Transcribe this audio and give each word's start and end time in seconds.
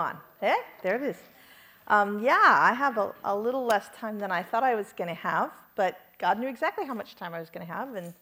on. 0.00 0.16
Hey, 0.40 0.56
there 0.82 0.96
it 0.96 1.02
is. 1.02 1.18
Um, 1.86 2.20
yeah, 2.20 2.38
I 2.42 2.72
have 2.72 2.96
a, 2.96 3.12
a, 3.22 3.36
little 3.36 3.66
less 3.66 3.90
time 3.94 4.18
than 4.18 4.32
I 4.32 4.42
thought 4.42 4.62
I 4.62 4.74
was 4.74 4.94
going 4.96 5.08
to 5.08 5.14
have, 5.14 5.50
but 5.76 6.00
God 6.18 6.38
knew 6.38 6.48
exactly 6.48 6.86
how 6.86 6.94
much 6.94 7.16
time 7.16 7.34
I 7.34 7.38
was 7.38 7.50
going 7.50 7.66
to 7.66 7.70
have, 7.70 7.94
and 7.94 8.14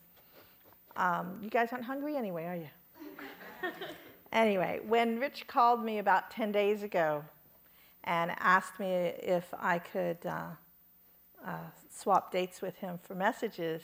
um, 0.97 1.39
you 1.41 1.49
guys 1.49 1.69
aren't 1.71 1.85
hungry 1.85 2.17
anyway, 2.17 2.47
are 2.47 2.57
you? 2.57 3.71
anyway, 4.33 4.81
when 4.89 5.21
Rich 5.21 5.47
called 5.47 5.85
me 5.85 5.99
about 5.99 6.33
10 6.33 6.51
days 6.51 6.83
ago 6.83 7.25
and 8.03 8.33
asked 8.39 8.81
me 8.81 9.13
if 9.23 9.45
I 9.57 9.79
could 9.79 10.19
uh, 10.27 10.47
uh, 11.47 11.53
swap 11.91 12.33
dates 12.33 12.61
with 12.61 12.75
him 12.77 12.99
for 13.01 13.15
messages, 13.15 13.83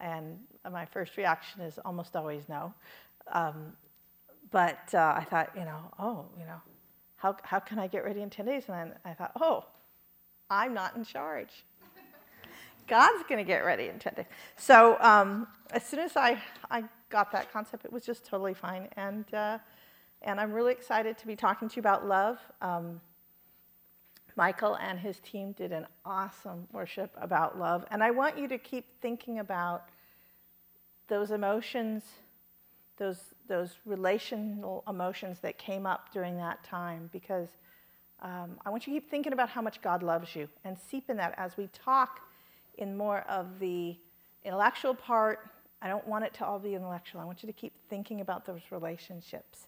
and 0.00 0.38
my 0.70 0.84
first 0.84 1.16
reaction 1.16 1.62
is 1.62 1.78
almost 1.82 2.14
always 2.14 2.46
no. 2.46 2.74
Um, 3.32 3.72
but 4.50 4.92
uh, 4.92 5.14
I 5.16 5.24
thought, 5.24 5.52
you 5.56 5.64
know, 5.64 5.80
oh, 5.98 6.26
you 6.38 6.44
know, 6.44 6.60
how, 7.26 7.36
how 7.42 7.58
can 7.58 7.78
I 7.78 7.88
get 7.88 8.04
ready 8.04 8.20
in 8.20 8.30
10 8.30 8.46
days? 8.46 8.64
And 8.68 8.92
I 9.04 9.14
thought, 9.14 9.32
oh, 9.40 9.64
I'm 10.48 10.74
not 10.74 10.96
in 10.96 11.04
charge. 11.04 11.64
God's 12.86 13.24
going 13.28 13.38
to 13.38 13.44
get 13.44 13.64
ready 13.64 13.88
in 13.88 13.98
10 13.98 14.14
days. 14.14 14.26
So 14.56 14.96
um, 15.00 15.48
as 15.72 15.84
soon 15.84 16.00
as 16.00 16.16
I, 16.16 16.40
I 16.70 16.84
got 17.10 17.32
that 17.32 17.52
concept, 17.52 17.84
it 17.84 17.92
was 17.92 18.04
just 18.04 18.24
totally 18.24 18.54
fine. 18.54 18.88
And, 18.96 19.24
uh, 19.34 19.58
and 20.22 20.38
I'm 20.38 20.52
really 20.52 20.70
excited 20.70 21.18
to 21.18 21.26
be 21.26 21.34
talking 21.34 21.68
to 21.68 21.76
you 21.76 21.80
about 21.80 22.06
love. 22.06 22.38
Um, 22.62 23.00
Michael 24.36 24.76
and 24.76 25.00
his 25.00 25.18
team 25.18 25.50
did 25.52 25.72
an 25.72 25.86
awesome 26.04 26.68
worship 26.72 27.10
about 27.20 27.58
love. 27.58 27.84
And 27.90 28.04
I 28.04 28.12
want 28.12 28.38
you 28.38 28.46
to 28.48 28.58
keep 28.58 28.84
thinking 29.00 29.40
about 29.40 29.88
those 31.08 31.32
emotions, 31.32 32.04
those, 32.96 33.34
those 33.48 33.76
relational 33.84 34.82
emotions 34.88 35.38
that 35.40 35.58
came 35.58 35.86
up 35.86 36.12
during 36.12 36.36
that 36.38 36.62
time, 36.64 37.10
because 37.12 37.48
um, 38.20 38.58
I 38.64 38.70
want 38.70 38.86
you 38.86 38.94
to 38.94 39.00
keep 39.00 39.10
thinking 39.10 39.32
about 39.32 39.48
how 39.50 39.60
much 39.60 39.82
God 39.82 40.02
loves 40.02 40.34
you 40.34 40.48
and 40.64 40.76
seep 40.78 41.10
in 41.10 41.16
that 41.18 41.34
as 41.36 41.56
we 41.56 41.68
talk 41.68 42.20
in 42.78 42.96
more 42.96 43.20
of 43.28 43.58
the 43.60 43.96
intellectual 44.44 44.94
part. 44.94 45.50
I 45.82 45.88
don't 45.88 46.06
want 46.08 46.24
it 46.24 46.32
to 46.34 46.46
all 46.46 46.58
be 46.58 46.74
intellectual. 46.74 47.20
I 47.20 47.24
want 47.24 47.42
you 47.42 47.46
to 47.46 47.52
keep 47.52 47.72
thinking 47.90 48.20
about 48.20 48.46
those 48.46 48.62
relationships. 48.70 49.66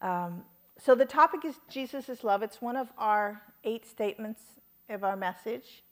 Um, 0.00 0.44
so 0.78 0.94
the 0.94 1.04
topic 1.04 1.44
is 1.44 1.56
Jesus 1.68 2.08
is 2.08 2.24
love. 2.24 2.42
It's 2.42 2.62
one 2.62 2.76
of 2.76 2.88
our 2.98 3.42
eight 3.64 3.86
statements 3.86 4.42
of 4.88 5.04
our 5.04 5.16
message. 5.16 5.82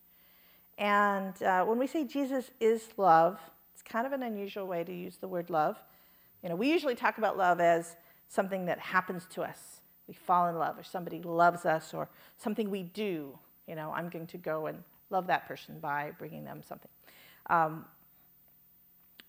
And 0.78 1.40
uh, 1.42 1.64
when 1.64 1.78
we 1.78 1.86
say 1.86 2.04
Jesus 2.04 2.50
is 2.60 2.88
love, 2.96 3.38
it's 3.72 3.82
kind 3.82 4.06
of 4.06 4.12
an 4.12 4.22
unusual 4.22 4.66
way 4.66 4.84
to 4.84 4.92
use 4.92 5.16
the 5.18 5.28
word 5.28 5.50
love. 5.50 5.76
You 6.42 6.48
know, 6.48 6.56
we 6.56 6.70
usually 6.70 6.94
talk 6.94 7.18
about 7.18 7.36
love 7.36 7.60
as 7.60 7.96
something 8.28 8.66
that 8.66 8.78
happens 8.78 9.26
to 9.30 9.42
us. 9.42 9.80
We 10.06 10.14
fall 10.14 10.48
in 10.48 10.56
love, 10.56 10.78
or 10.78 10.82
somebody 10.82 11.20
loves 11.22 11.64
us, 11.64 11.94
or 11.94 12.08
something 12.36 12.70
we 12.70 12.82
do. 12.82 13.38
You 13.66 13.74
know, 13.74 13.92
I'm 13.94 14.08
going 14.08 14.26
to 14.28 14.38
go 14.38 14.66
and 14.66 14.82
love 15.10 15.26
that 15.26 15.46
person 15.46 15.78
by 15.80 16.12
bringing 16.18 16.44
them 16.44 16.62
something. 16.66 16.90
Um, 17.48 17.84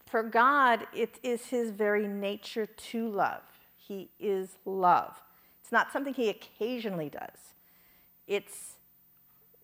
for 0.08 0.24
God, 0.24 0.88
it 0.94 1.20
is 1.24 1.46
his 1.48 1.72
very 1.72 2.08
nature 2.08 2.66
to 2.66 3.08
love. 3.08 3.44
He 3.78 4.10
is 4.20 4.58
love. 4.66 5.22
It's 5.62 5.72
not 5.72 5.92
something 5.92 6.14
he 6.14 6.30
occasionally 6.30 7.10
does, 7.10 7.56
it's 8.28 8.76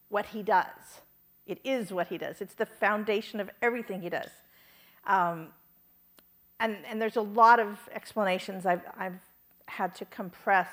what 0.10 0.28
he 0.28 0.44
does. 0.44 1.02
It 1.46 1.62
is 1.64 1.94
what 1.94 2.08
he 2.08 2.18
does, 2.18 2.42
it's 2.42 2.56
the 2.56 2.66
foundation 2.66 3.40
of 3.40 3.50
everything 3.62 4.02
he 4.02 4.10
does. 4.10 4.30
Um, 5.06 5.50
and, 6.60 6.78
and 6.88 7.02
there's 7.02 7.18
a 7.18 7.22
lot 7.22 7.60
of 7.60 7.78
explanations. 7.94 8.66
I've, 8.66 8.82
I've 8.98 9.20
had 9.68 9.94
to 9.96 10.06
compress 10.06 10.70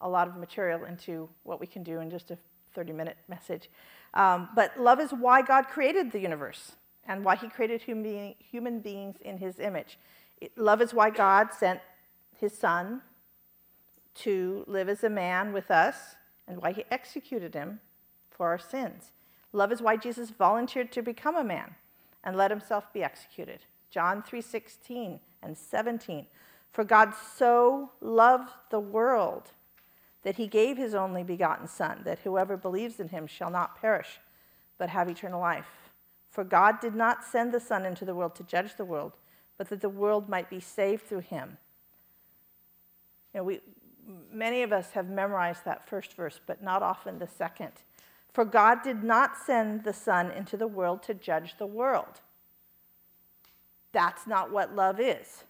a 0.00 0.08
lot 0.08 0.28
of 0.28 0.36
material 0.36 0.84
into 0.84 1.28
what 1.42 1.60
we 1.60 1.66
can 1.66 1.82
do 1.82 2.00
in 2.00 2.10
just 2.10 2.30
a 2.30 2.38
30 2.74 2.92
minute 2.92 3.16
message. 3.28 3.68
Um, 4.14 4.48
but 4.54 4.78
love 4.80 5.00
is 5.00 5.10
why 5.10 5.42
God 5.42 5.68
created 5.68 6.12
the 6.12 6.20
universe 6.20 6.72
and 7.06 7.24
why 7.24 7.36
he 7.36 7.48
created 7.48 7.82
human, 7.82 8.34
human 8.38 8.80
beings 8.80 9.16
in 9.20 9.38
his 9.38 9.58
image. 9.58 9.98
It, 10.40 10.56
love 10.56 10.80
is 10.80 10.94
why 10.94 11.10
God 11.10 11.52
sent 11.52 11.80
his 12.38 12.56
son 12.56 13.02
to 14.14 14.64
live 14.66 14.88
as 14.88 15.04
a 15.04 15.10
man 15.10 15.52
with 15.52 15.70
us 15.70 16.16
and 16.48 16.60
why 16.60 16.72
he 16.72 16.84
executed 16.90 17.54
him 17.54 17.80
for 18.30 18.48
our 18.48 18.58
sins. 18.58 19.12
Love 19.52 19.72
is 19.72 19.82
why 19.82 19.96
Jesus 19.96 20.30
volunteered 20.30 20.92
to 20.92 21.02
become 21.02 21.36
a 21.36 21.44
man 21.44 21.74
and 22.24 22.36
let 22.36 22.50
himself 22.50 22.92
be 22.92 23.02
executed. 23.02 23.60
John 23.90 24.22
3:16 24.22 25.20
and 25.42 25.56
17. 25.56 26.26
For 26.72 26.84
God 26.84 27.14
so 27.14 27.90
loved 28.00 28.52
the 28.70 28.80
world 28.80 29.50
that 30.22 30.36
he 30.36 30.46
gave 30.46 30.76
his 30.76 30.94
only 30.94 31.24
begotten 31.24 31.66
son 31.66 32.02
that 32.04 32.20
whoever 32.20 32.56
believes 32.56 33.00
in 33.00 33.08
him 33.08 33.26
shall 33.26 33.50
not 33.50 33.76
perish 33.76 34.20
but 34.78 34.90
have 34.90 35.08
eternal 35.08 35.40
life. 35.40 35.90
For 36.30 36.44
God 36.44 36.80
did 36.80 36.94
not 36.94 37.24
send 37.24 37.52
the 37.52 37.60
son 37.60 37.84
into 37.84 38.04
the 38.04 38.14
world 38.14 38.34
to 38.36 38.44
judge 38.44 38.76
the 38.76 38.84
world, 38.84 39.12
but 39.58 39.68
that 39.68 39.80
the 39.80 39.88
world 39.88 40.28
might 40.28 40.48
be 40.48 40.60
saved 40.60 41.06
through 41.06 41.20
him. 41.20 41.58
You 43.34 43.40
know, 43.40 43.44
we, 43.44 43.60
many 44.32 44.62
of 44.62 44.72
us 44.72 44.92
have 44.92 45.08
memorized 45.08 45.64
that 45.64 45.88
first 45.88 46.14
verse, 46.14 46.40
but 46.46 46.62
not 46.62 46.82
often 46.82 47.18
the 47.18 47.26
second. 47.26 47.72
For 48.32 48.44
God 48.44 48.82
did 48.82 49.02
not 49.02 49.36
send 49.36 49.84
the 49.84 49.92
Son 49.92 50.30
into 50.30 50.56
the 50.56 50.68
world 50.68 51.02
to 51.04 51.14
judge 51.14 51.56
the 51.58 51.66
world. 51.66 52.20
That's 53.92 54.26
not 54.26 54.50
what 54.50 54.74
love 54.74 55.00
is. 55.00 55.44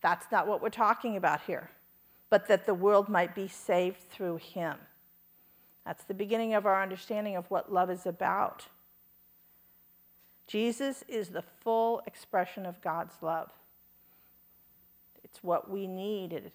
That's 0.00 0.30
not 0.30 0.46
what 0.46 0.62
we're 0.62 0.70
talking 0.70 1.16
about 1.16 1.42
here. 1.42 1.70
But 2.30 2.46
that 2.48 2.66
the 2.66 2.74
world 2.74 3.08
might 3.08 3.34
be 3.34 3.48
saved 3.48 4.08
through 4.10 4.36
him. 4.36 4.76
That's 5.84 6.04
the 6.04 6.14
beginning 6.14 6.54
of 6.54 6.66
our 6.66 6.82
understanding 6.82 7.36
of 7.36 7.50
what 7.50 7.72
love 7.72 7.90
is 7.90 8.06
about. 8.06 8.66
Jesus 10.46 11.04
is 11.08 11.28
the 11.28 11.44
full 11.62 12.02
expression 12.06 12.66
of 12.66 12.80
God's 12.80 13.14
love. 13.22 13.50
It's 15.24 15.42
what 15.42 15.70
we 15.70 15.86
needed 15.86 16.52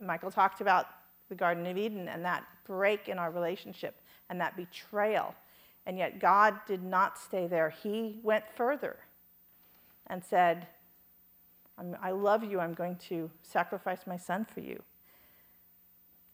Michael 0.00 0.30
talked 0.30 0.60
about 0.60 0.86
the 1.28 1.34
Garden 1.34 1.66
of 1.66 1.76
Eden 1.76 2.08
and 2.08 2.24
that 2.24 2.44
break 2.66 3.08
in 3.08 3.18
our 3.18 3.30
relationship 3.30 3.96
and 4.28 4.40
that 4.40 4.56
betrayal. 4.56 5.34
And 5.86 5.98
yet 5.98 6.18
God 6.20 6.54
did 6.66 6.82
not 6.82 7.18
stay 7.18 7.46
there. 7.46 7.70
He 7.70 8.18
went 8.22 8.44
further 8.54 8.96
and 10.06 10.22
said, 10.22 10.66
I 12.00 12.12
love 12.12 12.44
you. 12.44 12.60
I'm 12.60 12.74
going 12.74 12.96
to 13.08 13.30
sacrifice 13.42 14.06
my 14.06 14.16
son 14.16 14.44
for 14.44 14.60
you. 14.60 14.82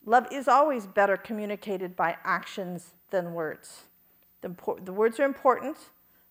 Love 0.04 0.26
is 0.30 0.48
always 0.48 0.86
better 0.86 1.16
communicated 1.16 1.96
by 1.96 2.16
actions 2.24 2.94
than 3.10 3.32
words. 3.34 3.84
The, 4.40 4.54
the 4.82 4.92
words 4.92 5.20
are 5.20 5.24
important, 5.24 5.76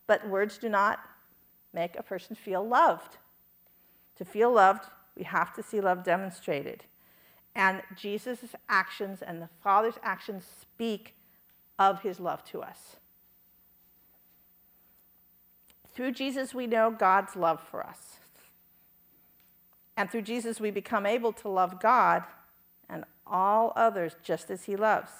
but 0.08 0.28
words 0.28 0.58
do 0.58 0.70
not 0.70 1.00
make 1.74 1.96
a 1.98 2.04
person 2.04 2.36
feel 2.36 2.68
loved. 2.68 3.18
To 4.18 4.26
feel 4.26 4.52
loved, 4.52 4.86
we 5.16 5.24
have 5.24 5.54
to 5.54 5.64
see 5.64 5.82
love 5.82 6.04
demonstrated. 6.04 6.84
And 7.56 7.82
Jesus' 7.96 8.56
actions 8.68 9.22
and 9.22 9.42
the 9.42 9.50
Father's 9.64 10.00
actions 10.04 10.46
speak 10.62 11.16
of 11.78 12.02
his 12.02 12.20
love 12.20 12.44
to 12.46 12.62
us. 12.62 12.98
Through 16.00 16.14
Jesus, 16.14 16.54
we 16.54 16.66
know 16.66 16.92
God's 16.92 17.36
love 17.36 17.60
for 17.60 17.86
us. 17.86 18.20
And 19.98 20.10
through 20.10 20.22
Jesus, 20.22 20.62
we 20.62 20.72
become 20.72 21.06
able 21.06 21.34
to 21.34 21.50
love 21.50 21.82
God 21.82 22.24
and 22.90 23.04
all 23.28 23.74
others 23.76 24.16
just 24.24 24.50
as 24.50 24.64
he 24.64 24.78
loves. 24.78 25.12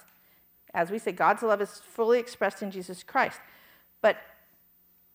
As 0.72 0.90
we 0.90 0.98
say, 0.98 1.12
God's 1.12 1.42
love 1.42 1.60
is 1.60 1.82
fully 1.84 2.18
expressed 2.18 2.62
in 2.62 2.70
Jesus 2.70 3.02
Christ. 3.02 3.40
But 4.00 4.16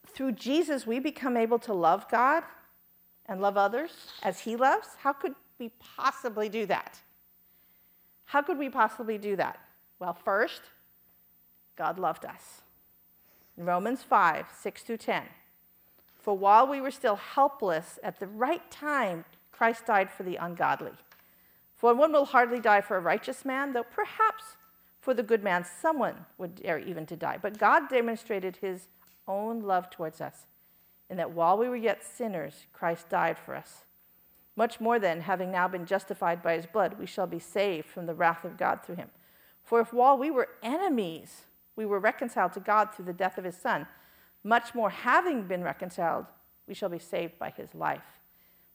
through 0.06 0.34
Jesus, 0.34 0.86
we 0.86 1.00
become 1.00 1.36
able 1.36 1.58
to 1.58 1.74
love 1.74 2.08
God 2.12 2.44
and 3.26 3.42
love 3.42 3.58
others 3.58 3.90
as 4.22 4.42
he 4.42 4.56
loves. 4.56 4.90
How 5.00 5.14
could 5.14 5.34
we 5.58 5.72
possibly 5.98 6.48
do 6.48 6.68
that? 6.68 7.00
How 8.26 8.44
could 8.44 8.60
we 8.60 8.70
possibly 8.70 9.18
do 9.18 9.36
that? 9.38 9.58
Well, 9.98 10.14
first, 10.14 10.62
God 11.76 11.98
loved 11.98 12.24
us. 12.24 12.62
Romans 13.58 14.04
5 14.04 14.46
6 14.62 14.84
through 14.84 14.98
10. 14.98 15.24
For 16.26 16.36
while 16.36 16.66
we 16.66 16.82
were 16.82 16.90
still 16.90 17.18
helpless, 17.18 18.00
at 18.02 18.20
the 18.20 18.26
right 18.26 18.72
time, 18.72 19.26
Christ 19.52 19.86
died 19.86 20.10
for 20.10 20.24
the 20.24 20.38
ungodly. 20.38 20.94
For 21.76 21.94
one 21.94 22.12
will 22.12 22.26
hardly 22.26 22.60
die 22.60 22.82
for 22.82 22.98
a 22.98 23.00
righteous 23.00 23.46
man, 23.46 23.74
though 23.74 23.84
perhaps 23.84 24.58
for 25.00 25.14
the 25.14 25.22
good 25.22 25.44
man 25.44 25.64
someone 25.64 26.26
would 26.40 26.56
dare 26.56 26.80
even 26.80 27.06
to 27.06 27.16
die. 27.16 27.38
But 27.40 27.60
God 27.60 27.90
demonstrated 27.90 28.56
his 28.56 28.88
own 29.28 29.62
love 29.62 29.92
towards 29.92 30.20
us, 30.20 30.48
in 31.12 31.18
that 31.18 31.30
while 31.30 31.60
we 31.60 31.70
were 31.70 31.76
yet 31.76 32.04
sinners, 32.04 32.66
Christ 32.74 33.08
died 33.08 33.38
for 33.38 33.54
us. 33.54 33.84
Much 34.56 34.82
more 34.82 34.98
then, 34.98 35.22
having 35.22 35.52
now 35.52 35.68
been 35.68 35.86
justified 35.86 36.42
by 36.42 36.56
his 36.56 36.66
blood, 36.66 36.98
we 36.98 37.06
shall 37.06 37.28
be 37.28 37.38
saved 37.38 37.88
from 37.88 38.08
the 38.08 38.16
wrath 38.16 38.44
of 38.44 38.58
God 38.58 38.80
through 38.84 38.96
him. 38.96 39.12
For 39.64 39.80
if 39.80 39.94
while 39.94 40.18
we 40.18 40.32
were 40.32 40.50
enemies, 40.64 41.44
we 41.76 41.86
were 41.86 42.00
reconciled 42.00 42.54
to 42.54 42.60
God 42.60 42.96
through 42.96 43.06
the 43.06 43.14
death 43.14 43.38
of 43.38 43.44
his 43.44 43.58
Son, 43.58 43.86
much 44.46 44.76
more 44.76 44.92
having 44.92 45.42
been 45.42 45.64
reconciled, 45.64 46.26
we 46.68 46.76
shall 46.76 46.88
be 46.88 47.00
saved 47.00 47.38
by 47.40 47.50
his 47.50 47.74
life. 47.74 48.04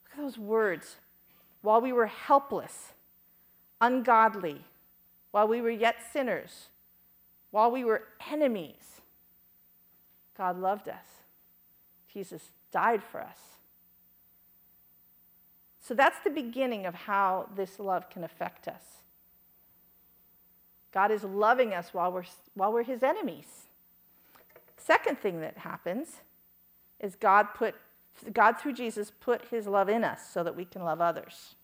Look 0.03 0.19
at 0.19 0.23
those 0.23 0.37
words. 0.37 0.97
While 1.61 1.79
we 1.79 1.93
were 1.93 2.07
helpless, 2.07 2.91
ungodly, 3.79 4.65
while 5.31 5.47
we 5.47 5.61
were 5.61 5.71
yet 5.71 5.95
sinners, 6.11 6.67
while 7.51 7.71
we 7.71 7.85
were 7.85 8.03
enemies, 8.29 9.01
God 10.37 10.59
loved 10.59 10.89
us. 10.89 11.05
Jesus 12.11 12.51
died 12.71 13.01
for 13.01 13.21
us. 13.21 13.39
So 15.79 15.93
that's 15.93 16.19
the 16.19 16.29
beginning 16.29 16.85
of 16.85 16.93
how 16.93 17.47
this 17.55 17.79
love 17.79 18.09
can 18.09 18.25
affect 18.25 18.67
us. 18.67 18.83
God 20.91 21.11
is 21.11 21.23
loving 21.23 21.73
us 21.73 21.93
while 21.93 22.11
we're, 22.11 22.25
while 22.55 22.73
we're 22.73 22.83
his 22.83 23.03
enemies. 23.03 23.60
Second 24.83 25.19
thing 25.19 25.41
that 25.41 25.57
happens 25.59 26.21
is 26.99 27.15
God 27.15 27.47
put 27.53 27.75
God 28.33 28.59
through 28.59 28.73
Jesus 28.73 29.11
put 29.19 29.45
his 29.49 29.67
love 29.67 29.89
in 29.89 30.03
us 30.03 30.21
so 30.31 30.43
that 30.43 30.55
we 30.55 30.65
can 30.65 30.83
love 30.83 31.01
others. 31.01 31.55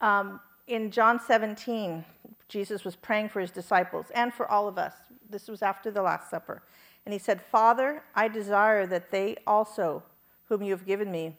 Um, 0.00 0.40
in 0.66 0.90
John 0.90 1.20
17, 1.20 2.04
Jesus 2.48 2.84
was 2.84 2.94
praying 2.96 3.30
for 3.30 3.40
his 3.40 3.50
disciples 3.50 4.06
and 4.14 4.32
for 4.32 4.50
all 4.50 4.68
of 4.68 4.78
us. 4.78 4.94
This 5.28 5.48
was 5.48 5.60
after 5.60 5.90
the 5.90 6.02
Last 6.02 6.30
Supper. 6.30 6.62
And 7.04 7.12
he 7.12 7.18
said, 7.18 7.42
Father, 7.42 8.02
I 8.14 8.28
desire 8.28 8.86
that 8.86 9.10
they 9.10 9.36
also, 9.46 10.02
whom 10.44 10.62
you 10.62 10.70
have 10.70 10.86
given 10.86 11.10
me, 11.10 11.36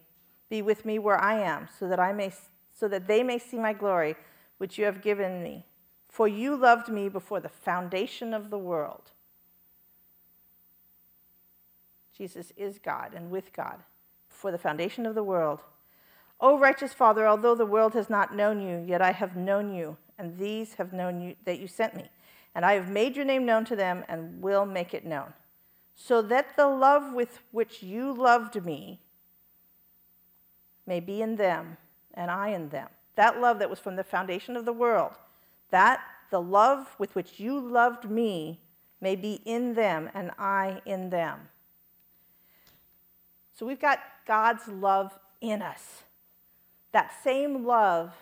be 0.50 0.62
with 0.62 0.84
me 0.84 1.00
where 1.00 1.20
I 1.20 1.40
am, 1.40 1.68
so 1.80 1.88
that 1.88 2.00
I 2.00 2.12
may 2.12 2.32
so 2.80 2.88
that 2.88 3.08
they 3.08 3.24
may 3.24 3.38
see 3.38 3.58
my 3.58 3.74
glory, 3.74 4.16
which 4.58 4.78
you 4.78 4.86
have 4.86 5.02
given 5.02 5.44
me. 5.44 5.66
For 6.08 6.28
you 6.30 6.56
loved 6.56 6.88
me 6.88 7.10
before 7.10 7.42
the 7.42 7.50
foundation 7.50 8.34
of 8.34 8.50
the 8.50 8.58
world. 8.58 9.12
Jesus 12.20 12.52
is 12.58 12.80
God 12.80 13.14
and 13.16 13.32
with 13.32 13.54
God 13.54 13.78
before 14.28 14.52
the 14.52 14.58
foundation 14.58 15.06
of 15.06 15.16
the 15.16 15.24
world. 15.24 15.62
O 16.42 16.60
righteous 16.60 16.92
Father, 16.92 17.26
although 17.26 17.56
the 17.56 17.66
world 17.66 17.94
has 17.94 18.10
not 18.10 18.36
known 18.36 18.62
you, 18.62 18.84
yet 18.86 19.02
I 19.02 19.14
have 19.14 19.38
known 19.38 19.74
you, 19.74 19.96
and 20.18 20.38
these 20.38 20.74
have 20.74 20.92
known 20.92 21.22
you 21.22 21.36
that 21.46 21.60
you 21.60 21.68
sent 21.68 21.96
me. 21.96 22.10
And 22.54 22.66
I 22.66 22.74
have 22.74 22.90
made 22.90 23.16
your 23.16 23.24
name 23.24 23.46
known 23.46 23.64
to 23.66 23.76
them 23.76 24.04
and 24.10 24.42
will 24.42 24.66
make 24.66 24.94
it 24.94 25.06
known, 25.06 25.34
so 25.96 26.22
that 26.24 26.58
the 26.58 26.68
love 26.68 27.14
with 27.14 27.40
which 27.52 27.82
you 27.82 28.12
loved 28.12 28.66
me 28.66 29.00
may 30.86 31.00
be 31.00 31.22
in 31.22 31.38
them 31.38 31.78
and 32.14 32.30
I 32.30 32.50
in 32.50 32.68
them. 32.68 32.90
That 33.16 33.40
love 33.40 33.60
that 33.60 33.70
was 33.70 33.80
from 33.80 33.96
the 33.96 34.04
foundation 34.04 34.58
of 34.58 34.66
the 34.66 34.74
world, 34.74 35.14
that 35.72 36.02
the 36.32 36.42
love 36.42 36.96
with 37.00 37.16
which 37.16 37.40
you 37.40 37.58
loved 37.60 38.10
me 38.10 38.60
may 39.00 39.16
be 39.16 39.42
in 39.46 39.74
them 39.74 40.10
and 40.14 40.32
I 40.38 40.82
in 40.86 41.12
them. 41.12 41.50
So 43.60 43.66
we've 43.66 43.82
got 43.82 44.00
God's 44.26 44.70
love 44.70 45.20
in 45.42 45.62
us. 45.62 46.04
That 46.94 47.12
same 47.26 47.66
love 47.66 48.14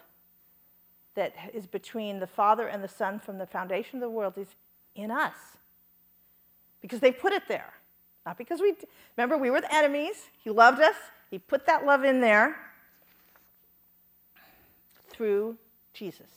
that 1.13 1.36
is 1.54 1.68
between 1.68 2.19
the 2.19 2.25
Father 2.25 2.66
and 2.66 2.84
the 2.84 2.88
Son 2.88 3.19
from 3.19 3.38
the 3.38 3.45
foundation 3.45 3.98
of 3.98 4.01
the 4.01 4.10
world 4.10 4.34
is 4.36 4.48
in 4.95 5.12
us. 5.12 5.36
Because 6.81 7.01
they 7.01 7.12
put 7.12 7.34
it 7.34 7.44
there. 7.48 7.72
Not 8.25 8.39
because 8.39 8.62
we, 8.62 8.74
remember, 9.16 9.38
we 9.38 9.51
were 9.51 9.62
the 9.62 9.72
enemies. 9.72 10.16
He 10.44 10.50
loved 10.50 10.81
us, 10.81 10.95
he 11.30 11.38
put 11.38 11.68
that 11.68 11.86
love 11.86 12.04
in 12.04 12.19
there 12.19 12.56
through 15.12 15.56
Jesus. 15.94 16.31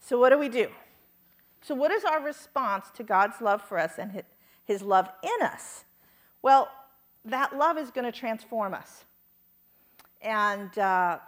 So, 0.00 0.18
what 0.18 0.30
do 0.30 0.38
we 0.38 0.48
do? 0.48 0.66
So, 1.62 1.76
what 1.76 1.92
is 1.92 2.04
our 2.04 2.20
response 2.20 2.86
to 2.96 3.04
God's 3.04 3.40
love 3.40 3.62
for 3.62 3.78
us 3.78 3.98
and 3.98 4.24
his 4.64 4.82
love 4.82 5.08
in 5.22 5.46
us? 5.46 5.84
Well, 6.42 6.68
that 7.26 7.56
love 7.56 7.76
is 7.76 7.90
going 7.90 8.04
to 8.04 8.18
transform 8.18 8.74
us. 8.74 9.04
And 10.22 10.76
uh, 10.78 11.18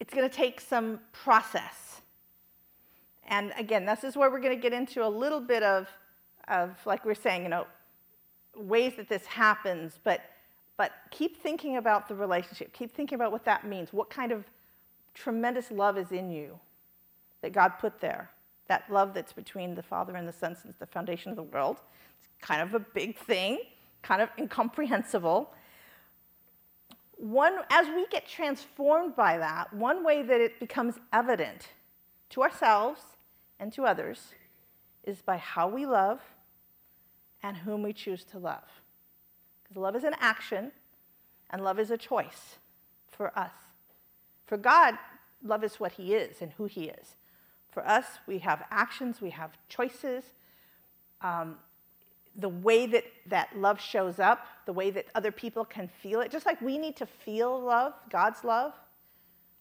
it's 0.00 0.14
going 0.14 0.28
to 0.28 0.34
take 0.34 0.60
some 0.60 1.00
process. 1.12 2.02
And 3.28 3.52
again, 3.58 3.84
this 3.84 4.04
is 4.04 4.16
where 4.16 4.30
we're 4.30 4.40
going 4.40 4.56
to 4.56 4.62
get 4.62 4.72
into 4.72 5.04
a 5.04 5.08
little 5.08 5.40
bit 5.40 5.62
of, 5.62 5.88
of 6.48 6.78
like 6.86 7.04
we 7.04 7.10
we're 7.10 7.14
saying, 7.14 7.42
you 7.42 7.48
know, 7.48 7.66
ways 8.56 8.94
that 8.96 9.08
this 9.08 9.26
happens, 9.26 9.98
but, 10.04 10.20
but 10.76 10.92
keep 11.10 11.42
thinking 11.42 11.76
about 11.76 12.08
the 12.08 12.14
relationship. 12.14 12.72
Keep 12.72 12.94
thinking 12.94 13.16
about 13.16 13.32
what 13.32 13.44
that 13.44 13.66
means. 13.66 13.92
What 13.92 14.10
kind 14.10 14.32
of 14.32 14.44
tremendous 15.14 15.70
love 15.70 15.98
is 15.98 16.12
in 16.12 16.30
you 16.30 16.58
that 17.42 17.52
God 17.52 17.72
put 17.80 18.00
there? 18.00 18.30
That 18.68 18.90
love 18.90 19.14
that's 19.14 19.32
between 19.32 19.74
the 19.74 19.82
Father 19.82 20.16
and 20.16 20.26
the 20.26 20.32
Son 20.32 20.56
since 20.56 20.76
the 20.78 20.86
foundation 20.86 21.30
of 21.30 21.36
the 21.36 21.42
world. 21.42 21.78
It's 22.18 22.28
kind 22.40 22.62
of 22.62 22.74
a 22.74 22.80
big 22.80 23.16
thing, 23.16 23.58
kind 24.06 24.22
of 24.22 24.28
incomprehensible. 24.38 25.52
One, 27.16 27.58
as 27.70 27.88
we 27.88 28.06
get 28.06 28.28
transformed 28.28 29.16
by 29.16 29.38
that, 29.38 29.72
one 29.72 30.04
way 30.04 30.22
that 30.22 30.40
it 30.40 30.60
becomes 30.60 30.94
evident 31.12 31.70
to 32.30 32.42
ourselves 32.42 33.00
and 33.58 33.72
to 33.72 33.84
others 33.84 34.34
is 35.02 35.22
by 35.22 35.38
how 35.38 35.68
we 35.68 35.86
love 35.86 36.20
and 37.42 37.56
whom 37.56 37.82
we 37.82 37.92
choose 37.92 38.22
to 38.24 38.38
love. 38.38 38.82
Because 39.62 39.76
love 39.80 39.96
is 39.96 40.04
an 40.04 40.14
action 40.20 40.70
and 41.50 41.64
love 41.64 41.80
is 41.80 41.90
a 41.90 41.96
choice 41.96 42.56
for 43.08 43.36
us. 43.36 43.52
For 44.46 44.56
God, 44.56 44.98
love 45.42 45.64
is 45.64 45.80
what 45.80 45.92
He 45.92 46.14
is 46.14 46.40
and 46.40 46.52
who 46.52 46.66
He 46.66 46.84
is. 46.84 47.16
For 47.70 47.86
us, 47.86 48.04
we 48.26 48.38
have 48.38 48.64
actions, 48.70 49.20
we 49.20 49.30
have 49.30 49.58
choices. 49.68 50.24
Um, 51.20 51.56
the 52.38 52.48
way 52.48 52.86
that 52.86 53.04
that 53.26 53.56
love 53.56 53.80
shows 53.80 54.18
up, 54.18 54.46
the 54.66 54.72
way 54.72 54.90
that 54.90 55.06
other 55.14 55.32
people 55.32 55.64
can 55.64 55.88
feel 55.88 56.20
it, 56.20 56.30
just 56.30 56.46
like 56.46 56.60
we 56.60 56.78
need 56.78 56.96
to 56.96 57.06
feel 57.06 57.60
love, 57.60 57.94
God's 58.10 58.44
love, 58.44 58.72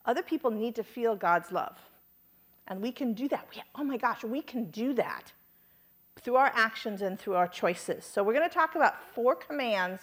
other 0.05 0.21
people 0.21 0.51
need 0.51 0.75
to 0.75 0.83
feel 0.83 1.15
God's 1.15 1.51
love. 1.51 1.77
And 2.67 2.81
we 2.81 2.91
can 2.91 3.13
do 3.13 3.27
that. 3.29 3.47
We, 3.53 3.61
oh 3.75 3.83
my 3.83 3.97
gosh, 3.97 4.23
we 4.23 4.41
can 4.41 4.65
do 4.71 4.93
that 4.95 5.31
through 6.21 6.35
our 6.35 6.51
actions 6.55 7.01
and 7.01 7.19
through 7.19 7.35
our 7.35 7.47
choices. 7.47 8.05
So, 8.05 8.23
we're 8.23 8.33
going 8.33 8.47
to 8.47 8.53
talk 8.53 8.75
about 8.75 8.95
four 9.13 9.35
commands 9.35 10.01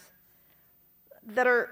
that 1.25 1.47
are 1.47 1.71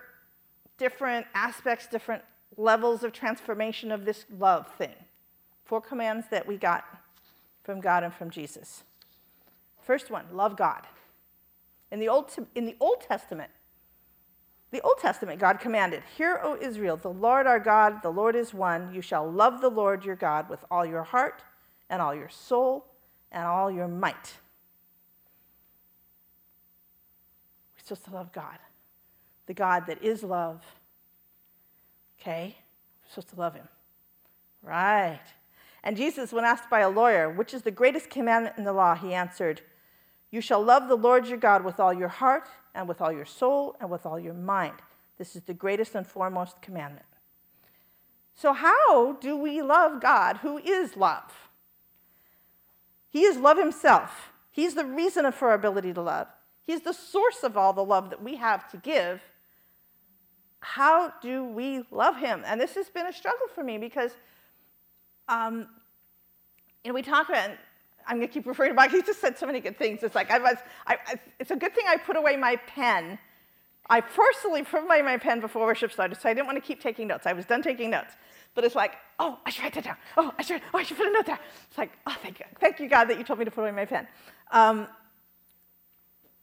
different 0.79 1.27
aspects, 1.35 1.87
different 1.87 2.23
levels 2.57 3.05
of 3.05 3.13
transformation 3.13 3.93
of 3.93 4.05
this 4.05 4.27
love 4.39 4.67
thing. 4.77 4.95
Four 5.65 5.81
commands 5.81 6.27
that 6.31 6.47
we 6.47 6.57
got 6.57 6.85
from 7.63 7.81
God 7.81 8.03
and 8.03 8.13
from 8.13 8.31
Jesus. 8.31 8.83
First 9.91 10.09
one, 10.09 10.27
love 10.33 10.57
God. 10.57 10.87
In 11.91 11.99
the 11.99 12.09
Old, 12.09 12.31
in 12.55 12.65
the 12.65 12.77
Old 12.79 13.01
Testament, 13.01 13.51
the 14.71 14.81
Old 14.83 14.99
Testament, 15.01 15.41
God 15.41 15.59
commanded, 15.59 16.05
Hear, 16.17 16.39
O 16.45 16.57
Israel, 16.57 16.97
the 16.97 17.09
Lord 17.09 17.49
our 17.49 17.59
God, 17.59 18.01
the 18.01 18.13
Lord 18.13 18.37
is 18.37 18.55
one. 18.55 18.95
You 18.95 19.03
shall 19.03 19.29
love 19.29 19.61
the 19.61 19.69
Lord 19.69 20.05
your 20.05 20.15
God 20.15 20.49
with 20.49 20.65
all 20.71 20.87
your 20.87 21.03
heart 21.03 21.43
and 21.89 22.01
all 22.01 22.15
your 22.15 22.29
soul 22.29 22.87
and 23.33 23.49
all 23.49 23.69
your 23.69 23.89
might. 23.89 24.37
We're 27.75 27.83
supposed 27.83 28.05
to 28.05 28.13
love 28.13 28.31
God, 28.31 28.61
the 29.47 29.55
God 29.55 29.89
that 29.89 30.05
is 30.05 30.23
love. 30.23 30.63
Okay? 32.21 32.55
We're 33.03 33.09
supposed 33.09 33.31
to 33.31 33.41
love 33.41 33.55
him. 33.57 33.67
Right. 34.63 35.19
And 35.83 35.97
Jesus, 35.97 36.33
when 36.33 36.45
asked 36.45 36.71
by 36.71 36.79
a 36.79 36.89
lawyer, 36.89 37.29
which 37.29 37.53
is 37.53 37.63
the 37.63 37.73
greatest 37.73 38.09
commandment 38.09 38.57
in 38.57 38.63
the 38.63 38.73
law, 38.73 38.95
he 38.95 39.15
answered, 39.15 39.63
you 40.31 40.41
shall 40.41 40.63
love 40.63 40.89
the 40.89 40.97
Lord 40.97 41.27
your 41.27 41.39
God 41.39 41.65
with 41.65 41.81
all 41.81 41.93
your 41.93 42.09
heart, 42.09 42.49
and 42.75 42.89
with 42.89 43.01
all 43.01 43.13
your 43.13 43.25
soul, 43.25 43.77
and 43.81 43.91
with 43.91 44.07
all 44.07 44.19
your 44.19 44.35
mind. 44.35 44.75
This 45.19 45.35
is 45.35 45.43
the 45.43 45.55
greatest 45.55 45.95
and 45.95 46.07
foremost 46.07 46.63
commandment. 46.63 47.07
So, 48.35 48.53
how 48.53 49.13
do 49.15 49.37
we 49.37 49.61
love 49.61 50.01
God, 50.01 50.39
who 50.39 50.59
is 50.59 50.97
love? 50.97 51.51
He 53.11 53.25
is 53.25 53.37
love 53.37 53.59
himself. 53.59 54.33
He's 54.51 54.75
the 54.75 54.85
reason 54.85 55.31
for 55.33 55.49
our 55.49 55.55
ability 55.55 55.93
to 55.95 56.01
love. 56.01 56.29
He's 56.65 56.83
the 56.83 56.93
source 56.93 57.43
of 57.43 57.57
all 57.57 57.73
the 57.73 57.85
love 57.85 58.11
that 58.11 58.23
we 58.23 58.37
have 58.37 58.71
to 58.71 58.77
give. 58.77 59.21
How 60.61 61.13
do 61.21 61.45
we 61.45 61.85
love 61.91 62.17
him? 62.17 62.43
And 62.47 62.61
this 62.61 62.75
has 62.77 62.89
been 62.89 63.07
a 63.07 63.13
struggle 63.13 63.49
for 63.55 63.65
me 63.65 63.79
because, 63.79 64.13
um, 65.29 65.67
you 66.85 66.91
know, 66.91 66.95
we 66.95 67.03
talk 67.03 67.29
about 67.29 67.51
I'm 68.11 68.17
going 68.17 68.29
to 68.29 68.35
keep 68.35 68.47
referring 68.47 68.75
to. 68.75 68.89
He 68.91 69.03
just 69.03 69.21
said 69.21 69.39
so 69.39 69.47
many 69.47 69.61
good 69.61 69.79
things. 69.79 70.03
It's 70.03 70.17
like 70.17 70.31
I 70.31 70.39
was. 70.39 70.57
I, 70.87 70.99
I, 71.07 71.15
it's 71.39 71.53
a 71.53 71.57
good 71.57 71.75
thing 71.75 71.85
I 71.89 71.97
put 71.97 72.17
away 72.17 72.37
my 72.37 72.57
pen. 72.67 73.19
I 73.89 74.01
personally 74.01 74.63
put 74.63 74.83
away 74.83 75.01
my 75.01 75.17
pen 75.17 75.41
before 75.41 75.65
worship 75.65 75.93
started, 75.93 76.21
so 76.21 76.29
I 76.29 76.35
didn't 76.35 76.47
want 76.47 76.57
to 76.57 76.63
keep 76.63 76.81
taking 76.81 77.07
notes. 77.07 77.27
I 77.27 77.33
was 77.33 77.47
done 77.47 77.63
taking 77.63 77.91
notes, 77.91 78.15
but 78.55 78.65
it's 78.65 78.75
like, 78.75 78.95
oh, 79.19 79.39
I 79.47 79.51
should 79.51 79.63
write 79.63 79.75
that 79.75 79.85
down. 79.85 79.97
Oh, 80.17 80.35
I 80.39 80.43
should. 80.43 80.61
Oh, 80.75 80.79
I 80.79 80.83
should 80.83 80.97
put 80.97 81.07
a 81.07 81.13
note 81.13 81.27
there. 81.27 81.39
It's 81.69 81.79
like, 81.79 81.93
oh, 82.07 82.17
thank 82.23 82.41
you, 82.41 82.47
thank 82.61 82.81
you, 82.81 82.89
God, 82.89 83.05
that 83.07 83.19
you 83.19 83.25
told 83.25 83.39
me 83.39 83.45
to 83.45 83.51
put 83.51 83.63
away 83.63 83.71
my 83.71 83.85
pen. 83.85 84.09
Um, 84.51 84.89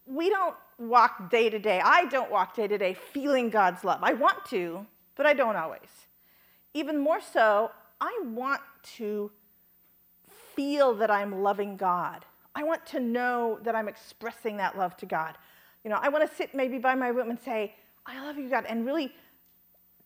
we 0.05 0.29
don't 0.29 0.55
walk 0.77 1.29
day 1.29 1.49
to 1.49 1.59
day. 1.59 1.81
I 1.83 2.05
don't 2.05 2.31
walk 2.31 2.55
day 2.55 2.67
to 2.67 2.77
day 2.77 2.93
feeling 2.93 3.49
God's 3.49 3.83
love. 3.83 3.99
I 4.03 4.13
want 4.13 4.45
to, 4.51 4.85
but 5.15 5.25
I 5.25 5.33
don't 5.33 5.57
always. 5.57 6.07
Even 6.73 6.97
more 6.97 7.19
so, 7.19 7.71
I 7.99 8.21
want 8.25 8.61
to 8.97 9.31
feel 10.57 10.93
that 10.95 11.09
I'm 11.09 11.41
loving 11.41 11.77
God. 11.77 12.25
I 12.53 12.63
want 12.63 12.85
to 12.87 12.99
know 12.99 13.59
that 13.63 13.75
I'm 13.75 13.87
expressing 13.87 14.57
that 14.57 14.77
love 14.77 14.97
to 14.97 15.05
God. 15.05 15.37
You 15.85 15.89
know, 15.89 15.99
I 16.01 16.09
want 16.09 16.29
to 16.29 16.35
sit 16.35 16.53
maybe 16.53 16.79
by 16.79 16.95
my 16.95 17.07
room 17.07 17.29
and 17.29 17.39
say, 17.39 17.75
I 18.05 18.21
love 18.25 18.37
you, 18.37 18.49
God, 18.49 18.65
and 18.67 18.85
really 18.85 19.13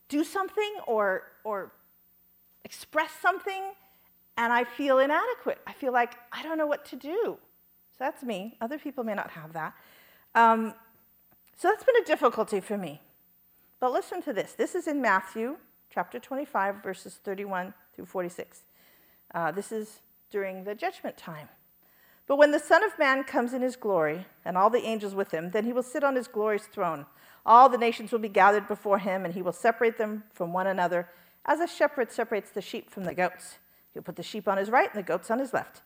do 0.08 0.22
something 0.22 0.74
or, 0.86 1.24
or 1.42 1.72
express 2.64 3.10
something 3.20 3.72
and 4.36 4.52
I 4.52 4.64
feel 4.64 4.98
inadequate. 4.98 5.58
I 5.66 5.72
feel 5.72 5.92
like 5.92 6.14
I 6.32 6.42
don't 6.42 6.58
know 6.58 6.66
what 6.66 6.84
to 6.86 6.96
do. 6.96 7.38
So 7.90 7.98
that's 7.98 8.22
me. 8.22 8.56
Other 8.60 8.78
people 8.78 9.04
may 9.04 9.14
not 9.14 9.30
have 9.30 9.52
that. 9.52 9.74
Um, 10.34 10.74
so 11.56 11.68
that's 11.68 11.84
been 11.84 11.96
a 11.96 12.04
difficulty 12.04 12.60
for 12.60 12.78
me. 12.78 13.00
But 13.78 13.92
listen 13.92 14.22
to 14.22 14.32
this. 14.32 14.52
This 14.52 14.74
is 14.74 14.86
in 14.86 15.02
Matthew 15.02 15.56
chapter 15.90 16.18
25, 16.18 16.82
verses 16.82 17.20
31 17.22 17.74
through 17.94 18.06
46. 18.06 18.62
Uh, 19.34 19.50
this 19.50 19.70
is 19.70 20.00
during 20.32 20.64
the 20.64 20.74
judgment 20.74 21.16
time. 21.16 21.48
But 22.26 22.36
when 22.36 22.50
the 22.50 22.58
Son 22.58 22.82
of 22.82 22.98
Man 22.98 23.22
comes 23.24 23.52
in 23.52 23.62
his 23.62 23.76
glory, 23.76 24.26
and 24.44 24.56
all 24.56 24.70
the 24.70 24.84
angels 24.84 25.14
with 25.14 25.30
him, 25.30 25.50
then 25.50 25.64
he 25.64 25.72
will 25.72 25.82
sit 25.82 26.02
on 26.02 26.16
his 26.16 26.26
glorious 26.26 26.66
throne. 26.66 27.06
All 27.44 27.68
the 27.68 27.78
nations 27.78 28.10
will 28.10 28.18
be 28.18 28.28
gathered 28.28 28.66
before 28.66 28.98
him, 28.98 29.24
and 29.24 29.34
he 29.34 29.42
will 29.42 29.52
separate 29.52 29.98
them 29.98 30.24
from 30.32 30.52
one 30.52 30.66
another, 30.66 31.08
as 31.44 31.60
a 31.60 31.66
shepherd 31.66 32.10
separates 32.10 32.50
the 32.50 32.62
sheep 32.62 32.90
from 32.90 33.04
the 33.04 33.14
goats. 33.14 33.58
He'll 33.92 34.02
put 34.02 34.16
the 34.16 34.22
sheep 34.22 34.48
on 34.48 34.58
his 34.58 34.70
right 34.70 34.88
and 34.92 34.98
the 34.98 35.06
goats 35.06 35.30
on 35.30 35.38
his 35.38 35.52
left. 35.52 35.82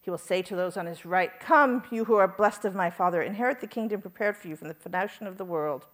He 0.00 0.10
will 0.10 0.18
say 0.18 0.42
to 0.42 0.56
those 0.56 0.76
on 0.76 0.86
his 0.86 1.04
right, 1.04 1.38
Come, 1.38 1.84
you 1.90 2.06
who 2.06 2.16
are 2.16 2.26
blessed 2.26 2.64
of 2.64 2.74
my 2.74 2.90
Father, 2.90 3.22
inherit 3.22 3.60
the 3.60 3.66
kingdom 3.66 4.00
prepared 4.00 4.36
for 4.36 4.48
you 4.48 4.56
from 4.56 4.68
the 4.68 4.74
foundation 4.74 5.26
of 5.26 5.36
the 5.36 5.44
world. 5.44 5.86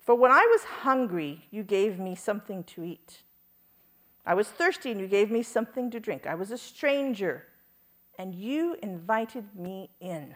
For 0.00 0.14
when 0.14 0.30
I 0.30 0.46
was 0.46 0.62
hungry, 0.62 1.46
you 1.50 1.64
gave 1.64 1.98
me 1.98 2.14
something 2.14 2.62
to 2.64 2.84
eat. 2.84 3.22
I 4.26 4.34
was 4.34 4.48
thirsty, 4.48 4.90
and 4.90 5.00
you 5.00 5.06
gave 5.06 5.30
me 5.30 5.42
something 5.42 5.90
to 5.92 6.00
drink. 6.00 6.26
I 6.26 6.34
was 6.34 6.50
a 6.50 6.58
stranger, 6.58 7.46
and 8.18 8.34
you 8.34 8.76
invited 8.82 9.54
me 9.54 9.90
in. 10.00 10.34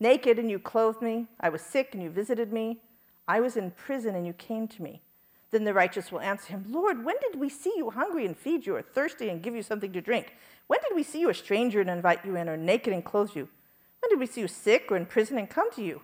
Naked, 0.00 0.38
and 0.38 0.50
you 0.50 0.58
clothed 0.58 1.00
me. 1.00 1.28
I 1.38 1.48
was 1.48 1.62
sick, 1.62 1.90
and 1.92 2.02
you 2.02 2.10
visited 2.10 2.52
me. 2.52 2.78
I 3.28 3.40
was 3.40 3.56
in 3.56 3.70
prison, 3.70 4.16
and 4.16 4.26
you 4.26 4.32
came 4.32 4.66
to 4.66 4.82
me. 4.82 5.00
Then 5.52 5.64
the 5.64 5.74
righteous 5.74 6.10
will 6.10 6.20
answer 6.20 6.48
him, 6.48 6.64
Lord, 6.68 7.04
when 7.04 7.16
did 7.20 7.38
we 7.38 7.48
see 7.48 7.72
you 7.76 7.90
hungry 7.90 8.26
and 8.26 8.36
feed 8.36 8.66
you, 8.66 8.74
or 8.74 8.82
thirsty 8.82 9.28
and 9.28 9.42
give 9.42 9.54
you 9.54 9.62
something 9.62 9.92
to 9.92 10.00
drink? 10.00 10.34
When 10.66 10.80
did 10.80 10.94
we 10.94 11.02
see 11.02 11.20
you 11.20 11.30
a 11.30 11.34
stranger 11.34 11.80
and 11.80 11.90
invite 11.90 12.24
you 12.24 12.36
in, 12.36 12.48
or 12.48 12.56
naked 12.56 12.92
and 12.92 13.04
clothe 13.04 13.30
you? 13.34 13.48
When 14.00 14.10
did 14.10 14.18
we 14.18 14.26
see 14.26 14.40
you 14.40 14.48
sick 14.48 14.86
or 14.90 14.96
in 14.96 15.06
prison 15.06 15.38
and 15.38 15.48
come 15.48 15.70
to 15.72 15.82
you? 15.82 16.02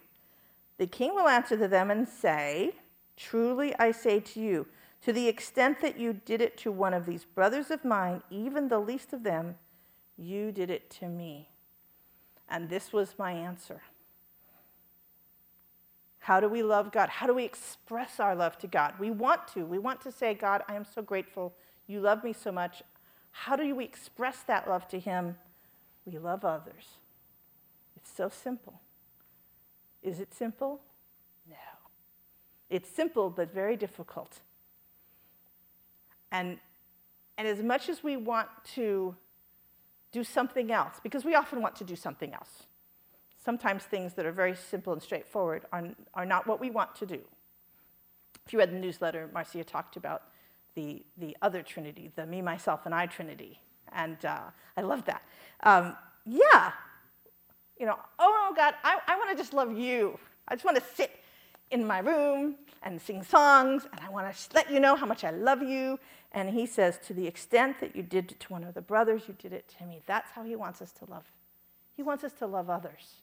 The 0.78 0.86
king 0.86 1.14
will 1.14 1.28
answer 1.28 1.56
to 1.56 1.68
them 1.68 1.90
and 1.90 2.08
say, 2.08 2.74
Truly 3.16 3.74
I 3.78 3.92
say 3.92 4.20
to 4.20 4.40
you, 4.40 4.66
to 5.02 5.12
the 5.12 5.28
extent 5.28 5.80
that 5.80 5.98
you 5.98 6.12
did 6.12 6.40
it 6.40 6.56
to 6.58 6.72
one 6.72 6.94
of 6.94 7.06
these 7.06 7.24
brothers 7.24 7.70
of 7.70 7.84
mine, 7.84 8.22
even 8.30 8.68
the 8.68 8.78
least 8.78 9.12
of 9.12 9.22
them, 9.22 9.56
you 10.16 10.50
did 10.50 10.70
it 10.70 10.90
to 10.90 11.06
me. 11.06 11.48
And 12.48 12.68
this 12.68 12.92
was 12.92 13.14
my 13.18 13.32
answer. 13.32 13.82
How 16.20 16.40
do 16.40 16.48
we 16.48 16.62
love 16.62 16.90
God? 16.90 17.08
How 17.08 17.26
do 17.26 17.34
we 17.34 17.44
express 17.44 18.18
our 18.18 18.34
love 18.34 18.58
to 18.58 18.66
God? 18.66 18.94
We 18.98 19.10
want 19.10 19.46
to. 19.54 19.64
We 19.64 19.78
want 19.78 20.00
to 20.00 20.10
say, 20.10 20.34
God, 20.34 20.62
I 20.68 20.74
am 20.74 20.84
so 20.84 21.00
grateful. 21.00 21.54
You 21.86 22.00
love 22.00 22.24
me 22.24 22.32
so 22.32 22.50
much. 22.50 22.82
How 23.30 23.54
do 23.54 23.74
we 23.74 23.84
express 23.84 24.42
that 24.48 24.68
love 24.68 24.88
to 24.88 24.98
Him? 24.98 25.36
We 26.04 26.18
love 26.18 26.44
others. 26.44 26.98
It's 27.96 28.10
so 28.12 28.28
simple. 28.28 28.80
Is 30.02 30.18
it 30.18 30.34
simple? 30.34 30.80
No. 31.48 31.56
It's 32.70 32.88
simple, 32.88 33.30
but 33.30 33.52
very 33.52 33.76
difficult. 33.76 34.40
And, 36.32 36.58
and 37.38 37.46
as 37.46 37.62
much 37.62 37.88
as 37.88 38.02
we 38.02 38.16
want 38.16 38.48
to 38.74 39.16
do 40.12 40.24
something 40.24 40.72
else, 40.72 41.00
because 41.02 41.24
we 41.24 41.34
often 41.34 41.60
want 41.60 41.76
to 41.76 41.84
do 41.84 41.96
something 41.96 42.32
else, 42.32 42.64
sometimes 43.44 43.84
things 43.84 44.14
that 44.14 44.26
are 44.26 44.32
very 44.32 44.54
simple 44.54 44.92
and 44.92 45.02
straightforward 45.02 45.64
are, 45.72 45.88
are 46.14 46.26
not 46.26 46.46
what 46.46 46.60
we 46.60 46.70
want 46.70 46.94
to 46.96 47.06
do. 47.06 47.20
If 48.46 48.52
you 48.52 48.58
read 48.58 48.70
the 48.70 48.78
newsletter, 48.78 49.28
Marcia 49.32 49.64
talked 49.64 49.96
about 49.96 50.22
the, 50.74 51.04
the 51.16 51.36
other 51.42 51.62
Trinity, 51.62 52.10
the 52.16 52.26
me, 52.26 52.42
myself, 52.42 52.86
and 52.86 52.94
I 52.94 53.06
Trinity. 53.06 53.60
And 53.92 54.22
uh, 54.24 54.42
I 54.76 54.80
love 54.82 55.04
that. 55.06 55.22
Um, 55.62 55.96
yeah, 56.24 56.72
you 57.78 57.86
know, 57.86 57.98
oh 58.18 58.52
God, 58.56 58.74
I, 58.84 58.98
I 59.06 59.16
want 59.16 59.30
to 59.30 59.36
just 59.36 59.52
love 59.52 59.76
you. 59.76 60.18
I 60.48 60.54
just 60.54 60.64
want 60.64 60.76
to 60.76 60.82
sit 60.94 61.10
in 61.70 61.86
my 61.86 61.98
room 61.98 62.56
and 62.82 63.00
sing 63.00 63.22
songs, 63.22 63.86
and 63.90 64.00
I 64.00 64.08
want 64.10 64.32
to 64.32 64.54
let 64.54 64.70
you 64.70 64.80
know 64.80 64.96
how 64.96 65.06
much 65.06 65.24
I 65.24 65.30
love 65.30 65.62
you. 65.62 65.98
And 66.32 66.50
he 66.50 66.66
says, 66.66 66.98
To 67.06 67.14
the 67.14 67.26
extent 67.26 67.80
that 67.80 67.96
you 67.96 68.02
did 68.02 68.32
it 68.32 68.40
to 68.40 68.52
one 68.52 68.64
of 68.64 68.74
the 68.74 68.80
brothers, 68.80 69.22
you 69.26 69.34
did 69.38 69.52
it 69.52 69.72
to 69.78 69.86
me. 69.86 70.02
That's 70.06 70.30
how 70.32 70.44
he 70.44 70.56
wants 70.56 70.82
us 70.82 70.92
to 70.92 71.10
love. 71.10 71.24
He 71.96 72.02
wants 72.02 72.24
us 72.24 72.32
to 72.34 72.46
love 72.46 72.68
others. 72.68 73.22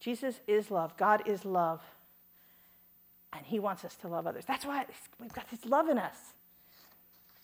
Jesus 0.00 0.40
is 0.46 0.70
love, 0.70 0.96
God 0.96 1.22
is 1.26 1.44
love, 1.44 1.80
and 3.32 3.46
he 3.46 3.58
wants 3.58 3.84
us 3.84 3.94
to 3.96 4.08
love 4.08 4.26
others. 4.26 4.44
That's 4.46 4.66
why 4.66 4.84
we've 5.18 5.32
got 5.32 5.50
this 5.50 5.64
love 5.64 5.88
in 5.88 5.98
us. 5.98 6.34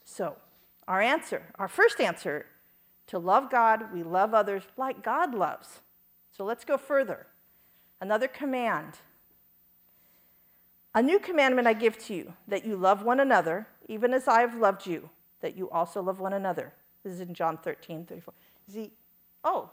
So, 0.04 0.36
our 0.86 1.00
answer, 1.00 1.42
our 1.54 1.68
first 1.68 2.00
answer 2.00 2.46
to 3.06 3.18
love 3.18 3.50
God, 3.50 3.92
we 3.92 4.02
love 4.02 4.34
others 4.34 4.62
like 4.76 5.02
God 5.02 5.34
loves. 5.34 5.80
So 6.36 6.44
let's 6.44 6.64
go 6.64 6.76
further. 6.78 7.26
Another 8.00 8.28
command. 8.28 8.94
A 10.94 11.02
new 11.02 11.18
commandment 11.18 11.68
I 11.68 11.72
give 11.72 11.98
to 12.06 12.14
you, 12.14 12.32
that 12.48 12.64
you 12.64 12.76
love 12.76 13.02
one 13.02 13.20
another, 13.20 13.66
even 13.88 14.12
as 14.12 14.26
I 14.26 14.40
have 14.40 14.56
loved 14.56 14.86
you, 14.86 15.08
that 15.40 15.56
you 15.56 15.70
also 15.70 16.02
love 16.02 16.20
one 16.20 16.32
another. 16.32 16.72
This 17.04 17.14
is 17.14 17.20
in 17.20 17.32
John 17.32 17.58
13, 17.58 18.04
34. 18.06 18.34
Is 18.68 18.74
he, 18.74 18.90
oh, 19.44 19.70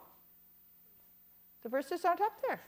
the 1.62 1.68
verses 1.68 2.04
aren't 2.04 2.20
up 2.20 2.32
there. 2.46 2.60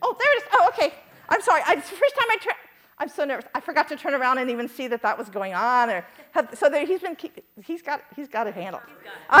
Oh, 0.00 0.16
there 0.18 0.36
it 0.36 0.42
is. 0.42 0.48
Oh, 0.52 0.68
okay. 0.68 0.94
I'm 1.28 1.42
sorry. 1.42 1.62
I, 1.66 1.74
it's 1.74 1.90
the 1.90 1.96
first 1.96 2.14
time 2.16 2.26
I 2.30 2.36
turned. 2.38 2.56
I'm 2.98 3.08
so 3.08 3.24
nervous. 3.24 3.46
I 3.54 3.60
forgot 3.60 3.88
to 3.88 3.96
turn 3.96 4.14
around 4.14 4.38
and 4.38 4.50
even 4.50 4.68
see 4.68 4.86
that 4.88 5.02
that 5.02 5.16
was 5.16 5.28
going 5.28 5.54
on. 5.54 5.90
Or 5.90 6.06
have, 6.32 6.50
so 6.54 6.68
there, 6.68 6.86
he's 6.86 7.00
been 7.00 7.16
he's 7.64 7.82
got 7.82 8.02
he's 8.14 8.28
got 8.28 8.46
it 8.46 8.54
handled. 8.54 8.82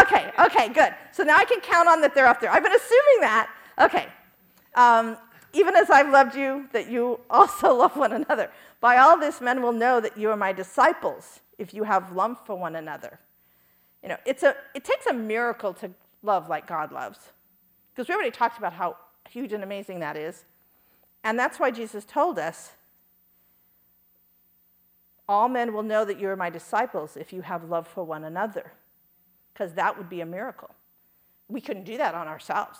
Okay, 0.00 0.32
okay, 0.38 0.68
good. 0.68 0.94
So 1.12 1.22
now 1.22 1.36
I 1.36 1.44
can 1.44 1.60
count 1.60 1.88
on 1.88 2.00
that 2.00 2.14
they're 2.14 2.26
up 2.26 2.40
there. 2.40 2.50
I've 2.50 2.62
been 2.62 2.74
assuming 2.74 3.20
that. 3.20 3.50
Okay. 3.78 4.06
Um, 4.74 5.16
even 5.52 5.76
as 5.76 5.90
I've 5.90 6.10
loved 6.10 6.34
you, 6.34 6.68
that 6.72 6.88
you 6.88 7.20
also 7.30 7.74
love 7.78 7.96
one 7.96 8.12
another. 8.12 8.50
By 8.80 8.98
all 8.98 9.18
this, 9.18 9.40
men 9.40 9.62
will 9.62 9.72
know 9.72 10.00
that 10.00 10.16
you 10.16 10.30
are 10.30 10.36
my 10.36 10.52
disciples 10.52 11.40
if 11.58 11.74
you 11.74 11.84
have 11.84 12.12
love 12.12 12.38
for 12.46 12.56
one 12.56 12.76
another. 12.76 13.20
You 14.02 14.10
know, 14.10 14.16
it's 14.26 14.42
a, 14.42 14.56
it 14.74 14.84
takes 14.84 15.06
a 15.06 15.12
miracle 15.12 15.72
to 15.74 15.90
love 16.22 16.48
like 16.48 16.66
God 16.66 16.92
loves. 16.92 17.18
Because 17.94 18.08
we 18.08 18.14
already 18.14 18.30
talked 18.30 18.58
about 18.58 18.72
how 18.72 18.96
huge 19.28 19.52
and 19.52 19.62
amazing 19.62 20.00
that 20.00 20.16
is. 20.16 20.44
And 21.24 21.38
that's 21.38 21.60
why 21.60 21.70
Jesus 21.70 22.04
told 22.04 22.38
us 22.38 22.72
all 25.28 25.48
men 25.48 25.72
will 25.72 25.82
know 25.82 26.04
that 26.04 26.18
you 26.18 26.28
are 26.28 26.36
my 26.36 26.50
disciples 26.50 27.16
if 27.16 27.32
you 27.32 27.42
have 27.42 27.64
love 27.64 27.86
for 27.86 28.04
one 28.04 28.24
another, 28.24 28.72
because 29.52 29.72
that 29.74 29.96
would 29.96 30.08
be 30.08 30.20
a 30.20 30.26
miracle. 30.26 30.70
We 31.48 31.60
couldn't 31.60 31.84
do 31.84 31.96
that 31.96 32.14
on 32.14 32.28
ourselves. 32.28 32.78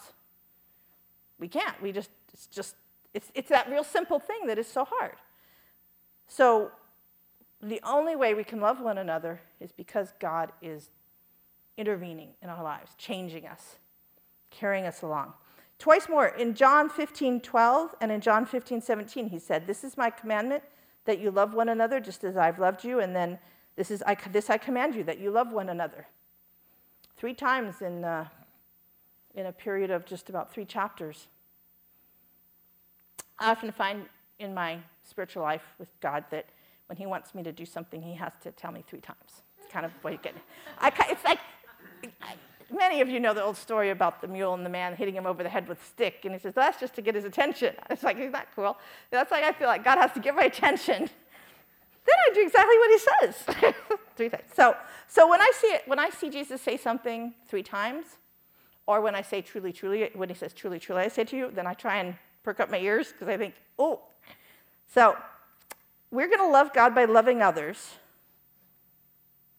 We 1.39 1.49
can't. 1.49 1.81
We 1.81 1.93
just, 1.93 2.11
it's 2.33 2.47
just, 2.47 2.77
it's, 3.15 3.31
it's 3.35 3.49
that 3.49 3.69
real 3.71 3.85
simple 3.85 4.19
thing 4.19 4.47
that 4.47 4.59
is 4.59 4.67
so 4.67 4.85
hard. 4.85 5.17
So, 6.29 6.73
the 7.61 7.81
only 7.85 8.17
way 8.17 8.35
we 8.35 8.43
can 8.43 8.61
love 8.61 8.81
one 8.81 8.99
another 8.99 9.41
is 9.61 9.71
because 9.71 10.13
God 10.19 10.51
is 10.61 10.91
intervening 11.77 12.31
in 12.43 12.49
our 12.49 12.63
lives, 12.63 12.93
changing 12.99 13.47
us, 13.47 13.77
carrying 14.51 14.85
us 14.85 15.03
along. 15.03 15.35
Twice 15.79 16.09
more, 16.09 16.27
in 16.27 16.55
John 16.55 16.89
15, 16.89 17.41
12 17.41 17.95
and 18.01 18.11
in 18.11 18.21
John 18.21 18.47
15, 18.47 18.81
17, 18.81 19.29
he 19.29 19.39
said, 19.39 19.67
This 19.67 19.85
is 19.85 19.97
my 19.97 20.11
commandment 20.11 20.65
that 21.05 21.21
you 21.21 21.31
love 21.31 21.55
one 21.55 21.69
another 21.69 22.01
just 22.01 22.25
as 22.25 22.37
I've 22.37 22.59
loved 22.59 22.85
you, 22.85 22.99
and 22.99 23.15
then 23.15 23.39
this 23.77 23.91
is 23.91 24.03
I, 24.07 24.17
this 24.31 24.51
I 24.51 24.59
command 24.59 24.95
you 24.95 25.05
that 25.05 25.19
you 25.19 25.31
love 25.31 25.53
one 25.53 25.69
another. 25.69 26.07
Three 27.17 27.35
times 27.35 27.81
in 27.81 28.05
uh, 28.05 28.27
in 29.35 29.47
a 29.47 29.53
period 29.53 29.91
of 29.91 30.05
just 30.05 30.29
about 30.29 30.53
three 30.53 30.65
chapters. 30.65 31.29
I 33.43 33.51
often 33.51 33.73
find 33.73 34.07
in 34.39 34.55
my 34.55 34.79
spiritual 35.03 35.43
life 35.43 35.75
with 35.79 35.89
God 36.01 36.25
that 36.31 36.47
when 36.87 36.97
He 36.97 37.07
wants 37.07 37.35
me 37.35 37.43
to 37.43 37.53
do 37.53 37.67
something, 37.67 38.01
He 38.01 38.15
has 38.15 38.33
to 38.43 38.53
tell 38.53 38.73
me 38.73 38.85
three 38.87 39.01
times. 39.01 39.43
It's 39.59 39.73
kind 39.73 39.85
of 39.85 39.93
what 40.03 40.13
you 40.13 40.19
get. 40.23 40.35
I, 40.79 40.93
it's 41.11 41.25
like 41.25 41.39
I, 42.23 42.35
many 42.73 43.01
of 43.01 43.09
you 43.09 43.21
know 43.21 43.35
the 43.35 43.43
old 43.43 43.57
story 43.57 43.91
about 43.91 44.21
the 44.21 44.29
mule 44.29 44.55
and 44.55 44.65
the 44.65 44.71
man 44.71 44.95
hitting 44.95 45.15
him 45.15 45.27
over 45.27 45.43
the 45.43 45.49
head 45.49 45.69
with 45.69 45.81
a 45.83 45.85
stick, 45.85 46.21
and 46.25 46.33
he 46.33 46.39
says, 46.39 46.55
That's 46.55 46.79
just 46.79 46.95
to 46.95 47.03
get 47.03 47.15
his 47.15 47.25
attention. 47.25 47.75
It's 47.91 48.03
like, 48.03 48.17
Isn't 48.19 48.33
that 48.33 48.49
cool? 48.55 48.77
That's 49.11 49.31
like 49.31 49.45
I 49.45 49.53
feel 49.53 49.69
like 49.69 49.85
God 49.85 49.99
has 49.99 50.13
to 50.13 50.21
get 50.21 50.35
my 50.35 50.45
attention. 50.45 51.11
Then 52.05 52.15
I 52.29 52.35
do 52.35 52.43
exactly 52.43 52.77
what 52.79 52.91
he 52.91 52.99
says. 52.99 53.75
three 54.17 54.29
times. 54.29 54.43
So, 54.55 54.77
so 55.07 55.29
when 55.31 55.41
I 55.41 55.53
see 55.55 55.69
it, 55.69 55.83
when 55.87 56.01
I 56.01 56.11
see 56.11 56.31
Jesus 56.31 56.61
say 56.61 56.77
something 56.77 57.33
three 57.47 57.63
times, 57.63 58.07
or 58.87 59.01
when 59.01 59.15
I 59.15 59.23
say 59.23 59.41
truly, 59.41 59.73
truly, 59.73 60.11
when 60.15 60.29
he 60.29 60.35
says 60.35 60.53
truly, 60.53 60.81
truly, 60.81 61.03
I 61.03 61.09
say 61.09 61.23
to 61.23 61.37
you, 61.37 61.53
then 61.55 61.65
I 61.65 61.75
try 61.75 61.99
and 61.99 62.17
perk 62.43 62.61
up 62.61 62.71
my 62.71 62.79
ears 62.79 63.13
because 63.13 63.29
I 63.29 63.37
think, 63.37 63.55
oh. 63.79 64.01
So 64.89 65.17
we're 66.11 66.29
going 66.29 66.41
to 66.41 66.49
love 66.49 66.73
God 66.73 66.95
by 66.95 67.05
loving 67.05 67.43
others. 67.43 67.95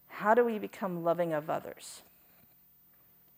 How 0.08 0.34
do 0.34 0.46
we 0.46 0.60
become 0.60 1.04
loving 1.04 1.34
of 1.34 1.50
others? 1.50 2.04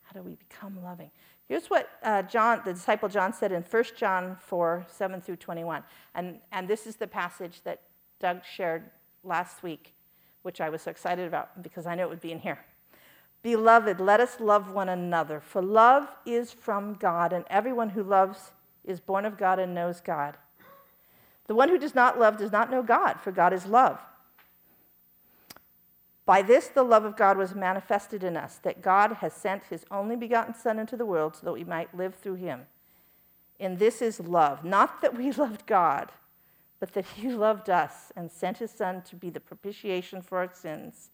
How 0.03 0.19
do 0.19 0.21
we 0.21 0.35
become 0.35 0.83
loving? 0.83 1.09
Here's 1.47 1.69
what 1.69 1.89
uh, 2.03 2.23
John, 2.23 2.61
the 2.65 2.73
disciple 2.73 3.07
John 3.07 3.31
said 3.31 3.51
in 3.51 3.61
1 3.61 3.83
John 3.97 4.37
4 4.41 4.85
7 4.89 5.21
through 5.21 5.37
21. 5.37 5.83
And, 6.15 6.39
and 6.51 6.67
this 6.67 6.87
is 6.87 6.95
the 6.95 7.07
passage 7.07 7.61
that 7.63 7.81
Doug 8.19 8.41
shared 8.43 8.89
last 9.23 9.63
week, 9.63 9.93
which 10.41 10.59
I 10.59 10.69
was 10.69 10.81
so 10.81 10.91
excited 10.91 11.27
about 11.27 11.61
because 11.61 11.85
I 11.85 11.95
knew 11.95 12.03
it 12.03 12.09
would 12.09 12.21
be 12.21 12.31
in 12.31 12.39
here. 12.39 12.59
Beloved, 13.43 13.99
let 13.99 14.19
us 14.19 14.39
love 14.39 14.71
one 14.71 14.89
another, 14.89 15.39
for 15.39 15.61
love 15.61 16.07
is 16.25 16.51
from 16.51 16.95
God, 16.95 17.31
and 17.31 17.45
everyone 17.47 17.89
who 17.89 18.01
loves 18.01 18.51
is 18.87 18.99
born 18.99 19.25
of 19.25 19.37
God 19.37 19.59
and 19.59 19.73
knows 19.73 20.01
God. 20.01 20.37
The 21.47 21.55
one 21.55 21.69
who 21.69 21.77
does 21.77 21.95
not 21.95 22.19
love 22.19 22.37
does 22.37 22.51
not 22.51 22.71
know 22.71 22.81
God, 22.81 23.19
for 23.19 23.31
God 23.31 23.53
is 23.53 23.65
love. 23.65 23.99
By 26.25 26.41
this, 26.41 26.67
the 26.67 26.83
love 26.83 27.05
of 27.05 27.15
God 27.15 27.37
was 27.37 27.53
manifested 27.53 28.23
in 28.23 28.35
us, 28.35 28.57
that 28.63 28.81
God 28.81 29.13
has 29.13 29.33
sent 29.33 29.65
his 29.65 29.85
only 29.91 30.15
begotten 30.15 30.55
Son 30.55 30.79
into 30.79 30.97
the 30.97 31.05
world 31.05 31.35
so 31.35 31.45
that 31.45 31.53
we 31.53 31.63
might 31.63 31.95
live 31.95 32.15
through 32.15 32.35
him. 32.35 32.61
And 33.59 33.77
this 33.77 34.01
is 34.01 34.19
love, 34.19 34.65
not 34.65 35.01
that 35.01 35.15
we 35.15 35.31
loved 35.33 35.67
God, 35.67 36.11
but 36.79 36.93
that 36.93 37.05
he 37.05 37.29
loved 37.29 37.69
us 37.69 38.11
and 38.15 38.31
sent 38.31 38.57
his 38.57 38.71
Son 38.71 39.03
to 39.03 39.15
be 39.15 39.29
the 39.29 39.39
propitiation 39.39 40.21
for 40.21 40.39
our 40.39 40.49
sins. 40.51 41.11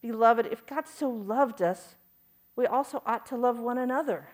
Beloved, 0.00 0.46
if 0.46 0.64
God 0.66 0.88
so 0.88 1.10
loved 1.10 1.60
us, 1.60 1.96
we 2.56 2.66
also 2.66 3.02
ought 3.04 3.26
to 3.26 3.36
love 3.36 3.58
one 3.58 3.78
another. 3.78 4.28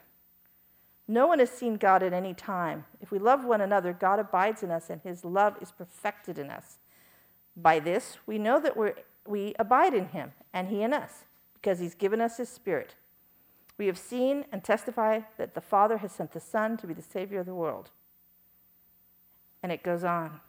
No 1.07 1.27
one 1.27 1.39
has 1.39 1.51
seen 1.51 1.77
God 1.77 2.03
at 2.03 2.13
any 2.13 2.33
time. 2.33 2.87
If 3.01 3.11
we 3.11 3.19
love 3.19 3.45
one 3.45 3.61
another, 3.61 3.93
God 3.93 4.19
abides 4.19 4.63
in 4.63 4.71
us, 4.71 4.89
and 4.89 5.01
his 5.03 5.25
love 5.25 5.57
is 5.61 5.71
perfected 5.71 6.39
in 6.39 6.51
us. 6.51 6.79
By 7.57 7.79
this, 7.79 8.17
we 8.27 8.39
know 8.39 8.59
that 8.61 8.77
we're, 8.77 8.95
we 9.27 9.55
abide 9.59 9.95
in 9.95 10.09
him, 10.09 10.33
and 10.53 10.69
he 10.69 10.83
in 10.83 10.95
us, 10.95 11.25
because 11.55 11.79
he's 11.79 11.95
given 11.95 12.21
us 12.21 12.39
his 12.39 12.49
Spirit. 12.49 12.95
We 13.77 13.87
have 13.87 13.99
seen 13.99 14.45
and 14.51 14.65
testify 14.65 15.21
that 15.37 15.55
the 15.55 15.61
Father 15.61 15.99
has 15.99 16.13
sent 16.13 16.33
the 16.33 16.41
Son 16.41 16.77
to 16.79 16.87
be 16.87 16.95
the 16.95 17.03
Savior 17.03 17.41
of 17.41 17.47
the 17.47 17.55
world. 17.55 17.91
And 19.63 19.73
it 19.73 19.83
goes 19.83 20.05
on. 20.05 20.41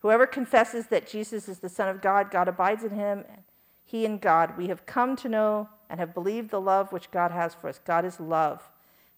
Whoever 0.00 0.26
confesses 0.26 0.86
that 0.88 1.06
Jesus 1.06 1.48
is 1.48 1.60
the 1.60 1.68
Son 1.68 1.88
of 1.88 2.02
God, 2.02 2.30
God 2.30 2.48
abides 2.48 2.82
in 2.82 2.90
him, 2.90 3.24
and 3.28 3.42
he 3.84 4.04
in 4.04 4.18
God. 4.18 4.56
We 4.56 4.66
have 4.66 4.84
come 4.84 5.14
to 5.16 5.28
know 5.28 5.68
and 5.88 6.00
have 6.00 6.14
believed 6.14 6.50
the 6.50 6.60
love 6.60 6.90
which 6.90 7.10
God 7.10 7.30
has 7.30 7.54
for 7.54 7.68
us. 7.68 7.78
God 7.84 8.04
is 8.04 8.18
love. 8.18 8.68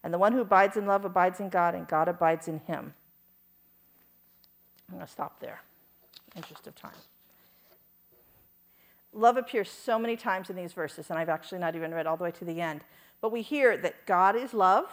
And 0.05 0.13
the 0.13 0.19
one 0.19 0.33
who 0.33 0.41
abides 0.41 0.77
in 0.77 0.85
love 0.85 1.03
abides 1.03 1.39
in 1.39 1.49
God, 1.49 1.73
and 1.73 1.87
God 1.87 2.07
abides 2.07 2.47
in 2.47 2.59
him. 2.59 2.93
I'm 4.87 4.97
going 4.97 5.05
to 5.05 5.11
stop 5.11 5.39
there, 5.39 5.63
interest 6.35 6.67
of 6.67 6.75
time. 6.75 6.91
Love 9.13 9.35
appears 9.35 9.67
so 9.67 9.97
many 9.97 10.15
times 10.15 10.51
in 10.51 10.55
these 10.55 10.73
verses, 10.73 11.09
and 11.09 11.17
I've 11.17 11.27
actually 11.27 11.57
not 11.57 11.75
even 11.75 11.91
read 11.91 12.05
all 12.05 12.17
the 12.17 12.23
way 12.23 12.31
to 12.33 12.45
the 12.45 12.61
end. 12.61 12.81
But 13.19 13.31
we 13.31 13.41
hear 13.41 13.77
that 13.77 14.05
God 14.05 14.35
is 14.35 14.53
love, 14.53 14.85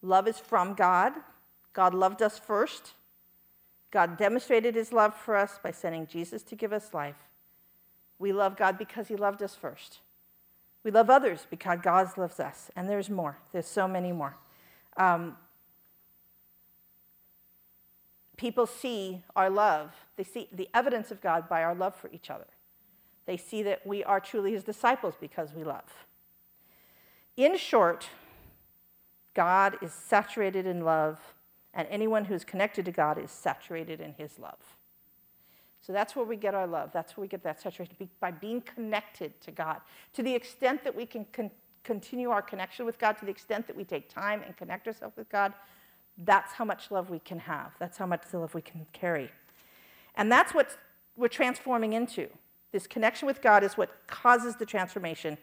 love 0.00 0.28
is 0.28 0.38
from 0.38 0.74
God, 0.74 1.12
God 1.72 1.92
loved 1.92 2.22
us 2.22 2.38
first, 2.38 2.92
God 3.90 4.16
demonstrated 4.16 4.76
his 4.76 4.92
love 4.92 5.12
for 5.12 5.36
us 5.36 5.58
by 5.60 5.72
sending 5.72 6.06
Jesus 6.06 6.44
to 6.44 6.54
give 6.54 6.72
us 6.72 6.94
life. 6.94 7.16
We 8.20 8.32
love 8.32 8.56
God 8.56 8.78
because 8.78 9.08
He 9.08 9.16
loved 9.16 9.42
us 9.42 9.56
first. 9.56 9.98
We 10.82 10.90
love 10.90 11.10
others 11.10 11.46
because 11.50 11.78
God 11.82 12.16
loves 12.16 12.40
us. 12.40 12.70
And 12.74 12.88
there's 12.88 13.10
more. 13.10 13.38
There's 13.52 13.66
so 13.66 13.86
many 13.86 14.12
more. 14.12 14.36
Um, 14.96 15.36
people 18.36 18.66
see 18.66 19.22
our 19.36 19.50
love, 19.50 19.92
they 20.16 20.24
see 20.24 20.48
the 20.50 20.68
evidence 20.72 21.10
of 21.10 21.20
God 21.20 21.48
by 21.48 21.62
our 21.62 21.74
love 21.74 21.94
for 21.94 22.08
each 22.10 22.30
other. 22.30 22.46
They 23.26 23.36
see 23.36 23.62
that 23.64 23.86
we 23.86 24.02
are 24.02 24.18
truly 24.18 24.52
His 24.52 24.64
disciples 24.64 25.14
because 25.20 25.52
we 25.52 25.62
love. 25.62 26.06
In 27.36 27.56
short, 27.56 28.08
God 29.34 29.76
is 29.82 29.92
saturated 29.92 30.66
in 30.66 30.80
love, 30.84 31.20
and 31.72 31.86
anyone 31.88 32.24
who's 32.24 32.44
connected 32.44 32.86
to 32.86 32.92
God 32.92 33.22
is 33.22 33.30
saturated 33.30 34.00
in 34.00 34.14
His 34.14 34.38
love. 34.38 34.58
So 35.90 35.94
that's 35.94 36.14
where 36.14 36.24
we 36.24 36.36
get 36.36 36.54
our 36.54 36.68
love. 36.68 36.90
That's 36.92 37.16
where 37.16 37.22
we 37.22 37.26
get 37.26 37.42
that 37.42 37.60
saturation 37.60 37.96
by 38.20 38.30
being 38.30 38.60
connected 38.60 39.40
to 39.40 39.50
God. 39.50 39.80
To 40.12 40.22
the 40.22 40.32
extent 40.32 40.84
that 40.84 40.94
we 40.94 41.04
can 41.04 41.26
con- 41.32 41.50
continue 41.82 42.30
our 42.30 42.42
connection 42.42 42.86
with 42.86 42.96
God, 42.96 43.18
to 43.18 43.24
the 43.24 43.30
extent 43.32 43.66
that 43.66 43.74
we 43.74 43.82
take 43.82 44.08
time 44.08 44.42
and 44.46 44.56
connect 44.56 44.86
ourselves 44.86 45.16
with 45.16 45.28
God, 45.28 45.52
that's 46.18 46.52
how 46.52 46.64
much 46.64 46.92
love 46.92 47.10
we 47.10 47.18
can 47.18 47.40
have. 47.40 47.72
That's 47.80 47.98
how 47.98 48.06
much 48.06 48.22
love 48.32 48.54
we 48.54 48.62
can 48.62 48.86
carry. 48.92 49.32
And 50.14 50.30
that's 50.30 50.54
what 50.54 50.78
we're 51.16 51.26
transforming 51.26 51.92
into. 51.92 52.28
This 52.70 52.86
connection 52.86 53.26
with 53.26 53.42
God 53.42 53.64
is 53.64 53.76
what 53.76 54.06
causes 54.06 54.54
the 54.54 54.66
transformation. 54.66 55.38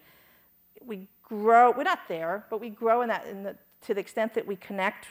We 0.81 1.09
grow, 1.23 1.73
we're 1.75 1.83
not 1.83 2.07
there, 2.07 2.45
but 2.49 2.61
we 2.61 2.69
grow 2.69 3.01
in 3.01 3.09
that 3.09 3.27
in 3.27 3.43
the, 3.43 3.57
to 3.81 3.93
the 3.93 3.99
extent 3.99 4.33
that 4.35 4.47
we 4.47 4.55
connect 4.55 5.07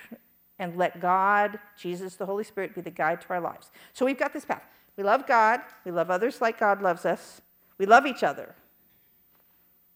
and 0.59 0.79
let 0.79 0.99
God, 0.99 1.59
Jesus, 1.79 2.15
the 2.15 2.25
Holy 2.25 2.45
Spirit 2.45 2.75
be 2.75 2.81
the 2.81 2.91
guide 2.91 3.21
to 3.21 3.29
our 3.29 3.41
lives. 3.43 3.71
So 3.93 4.07
we've 4.07 4.19
got 4.19 4.33
this 4.33 4.47
path. 4.47 4.63
We 4.97 5.05
love 5.05 5.27
God. 5.27 5.61
We 5.85 5.91
love 5.91 6.11
others 6.11 6.41
like 6.41 6.59
God 6.59 6.83
loves 6.83 7.05
us. 7.05 7.41
We 7.79 7.87
love 7.87 8.07
each 8.07 8.23
other. 8.23 8.55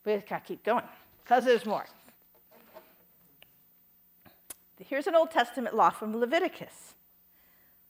We 0.04 0.14
just 0.14 0.26
got 0.26 0.44
to 0.44 0.48
keep 0.48 0.64
going 0.64 0.84
because 1.22 1.44
there's 1.44 1.66
more. 1.66 1.86
Here's 4.78 5.06
an 5.06 5.14
Old 5.14 5.30
Testament 5.30 5.76
law 5.76 5.90
from 5.90 6.16
Leviticus 6.18 6.94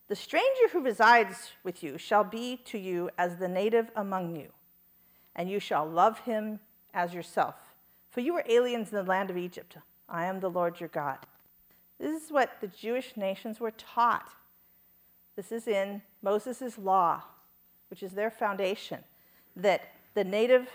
The 0.09 0.17
stranger 0.17 0.69
who 0.73 0.81
resides 0.83 1.53
with 1.63 1.83
you 1.83 1.99
shall 1.99 2.25
be 2.25 2.57
to 2.67 2.79
you 2.79 3.11
as 3.17 3.37
the 3.37 3.49
native 3.49 3.91
among 3.95 4.35
you, 4.35 4.49
and 5.37 5.49
you 5.49 5.61
shall 5.61 5.87
love 5.87 6.21
him 6.21 6.61
as 6.93 7.15
yourself. 7.15 7.55
For 8.11 8.21
you 8.21 8.35
were 8.35 8.45
aliens 8.49 8.91
in 8.91 8.97
the 8.97 9.05
land 9.05 9.31
of 9.31 9.37
Egypt. 9.37 9.77
I 10.09 10.27
am 10.27 10.41
the 10.41 10.51
Lord 10.51 10.81
your 10.81 10.89
God. 10.89 11.19
This 11.99 12.25
is 12.25 12.33
what 12.33 12.61
the 12.61 12.67
Jewish 12.67 13.17
nations 13.17 13.61
were 13.61 13.71
taught 13.71 14.29
this 15.41 15.53
is 15.53 15.69
in 15.69 16.03
Moses' 16.23 16.79
law, 16.79 17.23
which 17.89 18.03
is 18.03 18.13
their 18.13 18.31
foundation, 18.31 19.03
that 19.57 19.83
the 20.15 20.25
native, 20.25 20.69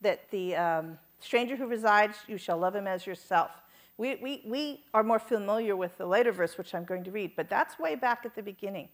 that 0.00 0.30
the 0.30 0.56
um, 0.56 0.98
stranger 1.20 1.56
who 1.56 1.66
resides, 1.66 2.18
you 2.26 2.38
shall 2.38 2.58
love 2.58 2.74
him 2.74 2.86
as 2.86 3.06
yourself. 3.06 3.50
We, 3.96 4.16
we, 4.16 4.42
we 4.44 4.84
are 4.92 5.02
more 5.02 5.18
familiar 5.18 5.76
with 5.76 5.96
the 5.98 6.06
later 6.06 6.32
verse, 6.32 6.58
which 6.58 6.74
I'm 6.74 6.84
going 6.84 7.04
to 7.04 7.10
read, 7.10 7.32
but 7.36 7.48
that's 7.48 7.78
way 7.78 7.94
back 7.94 8.22
at 8.24 8.34
the 8.34 8.42
beginning. 8.42 8.88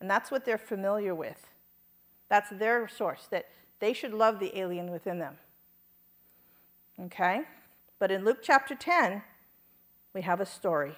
And 0.00 0.10
that's 0.10 0.30
what 0.30 0.44
they're 0.44 0.58
familiar 0.58 1.14
with. 1.14 1.48
That's 2.28 2.50
their 2.50 2.88
source, 2.88 3.28
that 3.30 3.46
they 3.80 3.92
should 3.92 4.12
love 4.12 4.40
the 4.40 4.58
alien 4.58 4.90
within 4.90 5.18
them. 5.18 5.36
Okay? 7.00 7.42
But 7.98 8.10
in 8.10 8.24
Luke 8.24 8.38
chapter 8.42 8.74
10, 8.74 9.22
we 10.14 10.22
have 10.22 10.40
a 10.40 10.46
story. 10.46 10.96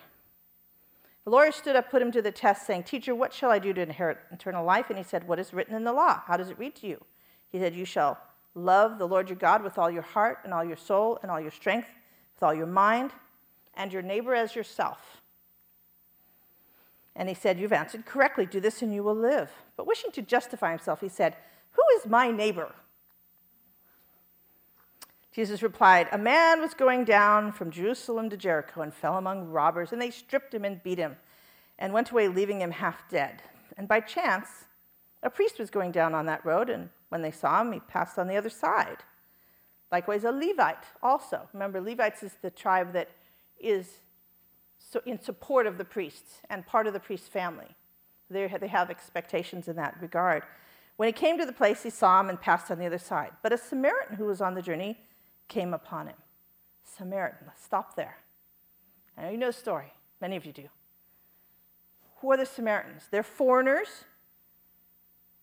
The 1.24 1.30
lawyer 1.30 1.52
stood 1.52 1.76
up, 1.76 1.90
put 1.90 2.00
him 2.00 2.12
to 2.12 2.22
the 2.22 2.32
test, 2.32 2.66
saying, 2.66 2.84
Teacher, 2.84 3.14
what 3.14 3.34
shall 3.34 3.50
I 3.50 3.58
do 3.58 3.72
to 3.72 3.80
inherit 3.80 4.18
eternal 4.30 4.64
life? 4.64 4.86
And 4.88 4.98
he 4.98 5.04
said, 5.04 5.28
What 5.28 5.38
is 5.38 5.52
written 5.52 5.74
in 5.74 5.84
the 5.84 5.92
law? 5.92 6.22
How 6.26 6.36
does 6.36 6.50
it 6.50 6.58
read 6.58 6.74
to 6.76 6.86
you? 6.86 7.04
He 7.50 7.58
said, 7.58 7.74
You 7.74 7.84
shall 7.84 8.18
love 8.54 8.98
the 8.98 9.06
Lord 9.06 9.28
your 9.28 9.36
God 9.36 9.62
with 9.62 9.78
all 9.78 9.90
your 9.90 10.02
heart 10.02 10.38
and 10.44 10.54
all 10.54 10.64
your 10.64 10.76
soul 10.76 11.18
and 11.22 11.30
all 11.30 11.40
your 11.40 11.50
strength, 11.50 11.88
with 12.34 12.42
all 12.42 12.54
your 12.54 12.66
mind, 12.66 13.12
and 13.74 13.92
your 13.92 14.02
neighbor 14.02 14.34
as 14.34 14.54
yourself. 14.54 15.22
And 17.14 17.28
he 17.28 17.34
said, 17.34 17.58
You've 17.58 17.72
answered 17.72 18.06
correctly. 18.06 18.46
Do 18.46 18.60
this 18.60 18.80
and 18.80 18.94
you 18.94 19.02
will 19.02 19.14
live. 19.14 19.50
But 19.76 19.86
wishing 19.86 20.12
to 20.12 20.22
justify 20.22 20.70
himself, 20.70 21.00
he 21.00 21.08
said, 21.08 21.36
Who 21.72 21.82
is 21.98 22.06
my 22.06 22.30
neighbor? 22.30 22.72
Jesus 25.32 25.62
replied, 25.62 26.08
A 26.10 26.18
man 26.18 26.60
was 26.60 26.74
going 26.74 27.04
down 27.04 27.52
from 27.52 27.70
Jerusalem 27.70 28.30
to 28.30 28.36
Jericho 28.36 28.80
and 28.80 28.92
fell 28.92 29.16
among 29.16 29.48
robbers, 29.48 29.92
and 29.92 30.00
they 30.00 30.10
stripped 30.10 30.54
him 30.54 30.64
and 30.64 30.82
beat 30.82 30.98
him 30.98 31.16
and 31.78 31.92
went 31.92 32.10
away, 32.10 32.28
leaving 32.28 32.60
him 32.60 32.72
half 32.72 33.08
dead. 33.08 33.42
And 33.76 33.86
by 33.86 34.00
chance, 34.00 34.48
a 35.22 35.30
priest 35.30 35.58
was 35.58 35.70
going 35.70 35.92
down 35.92 36.14
on 36.14 36.26
that 36.26 36.44
road, 36.44 36.70
and 36.70 36.88
when 37.08 37.22
they 37.22 37.30
saw 37.30 37.60
him, 37.60 37.72
he 37.72 37.80
passed 37.80 38.18
on 38.18 38.26
the 38.26 38.36
other 38.36 38.50
side. 38.50 38.98
Likewise, 39.90 40.24
a 40.24 40.32
Levite 40.32 40.84
also. 41.02 41.48
Remember, 41.52 41.80
Levites 41.80 42.22
is 42.22 42.36
the 42.42 42.50
tribe 42.50 42.92
that 42.92 43.08
is 43.58 44.00
in 45.06 45.20
support 45.20 45.66
of 45.66 45.78
the 45.78 45.84
priests 45.84 46.40
and 46.50 46.66
part 46.66 46.86
of 46.86 46.92
the 46.92 47.00
priest's 47.00 47.28
family. 47.28 47.68
They 48.30 48.46
have 48.48 48.90
expectations 48.90 49.68
in 49.68 49.76
that 49.76 49.96
regard. 50.00 50.42
When 50.96 51.06
he 51.06 51.12
came 51.12 51.38
to 51.38 51.46
the 51.46 51.52
place, 51.52 51.82
he 51.82 51.90
saw 51.90 52.20
him 52.20 52.28
and 52.28 52.40
passed 52.40 52.70
on 52.70 52.78
the 52.78 52.86
other 52.86 52.98
side. 52.98 53.30
But 53.42 53.52
a 53.52 53.58
Samaritan 53.58 54.16
who 54.16 54.26
was 54.26 54.40
on 54.40 54.54
the 54.54 54.62
journey 54.62 54.98
came 55.48 55.74
upon 55.74 56.06
him. 56.06 56.16
Samaritan, 56.84 57.46
let's 57.46 57.64
stop 57.64 57.96
there. 57.96 58.18
I 59.16 59.22
know 59.22 59.30
you 59.30 59.36
know 59.36 59.48
the 59.48 59.52
story, 59.52 59.92
many 60.20 60.36
of 60.36 60.46
you 60.46 60.52
do. 60.52 60.68
Who 62.20 62.30
are 62.32 62.36
the 62.36 62.46
Samaritans? 62.46 63.08
They're 63.10 63.22
foreigners. 63.22 63.88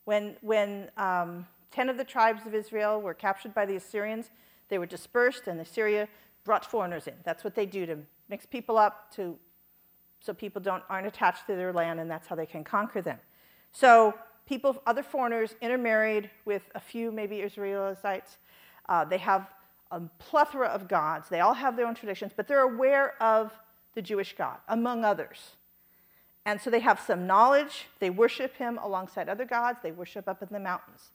When, 0.05 0.35
when 0.41 0.91
um, 0.97 1.47
10 1.71 1.89
of 1.89 1.97
the 1.97 2.03
tribes 2.03 2.45
of 2.45 2.53
Israel 2.53 3.01
were 3.01 3.13
captured 3.13 3.53
by 3.53 3.65
the 3.65 3.75
Assyrians, 3.75 4.29
they 4.69 4.77
were 4.77 4.85
dispersed, 4.85 5.47
and 5.47 5.59
Assyria 5.59 6.07
brought 6.43 6.65
foreigners 6.65 7.07
in. 7.07 7.15
That's 7.23 7.43
what 7.43 7.55
they 7.55 7.65
do 7.65 7.85
to 7.85 7.97
mix 8.29 8.45
people 8.45 8.77
up 8.77 9.11
to, 9.15 9.37
so 10.19 10.33
people 10.33 10.61
don't, 10.61 10.83
aren't 10.89 11.07
attached 11.07 11.47
to 11.47 11.55
their 11.55 11.73
land, 11.73 11.99
and 11.99 12.09
that's 12.09 12.27
how 12.27 12.35
they 12.35 12.45
can 12.45 12.63
conquer 12.63 13.01
them. 13.01 13.19
So 13.71 14.13
people, 14.45 14.81
other 14.85 15.03
foreigners 15.03 15.55
intermarried 15.61 16.29
with 16.45 16.63
a 16.75 16.79
few 16.79 17.11
maybe 17.11 17.41
Israelites. 17.41 18.37
Uh, 18.87 19.05
they 19.05 19.17
have 19.17 19.49
a 19.91 20.01
plethora 20.19 20.67
of 20.67 20.87
gods. 20.87 21.29
They 21.29 21.39
all 21.39 21.53
have 21.53 21.75
their 21.75 21.87
own 21.87 21.95
traditions, 21.95 22.31
but 22.35 22.47
they're 22.47 22.61
aware 22.61 23.21
of 23.21 23.51
the 23.93 24.01
Jewish 24.01 24.35
God, 24.35 24.57
among 24.67 25.05
others. 25.05 25.51
And 26.45 26.61
so 26.61 26.69
they 26.69 26.79
have 26.79 26.99
some 26.99 27.25
knowledge. 27.25 27.87
They 27.99 28.09
worship 28.09 28.55
him 28.57 28.77
alongside 28.81 29.29
other 29.29 29.45
gods. 29.45 29.79
They 29.81 29.91
worship 29.91 30.27
up 30.27 30.43
in 30.43 30.49
the 30.51 30.59
mountains. 30.59 31.11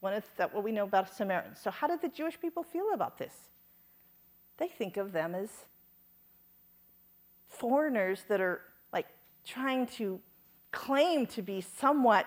One 0.00 0.14
of 0.14 0.24
that 0.36 0.54
what 0.54 0.64
we 0.64 0.72
know 0.72 0.84
about 0.84 1.14
Samaritans. 1.14 1.58
So 1.60 1.70
how 1.70 1.86
did 1.86 2.00
the 2.02 2.08
Jewish 2.08 2.40
people 2.40 2.62
feel 2.62 2.92
about 2.94 3.18
this? 3.18 3.34
They 4.56 4.68
think 4.68 4.96
of 4.96 5.12
them 5.12 5.34
as 5.34 5.50
foreigners 7.48 8.24
that 8.28 8.40
are 8.40 8.60
like 8.92 9.06
trying 9.44 9.86
to 9.86 10.20
claim 10.72 11.26
to 11.26 11.42
be 11.42 11.60
somewhat 11.60 12.26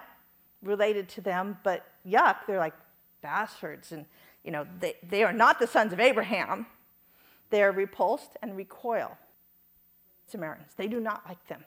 related 0.64 1.08
to 1.10 1.22
them, 1.22 1.58
but 1.64 1.86
yuck, 2.06 2.38
they're 2.48 2.60
like 2.60 2.74
bastards. 3.22 3.92
And, 3.92 4.06
you 4.48 4.54
know, 4.54 4.66
they, 4.80 4.96
they 5.04 5.26
are 5.26 5.34
not 5.34 5.60
the 5.60 5.68
sons 5.68 5.92
of 5.92 6.00
Abraham. 6.00 6.68
They 7.50 7.62
are 7.62 7.72
repulsed 7.74 8.38
and 8.42 8.56
recoil. 8.56 9.18
Samaritans, 10.26 10.72
they 10.78 10.88
do 10.88 11.02
not 11.02 11.22
like 11.28 11.46
them. 11.50 11.66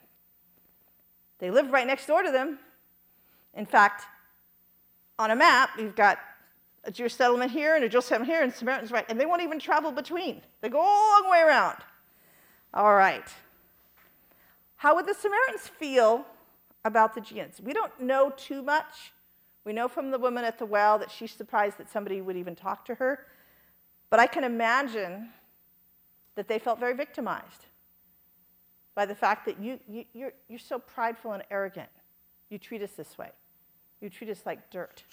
They 1.37 1.51
live 1.51 1.69
right 1.69 1.85
next 1.85 2.07
door 2.07 2.23
to 2.23 2.31
them. 2.31 2.57
In 3.53 3.67
fact, 3.67 4.05
on 5.19 5.29
a 5.29 5.35
map, 5.35 5.69
you've 5.77 5.95
got 5.95 6.17
a 6.83 6.89
Jewish 6.91 7.13
settlement 7.13 7.51
here 7.51 7.75
and 7.75 7.83
a 7.83 7.89
Jewish 7.89 8.05
settlement 8.05 8.31
here, 8.31 8.41
and 8.41 8.51
Samaritans 8.51 8.91
right, 8.91 9.05
and 9.09 9.21
they 9.21 9.27
won't 9.27 9.43
even 9.43 9.59
travel 9.59 9.91
between. 9.91 10.41
They 10.61 10.69
go 10.69 10.79
a 10.79 10.81
long 10.81 11.29
way 11.29 11.41
around. 11.41 11.77
All 12.73 12.95
right. 12.95 13.27
How 14.77 14.95
would 14.95 15.05
the 15.05 15.13
Samaritans 15.13 15.67
feel 15.67 16.25
about 16.83 17.13
the 17.13 17.21
Judeans? 17.21 17.61
We 17.63 17.73
don't 17.73 17.99
know 17.99 18.33
too 18.35 18.63
much. 18.63 19.13
We 19.63 19.73
know 19.73 19.87
from 19.87 20.11
the 20.11 20.17
woman 20.17 20.43
at 20.43 20.57
the 20.57 20.65
well 20.65 20.97
that 20.99 21.11
she's 21.11 21.31
surprised 21.31 21.77
that 21.77 21.89
somebody 21.89 22.21
would 22.21 22.35
even 22.35 22.55
talk 22.55 22.85
to 22.85 22.95
her. 22.95 23.27
But 24.09 24.19
I 24.19 24.27
can 24.27 24.43
imagine 24.43 25.29
that 26.35 26.47
they 26.47 26.59
felt 26.59 26.79
very 26.79 26.93
victimized 26.93 27.65
by 28.95 29.05
the 29.05 29.15
fact 29.15 29.45
that 29.45 29.59
you, 29.59 29.79
you, 29.87 30.05
you're, 30.13 30.33
you're 30.49 30.59
so 30.59 30.79
prideful 30.79 31.33
and 31.33 31.43
arrogant. 31.51 31.89
You 32.49 32.57
treat 32.57 32.81
us 32.81 32.91
this 32.91 33.17
way. 33.17 33.29
You 34.01 34.09
treat 34.09 34.29
us 34.29 34.41
like 34.45 34.69
dirt. 34.71 35.03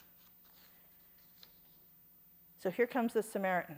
So 2.60 2.70
here 2.70 2.86
comes 2.86 3.12
the 3.12 3.22
Samaritan, 3.22 3.76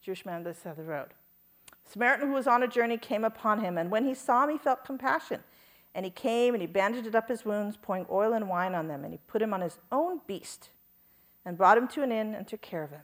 Jewish 0.00 0.26
man 0.26 0.36
on 0.36 0.42
this 0.42 0.58
side 0.58 0.70
of 0.70 0.76
the 0.78 0.84
road. 0.84 1.08
Samaritan 1.84 2.28
who 2.28 2.34
was 2.34 2.46
on 2.46 2.62
a 2.62 2.68
journey 2.68 2.96
came 2.96 3.24
upon 3.24 3.60
him, 3.60 3.78
and 3.78 3.90
when 3.90 4.04
he 4.04 4.14
saw 4.14 4.44
him, 4.44 4.50
he 4.50 4.58
felt 4.58 4.84
compassion. 4.84 5.42
And 5.94 6.04
he 6.04 6.10
came 6.10 6.54
and 6.54 6.60
he 6.62 6.66
bandaged 6.66 7.14
up 7.14 7.28
his 7.28 7.44
wounds, 7.44 7.76
pouring 7.80 8.06
oil 8.10 8.32
and 8.32 8.48
wine 8.48 8.74
on 8.74 8.88
them, 8.88 9.04
and 9.04 9.12
he 9.12 9.20
put 9.26 9.42
him 9.42 9.52
on 9.52 9.60
his 9.60 9.78
own 9.90 10.20
beast 10.26 10.70
and 11.44 11.58
brought 11.58 11.76
him 11.76 11.88
to 11.88 12.02
an 12.02 12.12
inn 12.12 12.34
and 12.34 12.46
took 12.46 12.62
care 12.62 12.82
of 12.82 12.90
him. 12.90 13.02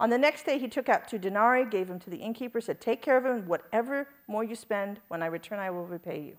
On 0.00 0.10
the 0.10 0.18
next 0.18 0.44
day, 0.44 0.58
he 0.58 0.66
took 0.66 0.88
out 0.88 1.06
two 1.06 1.18
denarii, 1.18 1.64
gave 1.64 1.86
them 1.86 2.00
to 2.00 2.10
the 2.10 2.16
innkeeper, 2.16 2.60
said, 2.60 2.80
Take 2.80 3.00
care 3.00 3.16
of 3.16 3.24
him. 3.24 3.46
Whatever 3.46 4.08
more 4.26 4.42
you 4.42 4.56
spend, 4.56 5.00
when 5.08 5.22
I 5.22 5.26
return, 5.26 5.60
I 5.60 5.70
will 5.70 5.86
repay 5.86 6.20
you. 6.20 6.36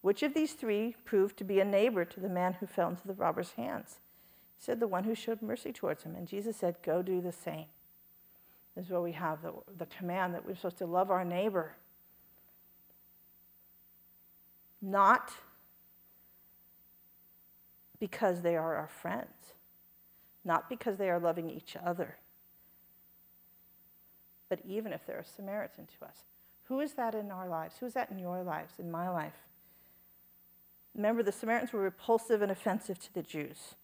Which 0.00 0.22
of 0.22 0.34
these 0.34 0.52
three 0.52 0.96
proved 1.04 1.36
to 1.38 1.44
be 1.44 1.60
a 1.60 1.64
neighbor 1.64 2.04
to 2.04 2.20
the 2.20 2.28
man 2.28 2.54
who 2.54 2.66
fell 2.66 2.88
into 2.88 3.06
the 3.06 3.14
robber's 3.14 3.52
hands? 3.52 4.00
He 4.56 4.64
said, 4.64 4.80
The 4.80 4.88
one 4.88 5.04
who 5.04 5.14
showed 5.14 5.42
mercy 5.42 5.72
towards 5.72 6.04
him. 6.04 6.14
And 6.14 6.26
Jesus 6.26 6.56
said, 6.56 6.76
Go 6.82 7.02
do 7.02 7.20
the 7.20 7.32
same. 7.32 7.66
This 8.74 8.86
is 8.86 8.90
where 8.90 9.00
we 9.00 9.12
have 9.12 9.42
the, 9.42 9.52
the 9.78 9.86
command 9.86 10.34
that 10.34 10.44
we're 10.44 10.56
supposed 10.56 10.78
to 10.78 10.86
love 10.86 11.10
our 11.10 11.24
neighbor. 11.24 11.76
Not 14.86 15.32
because 17.98 18.42
they 18.42 18.56
are 18.56 18.74
our 18.74 18.88
friends, 18.88 19.54
not 20.44 20.68
because 20.68 20.98
they 20.98 21.08
are 21.08 21.18
loving 21.18 21.48
each 21.48 21.76
other 21.82 22.18
but 24.48 24.60
even 24.64 24.92
if 24.92 25.04
they're 25.04 25.18
a 25.18 25.24
Samaritan 25.24 25.86
to 25.98 26.06
us. 26.06 26.18
Who 26.64 26.78
is 26.78 26.92
that 26.92 27.14
in 27.14 27.32
our 27.32 27.48
lives? 27.48 27.76
Who 27.80 27.86
is 27.86 27.94
that 27.94 28.10
in 28.10 28.20
your 28.20 28.42
lives, 28.44 28.74
in 28.78 28.88
my 28.88 29.08
life? 29.08 29.34
Remember, 30.94 31.24
the 31.24 31.32
Samaritans 31.32 31.72
were 31.72 31.80
repulsive 31.80 32.40
and 32.40 32.52
offensive 32.52 33.00
to 33.00 33.12
the 33.12 33.22
Jews. 33.22 33.74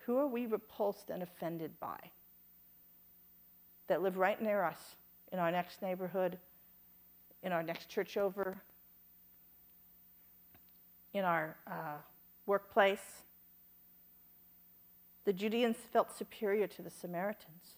Who 0.00 0.18
are 0.18 0.26
we 0.26 0.44
repulsed 0.44 1.08
and 1.08 1.22
offended 1.22 1.80
by? 1.80 1.96
That 3.86 4.02
live 4.02 4.18
right 4.18 4.40
near 4.40 4.62
us, 4.62 4.96
in 5.32 5.38
our 5.38 5.50
next 5.50 5.80
neighborhood, 5.80 6.38
in 7.42 7.52
our 7.52 7.62
next 7.62 7.88
church 7.88 8.18
over, 8.18 8.62
in 11.18 11.24
our 11.24 11.56
uh, 11.66 11.98
workplace. 12.46 13.22
The 15.24 15.32
Judeans 15.32 15.76
felt 15.92 16.16
superior 16.16 16.66
to 16.66 16.82
the 16.82 16.90
Samaritans. 16.90 17.74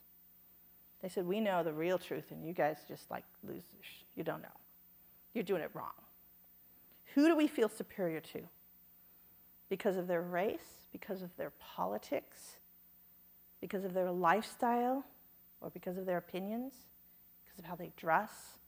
They 1.02 1.08
said, 1.08 1.26
We 1.26 1.40
know 1.40 1.62
the 1.64 1.72
real 1.72 1.98
truth, 1.98 2.30
and 2.30 2.46
you 2.46 2.52
guys 2.52 2.78
just 2.86 3.10
like 3.10 3.24
losers. 3.42 3.64
You 4.14 4.22
don't 4.22 4.42
know. 4.42 4.48
You're 5.34 5.44
doing 5.44 5.62
it 5.62 5.70
wrong. 5.74 5.92
Who 7.14 7.26
do 7.26 7.36
we 7.36 7.48
feel 7.48 7.68
superior 7.68 8.20
to? 8.20 8.42
Because 9.68 9.96
of 9.96 10.06
their 10.06 10.22
race, 10.22 10.86
because 10.92 11.22
of 11.22 11.36
their 11.36 11.52
politics, 11.58 12.58
because 13.60 13.84
of 13.84 13.94
their 13.94 14.10
lifestyle, 14.10 15.04
or 15.60 15.70
because 15.70 15.96
of 15.96 16.06
their 16.06 16.18
opinions, 16.18 16.72
because 17.44 17.58
of 17.58 17.64
how 17.64 17.74
they 17.74 17.92
dress, 17.96 18.58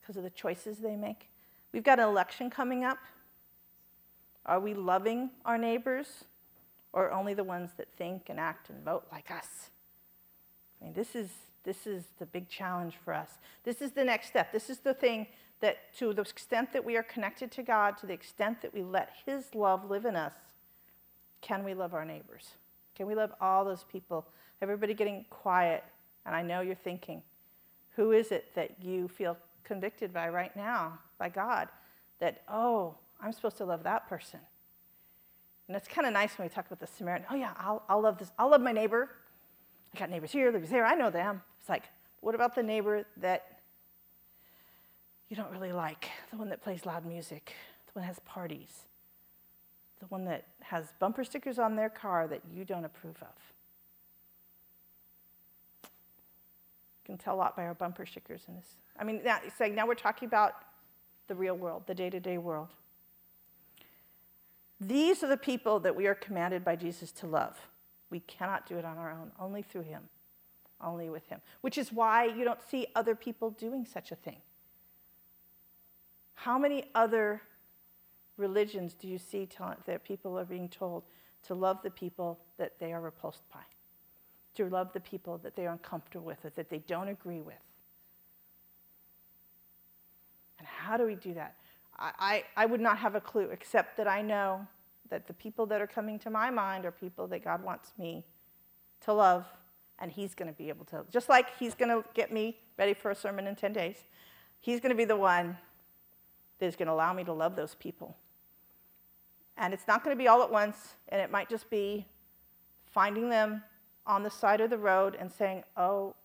because 0.00 0.16
of 0.16 0.22
the 0.22 0.30
choices 0.30 0.78
they 0.78 0.96
make? 0.96 1.28
We've 1.72 1.82
got 1.82 1.98
an 1.98 2.08
election 2.08 2.50
coming 2.50 2.84
up. 2.84 2.98
Are 4.44 4.60
we 4.60 4.74
loving 4.74 5.30
our 5.44 5.58
neighbors, 5.58 6.24
or 6.92 7.10
only 7.10 7.34
the 7.34 7.44
ones 7.44 7.70
that 7.76 7.88
think 7.96 8.28
and 8.28 8.40
act 8.40 8.70
and 8.70 8.84
vote 8.84 9.04
like 9.10 9.30
us? 9.30 9.70
I 10.80 10.84
mean, 10.84 10.94
this 10.94 11.14
is, 11.14 11.30
this 11.64 11.86
is 11.86 12.04
the 12.18 12.26
big 12.26 12.48
challenge 12.48 12.94
for 13.04 13.14
us. 13.14 13.30
This 13.64 13.80
is 13.80 13.92
the 13.92 14.04
next 14.04 14.28
step. 14.28 14.52
This 14.52 14.68
is 14.68 14.78
the 14.78 14.94
thing 14.94 15.26
that, 15.60 15.94
to 15.98 16.12
the 16.12 16.22
extent 16.22 16.72
that 16.72 16.84
we 16.84 16.96
are 16.96 17.04
connected 17.04 17.52
to 17.52 17.62
God, 17.62 17.96
to 17.98 18.06
the 18.06 18.12
extent 18.12 18.60
that 18.62 18.74
we 18.74 18.82
let 18.82 19.10
His 19.24 19.54
love 19.54 19.88
live 19.88 20.04
in 20.04 20.16
us, 20.16 20.34
can 21.40 21.64
we 21.64 21.74
love 21.74 21.94
our 21.94 22.04
neighbors? 22.04 22.50
Can 22.94 23.06
we 23.06 23.14
love 23.14 23.32
all 23.40 23.64
those 23.64 23.84
people? 23.84 24.26
Everybody 24.60 24.92
getting 24.92 25.24
quiet, 25.30 25.84
and 26.26 26.34
I 26.34 26.42
know 26.42 26.60
you're 26.60 26.74
thinking, 26.74 27.22
who 27.94 28.12
is 28.12 28.32
it 28.32 28.54
that 28.54 28.82
you 28.82 29.08
feel 29.08 29.36
convicted 29.64 30.12
by 30.12 30.28
right 30.28 30.54
now, 30.56 30.98
by 31.18 31.28
God, 31.28 31.68
that, 32.20 32.42
oh, 32.48 32.96
I'm 33.22 33.32
supposed 33.32 33.56
to 33.58 33.64
love 33.64 33.84
that 33.84 34.08
person? 34.08 34.40
And 35.68 35.76
it's 35.76 35.88
kind 35.88 36.06
of 36.06 36.12
nice 36.12 36.36
when 36.36 36.46
we 36.46 36.52
talk 36.52 36.66
about 36.66 36.80
the 36.80 36.86
Samaritan. 36.86 37.26
Oh, 37.30 37.36
yeah, 37.36 37.52
I'll, 37.56 37.82
I'll 37.88 38.02
love 38.02 38.18
this. 38.18 38.30
I'll 38.38 38.50
love 38.50 38.60
my 38.60 38.72
neighbor. 38.72 39.08
I 39.94 39.98
got 39.98 40.10
neighbors 40.10 40.32
here, 40.32 40.50
neighbors 40.50 40.70
there. 40.70 40.84
I 40.84 40.94
know 40.94 41.10
them. 41.10 41.40
It's 41.60 41.68
like, 41.68 41.84
what 42.20 42.34
about 42.34 42.54
the 42.54 42.62
neighbor 42.62 43.04
that 43.18 43.58
you 45.28 45.36
don't 45.36 45.50
really 45.50 45.72
like? 45.72 46.08
The 46.30 46.36
one 46.36 46.48
that 46.48 46.62
plays 46.62 46.84
loud 46.84 47.06
music, 47.06 47.54
the 47.86 47.92
one 48.00 48.02
that 48.02 48.08
has 48.08 48.18
parties, 48.20 48.82
the 50.00 50.06
one 50.06 50.24
that 50.24 50.44
has 50.60 50.92
bumper 50.98 51.24
stickers 51.24 51.58
on 51.58 51.76
their 51.76 51.88
car 51.88 52.26
that 52.26 52.40
you 52.52 52.64
don't 52.64 52.84
approve 52.84 53.16
of. 53.22 53.28
You 55.84 57.06
can 57.06 57.18
tell 57.18 57.34
a 57.34 57.36
lot 57.36 57.56
by 57.56 57.66
our 57.66 57.74
bumper 57.74 58.04
stickers 58.04 58.42
in 58.48 58.56
this. 58.56 58.76
I 58.98 59.04
mean, 59.04 59.20
now, 59.24 59.38
saying 59.56 59.74
now 59.74 59.86
we're 59.86 59.94
talking 59.94 60.26
about 60.26 60.54
the 61.28 61.34
real 61.34 61.56
world, 61.56 61.84
the 61.86 61.94
day 61.94 62.10
to 62.10 62.20
day 62.20 62.38
world. 62.38 62.68
These 64.84 65.22
are 65.22 65.28
the 65.28 65.36
people 65.36 65.78
that 65.80 65.94
we 65.94 66.08
are 66.08 66.14
commanded 66.14 66.64
by 66.64 66.74
Jesus 66.74 67.12
to 67.12 67.26
love. 67.28 67.56
We 68.10 68.18
cannot 68.20 68.66
do 68.66 68.78
it 68.78 68.84
on 68.84 68.98
our 68.98 69.12
own, 69.12 69.30
only 69.38 69.62
through 69.62 69.82
Him, 69.82 70.02
only 70.80 71.08
with 71.08 71.28
Him, 71.28 71.40
which 71.60 71.78
is 71.78 71.92
why 71.92 72.24
you 72.24 72.44
don't 72.44 72.60
see 72.68 72.88
other 72.96 73.14
people 73.14 73.50
doing 73.50 73.84
such 73.84 74.10
a 74.10 74.16
thing. 74.16 74.38
How 76.34 76.58
many 76.58 76.90
other 76.96 77.42
religions 78.36 78.94
do 78.94 79.06
you 79.06 79.18
see 79.18 79.48
that 79.86 80.02
people 80.02 80.36
are 80.36 80.44
being 80.44 80.68
told 80.68 81.04
to 81.44 81.54
love 81.54 81.78
the 81.84 81.90
people 81.90 82.40
that 82.58 82.80
they 82.80 82.92
are 82.92 83.00
repulsed 83.00 83.48
by, 83.52 83.60
to 84.56 84.68
love 84.68 84.92
the 84.92 85.00
people 85.00 85.38
that 85.38 85.54
they 85.54 85.66
are 85.66 85.72
uncomfortable 85.72 86.26
with, 86.26 86.44
or 86.44 86.50
that 86.50 86.68
they 86.68 86.78
don't 86.80 87.08
agree 87.08 87.40
with? 87.40 87.54
And 90.58 90.66
how 90.66 90.96
do 90.96 91.06
we 91.06 91.14
do 91.14 91.34
that? 91.34 91.54
I, 92.02 92.44
I, 92.56 92.66
would 92.66 92.80
not 92.80 92.98
have 92.98 93.14
a 93.14 93.20
clue, 93.20 93.50
except 93.52 93.96
that 93.96 94.08
I 94.08 94.22
know 94.22 94.66
that 95.08 95.28
the 95.28 95.34
people 95.34 95.66
that 95.66 95.80
are 95.80 95.86
coming 95.86 96.18
to 96.20 96.30
my 96.30 96.50
mind 96.50 96.84
are 96.84 96.90
people 96.90 97.28
that 97.28 97.44
God 97.44 97.62
wants 97.62 97.92
me 97.96 98.24
to 99.02 99.12
love, 99.12 99.46
and 100.00 100.10
He's 100.10 100.34
going 100.34 100.50
to 100.50 100.56
be 100.56 100.68
able 100.68 100.84
to. 100.86 101.04
Just 101.10 101.28
like 101.28 101.56
He's 101.58 101.74
going 101.74 101.90
to 101.90 102.04
get 102.14 102.32
me 102.32 102.58
ready 102.76 102.92
for 102.92 103.12
a 103.12 103.14
sermon 103.14 103.46
in 103.46 103.54
10 103.54 103.72
days, 103.72 103.98
He's 104.60 104.80
going 104.80 104.90
to 104.90 104.96
be 104.96 105.04
the 105.04 105.16
one 105.16 105.56
that 106.58 106.66
is 106.66 106.74
going 106.74 106.86
to 106.86 106.92
allow 106.92 107.12
me 107.12 107.22
to 107.24 107.32
love 107.32 107.54
those 107.54 107.76
people. 107.76 108.16
And 109.56 109.72
it's 109.72 109.86
not 109.86 110.02
going 110.02 110.16
to 110.16 110.18
be 110.18 110.26
all 110.26 110.42
at 110.42 110.50
once, 110.50 110.94
and 111.08 111.20
it 111.20 111.30
might 111.30 111.48
just 111.48 111.70
be 111.70 112.06
finding 112.86 113.28
them 113.28 113.62
on 114.06 114.24
the 114.24 114.30
side 114.30 114.60
of 114.60 114.70
the 114.70 114.78
road 114.78 115.16
and 115.18 115.30
saying, 115.30 115.62
Oh 115.76 116.16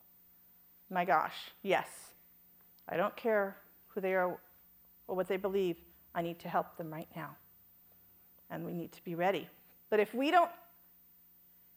my 0.90 1.06
gosh, 1.06 1.36
yes, 1.62 1.88
I 2.90 2.98
don't 2.98 3.16
care 3.16 3.58
who 3.90 4.02
they 4.02 4.14
are 4.14 4.40
or 5.08 5.16
what 5.16 5.28
they 5.28 5.38
believe, 5.38 5.78
I 6.14 6.22
need 6.22 6.40
to 6.40 6.50
help 6.50 6.78
them 6.78 6.92
right 6.92 7.08
now 7.16 7.36
and 8.50 8.66
we 8.66 8.74
need 8.74 8.92
to 8.94 9.04
be 9.04 9.16
ready. 9.16 9.48
But 9.90 10.00
if 10.00 10.14
we 10.14 10.32
don't 10.32 10.52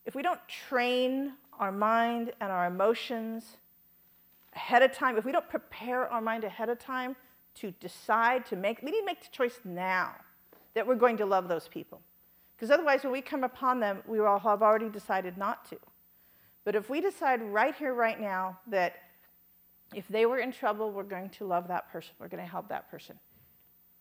if 0.06 0.14
we 0.14 0.22
don't 0.22 0.40
train 0.48 1.34
our 1.58 1.70
mind 1.70 2.32
and 2.40 2.50
our 2.50 2.66
emotions 2.66 3.58
ahead 4.54 4.82
of 4.82 4.92
time, 4.92 5.18
if 5.18 5.24
we 5.26 5.30
don't 5.30 5.48
prepare 5.48 6.08
our 6.08 6.22
mind 6.22 6.42
ahead 6.42 6.70
of 6.70 6.78
time 6.78 7.14
to 7.56 7.70
decide 7.72 8.46
to 8.46 8.56
make, 8.56 8.80
we 8.82 8.90
need 8.90 9.00
to 9.00 9.06
make 9.06 9.20
the 9.20 9.28
choice 9.30 9.60
now 9.62 10.14
that 10.74 10.86
we're 10.86 10.94
going 10.94 11.18
to 11.18 11.26
love 11.26 11.48
those 11.48 11.68
people. 11.68 12.00
Because 12.56 12.70
otherwise, 12.70 13.04
when 13.04 13.12
we 13.12 13.20
come 13.20 13.44
upon 13.44 13.78
them, 13.78 14.02
we 14.06 14.20
will 14.20 14.38
have 14.38 14.62
already 14.62 14.88
decided 14.88 15.36
not 15.36 15.68
to. 15.68 15.76
But 16.64 16.74
if 16.74 16.88
we 16.88 17.00
decide 17.02 17.42
right 17.42 17.74
here, 17.74 17.92
right 17.92 18.18
now, 18.18 18.58
that 18.68 18.94
if 19.94 20.06
they 20.08 20.26
were 20.26 20.38
in 20.38 20.52
trouble, 20.52 20.90
we're 20.92 21.02
going 21.02 21.30
to 21.30 21.44
love 21.44 21.68
that 21.68 21.90
person, 21.90 22.12
we're 22.18 22.28
going 22.28 22.42
to 22.42 22.50
help 22.50 22.68
that 22.68 22.90
person. 22.90 23.18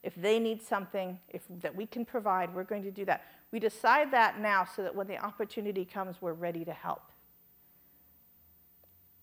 If 0.02 0.16
they 0.16 0.40
need 0.40 0.62
something 0.62 1.20
if, 1.30 1.42
that 1.62 1.76
we 1.76 1.86
can 1.86 2.06
provide, 2.06 2.54
we're 2.54 2.64
going 2.64 2.84
to 2.84 2.92
do 2.92 3.04
that. 3.06 3.26
We 3.52 3.60
decide 3.60 4.12
that 4.12 4.40
now 4.40 4.66
so 4.66 4.84
that 4.84 4.96
when 4.96 5.08
the 5.08 5.18
opportunity 5.18 5.84
comes, 5.84 6.18
we're 6.22 6.34
ready 6.34 6.64
to 6.64 6.72
help. 6.72 7.02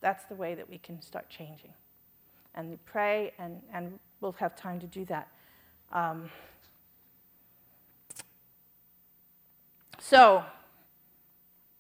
That's 0.01 0.25
the 0.25 0.35
way 0.35 0.55
that 0.55 0.69
we 0.69 0.79
can 0.79 1.01
start 1.01 1.31
changing. 1.31 1.73
And 2.55 2.71
we 2.71 2.77
pray, 2.85 3.33
and, 3.39 3.63
and 3.73 3.99
we'll 4.21 4.33
have 4.33 4.55
time 4.55 4.81
to 4.81 4.87
do 4.87 5.05
that. 5.07 5.29
Um, 5.93 6.31
so, 9.99 10.39
I 10.39 10.45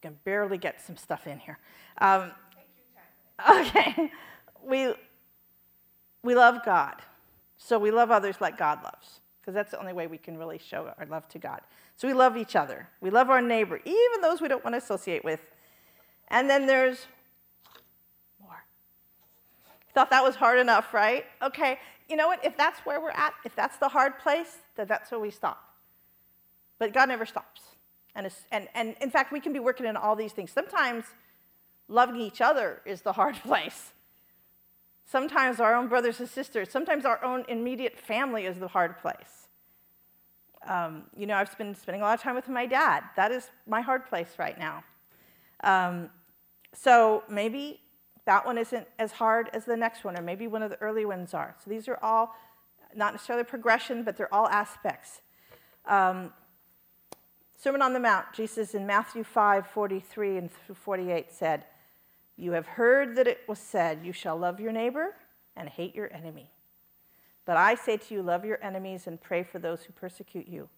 can 0.00 0.16
barely 0.24 0.58
get 0.58 0.80
some 0.80 0.96
stuff 0.96 1.26
in 1.26 1.38
here. 1.38 1.58
Um, 1.98 2.30
okay, 3.50 4.10
we, 4.66 4.92
we 6.22 6.34
love 6.34 6.64
God. 6.64 6.96
So 7.56 7.78
we 7.78 7.90
love 7.90 8.10
others 8.10 8.36
like 8.40 8.58
God 8.58 8.82
loves, 8.84 9.20
because 9.40 9.54
that's 9.54 9.70
the 9.70 9.80
only 9.80 9.92
way 9.92 10.06
we 10.06 10.18
can 10.18 10.36
really 10.36 10.58
show 10.58 10.92
our 10.98 11.06
love 11.06 11.28
to 11.28 11.38
God. 11.38 11.60
So 11.96 12.06
we 12.06 12.14
love 12.14 12.36
each 12.36 12.56
other. 12.56 12.88
We 13.00 13.10
love 13.10 13.30
our 13.30 13.40
neighbor, 13.40 13.80
even 13.84 14.20
those 14.20 14.40
we 14.40 14.48
don't 14.48 14.62
want 14.62 14.74
to 14.74 14.78
associate 14.78 15.24
with. 15.24 15.40
And 16.28 16.50
then 16.50 16.66
there's 16.66 17.06
more. 18.40 18.62
Thought 19.94 20.10
that 20.10 20.22
was 20.22 20.34
hard 20.34 20.58
enough, 20.58 20.92
right? 20.92 21.24
Okay, 21.40 21.78
you 22.08 22.16
know 22.16 22.26
what? 22.26 22.44
If 22.44 22.56
that's 22.56 22.80
where 22.80 23.00
we're 23.00 23.10
at, 23.10 23.32
if 23.44 23.56
that's 23.56 23.78
the 23.78 23.88
hard 23.88 24.18
place, 24.18 24.58
then 24.76 24.86
that's 24.86 25.10
where 25.10 25.20
we 25.20 25.30
stop. 25.30 25.62
But 26.78 26.92
God 26.92 27.08
never 27.08 27.24
stops. 27.24 27.62
And, 28.14 28.30
and, 28.52 28.68
and 28.74 28.96
in 29.00 29.10
fact, 29.10 29.32
we 29.32 29.40
can 29.40 29.52
be 29.52 29.60
working 29.60 29.86
in 29.86 29.96
all 29.96 30.16
these 30.16 30.32
things. 30.32 30.50
Sometimes 30.50 31.04
loving 31.88 32.20
each 32.20 32.40
other 32.40 32.80
is 32.84 33.02
the 33.02 33.12
hard 33.12 33.34
place. 33.42 33.92
Sometimes 35.08 35.60
our 35.60 35.74
own 35.74 35.86
brothers 35.86 36.18
and 36.18 36.28
sisters, 36.28 36.68
sometimes 36.68 37.04
our 37.04 37.22
own 37.24 37.44
immediate 37.48 37.96
family 37.96 38.44
is 38.44 38.58
the 38.58 38.66
hard 38.66 38.98
place. 38.98 39.48
Um, 40.66 41.04
you 41.16 41.26
know, 41.26 41.36
I've 41.36 41.56
been 41.56 41.76
spending 41.76 42.02
a 42.02 42.04
lot 42.04 42.14
of 42.14 42.22
time 42.22 42.34
with 42.34 42.48
my 42.48 42.66
dad. 42.66 43.04
That 43.14 43.30
is 43.30 43.48
my 43.68 43.80
hard 43.80 44.06
place 44.06 44.34
right 44.36 44.58
now. 44.58 44.82
Um, 45.62 46.10
so 46.74 47.22
maybe 47.28 47.80
that 48.24 48.44
one 48.44 48.58
isn't 48.58 48.88
as 48.98 49.12
hard 49.12 49.48
as 49.52 49.64
the 49.64 49.76
next 49.76 50.02
one, 50.02 50.18
or 50.18 50.22
maybe 50.22 50.48
one 50.48 50.62
of 50.62 50.70
the 50.70 50.80
early 50.82 51.04
ones 51.04 51.34
are. 51.34 51.54
So 51.64 51.70
these 51.70 51.86
are 51.86 51.98
all 52.02 52.34
not 52.96 53.12
necessarily 53.14 53.44
progression, 53.44 54.02
but 54.02 54.16
they're 54.16 54.32
all 54.34 54.48
aspects. 54.48 55.20
Um, 55.86 56.32
Sermon 57.56 57.80
on 57.80 57.92
the 57.92 58.00
Mount, 58.00 58.26
Jesus 58.34 58.74
in 58.74 58.86
Matthew 58.86 59.22
5 59.22 59.68
43 59.68 60.38
and 60.38 60.50
48 60.50 61.32
said, 61.32 61.64
You 62.36 62.52
have 62.52 62.66
heard 62.66 63.16
that 63.16 63.26
it 63.26 63.40
was 63.48 63.58
said, 63.58 64.00
You 64.04 64.12
shall 64.12 64.36
love 64.36 64.60
your 64.60 64.72
neighbor 64.72 65.14
and 65.56 65.68
hate 65.68 65.94
your 65.94 66.12
enemy. 66.12 66.50
But 67.46 67.56
I 67.56 67.74
say 67.76 67.96
to 67.96 68.14
you, 68.14 68.22
love 68.22 68.44
your 68.44 68.62
enemies 68.62 69.06
and 69.06 69.20
pray 69.20 69.42
for 69.42 69.58
those 69.58 69.84
who 69.84 69.92
persecute 69.92 70.48
you, 70.48 70.68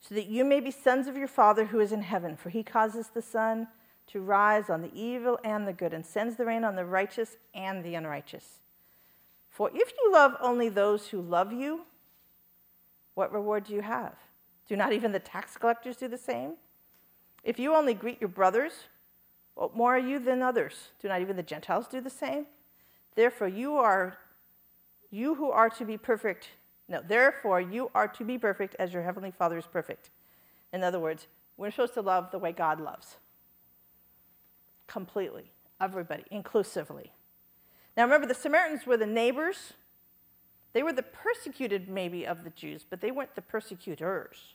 so 0.00 0.14
that 0.14 0.26
you 0.26 0.44
may 0.44 0.60
be 0.60 0.70
sons 0.70 1.06
of 1.06 1.16
your 1.16 1.28
Father 1.28 1.66
who 1.66 1.80
is 1.80 1.92
in 1.92 2.02
heaven. 2.02 2.36
For 2.36 2.48
he 2.48 2.62
causes 2.62 3.08
the 3.08 3.22
sun 3.22 3.68
to 4.06 4.20
rise 4.20 4.70
on 4.70 4.82
the 4.82 4.94
evil 4.94 5.38
and 5.44 5.66
the 5.66 5.72
good, 5.72 5.92
and 5.92 6.06
sends 6.06 6.36
the 6.36 6.44
rain 6.44 6.64
on 6.64 6.76
the 6.76 6.84
righteous 6.84 7.36
and 7.54 7.84
the 7.84 7.94
unrighteous. 7.94 8.60
For 9.50 9.70
if 9.74 9.92
you 10.00 10.12
love 10.12 10.36
only 10.40 10.68
those 10.68 11.08
who 11.08 11.20
love 11.20 11.52
you, 11.52 11.82
what 13.14 13.32
reward 13.32 13.64
do 13.64 13.74
you 13.74 13.82
have? 13.82 14.14
Do 14.68 14.76
not 14.76 14.92
even 14.92 15.12
the 15.12 15.20
tax 15.20 15.56
collectors 15.56 15.96
do 15.96 16.08
the 16.08 16.18
same? 16.18 16.54
If 17.42 17.58
you 17.58 17.74
only 17.74 17.94
greet 17.94 18.20
your 18.20 18.28
brothers, 18.28 18.72
what 19.54 19.76
more 19.76 19.94
are 19.94 19.98
you 19.98 20.18
than 20.18 20.42
others? 20.42 20.90
Do 21.00 21.08
not 21.08 21.20
even 21.20 21.36
the 21.36 21.42
Gentiles 21.42 21.86
do 21.86 22.00
the 22.00 22.10
same? 22.10 22.46
Therefore, 23.14 23.48
you 23.48 23.76
are 23.76 24.18
you 25.10 25.36
who 25.36 25.50
are 25.50 25.70
to 25.70 25.84
be 25.84 25.96
perfect, 25.96 26.48
no, 26.88 27.00
therefore 27.06 27.60
you 27.60 27.88
are 27.94 28.08
to 28.08 28.24
be 28.24 28.36
perfect 28.36 28.74
as 28.80 28.92
your 28.92 29.04
heavenly 29.04 29.30
Father 29.30 29.56
is 29.56 29.66
perfect. 29.66 30.10
In 30.72 30.82
other 30.82 30.98
words, 30.98 31.28
we're 31.56 31.70
supposed 31.70 31.94
to 31.94 32.02
love 32.02 32.32
the 32.32 32.38
way 32.38 32.50
God 32.50 32.80
loves. 32.80 33.16
Completely. 34.88 35.52
Everybody, 35.80 36.24
inclusively. 36.32 37.12
Now 37.96 38.02
remember, 38.02 38.26
the 38.26 38.34
Samaritans 38.34 38.86
were 38.86 38.96
the 38.96 39.06
neighbors. 39.06 39.74
They 40.72 40.82
were 40.82 40.92
the 40.92 41.04
persecuted, 41.04 41.88
maybe, 41.88 42.26
of 42.26 42.42
the 42.42 42.50
Jews, 42.50 42.84
but 42.88 43.00
they 43.00 43.12
weren't 43.12 43.36
the 43.36 43.42
persecutors. 43.42 44.54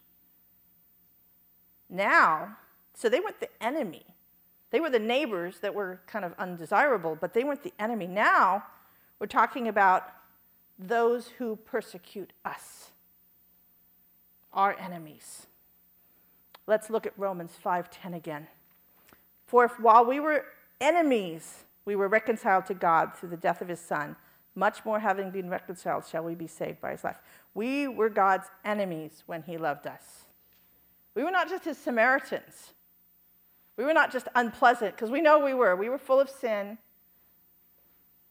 Now, 1.90 2.58
so 2.94 3.08
they 3.08 3.22
weren't 3.22 3.40
the 3.40 3.50
enemy. 3.64 4.06
They 4.72 4.80
were 4.80 4.90
the 4.90 5.00
neighbors 5.00 5.60
that 5.60 5.74
were 5.74 6.02
kind 6.06 6.24
of 6.24 6.34
undesirable, 6.38 7.18
but 7.20 7.34
they 7.34 7.44
weren't 7.44 7.64
the 7.64 7.74
enemy. 7.80 8.08
Now, 8.08 8.66
we're 9.18 9.28
talking 9.28 9.68
about 9.68 10.12
those 10.78 11.28
who 11.38 11.56
persecute 11.58 12.32
us, 12.46 12.92
our 14.54 14.78
enemies. 14.80 15.48
Let's 16.68 16.90
look 16.90 17.06
at 17.06 17.18
Romans 17.18 17.58
5:10 17.58 18.14
again. 18.14 18.48
For 19.46 19.66
if 19.66 19.80
while 19.80 20.06
we 20.06 20.20
were 20.20 20.46
enemies, 20.80 21.66
we 21.86 21.96
were 21.96 22.08
reconciled 22.08 22.68
to 22.68 22.76
God 22.76 23.16
through 23.16 23.30
the 23.30 23.38
death 23.38 23.62
of 23.62 23.68
his 23.68 23.80
son, 23.80 24.16
much 24.54 24.86
more 24.86 25.00
having 25.00 25.32
been 25.32 25.50
reconciled 25.50 26.06
shall 26.06 26.24
we 26.24 26.36
be 26.36 26.48
saved 26.48 26.80
by 26.80 26.92
his 26.92 27.04
life. 27.04 27.18
We 27.54 27.88
were 27.88 28.10
God's 28.10 28.50
enemies 28.64 29.24
when 29.26 29.44
he 29.44 29.58
loved 29.58 29.88
us. 29.88 30.26
We 31.16 31.24
were 31.24 31.32
not 31.32 31.50
just 31.50 31.66
his 31.66 31.78
Samaritans. 31.78 32.74
We 33.80 33.86
were 33.86 33.94
not 33.94 34.12
just 34.12 34.28
unpleasant, 34.36 34.96
because 34.96 35.10
we 35.10 35.22
know 35.22 35.40
we 35.40 35.56
were. 35.56 35.76
We 35.76 35.90
were 35.90 35.98
full 35.98 36.20
of 36.20 36.30
sin 36.30 36.78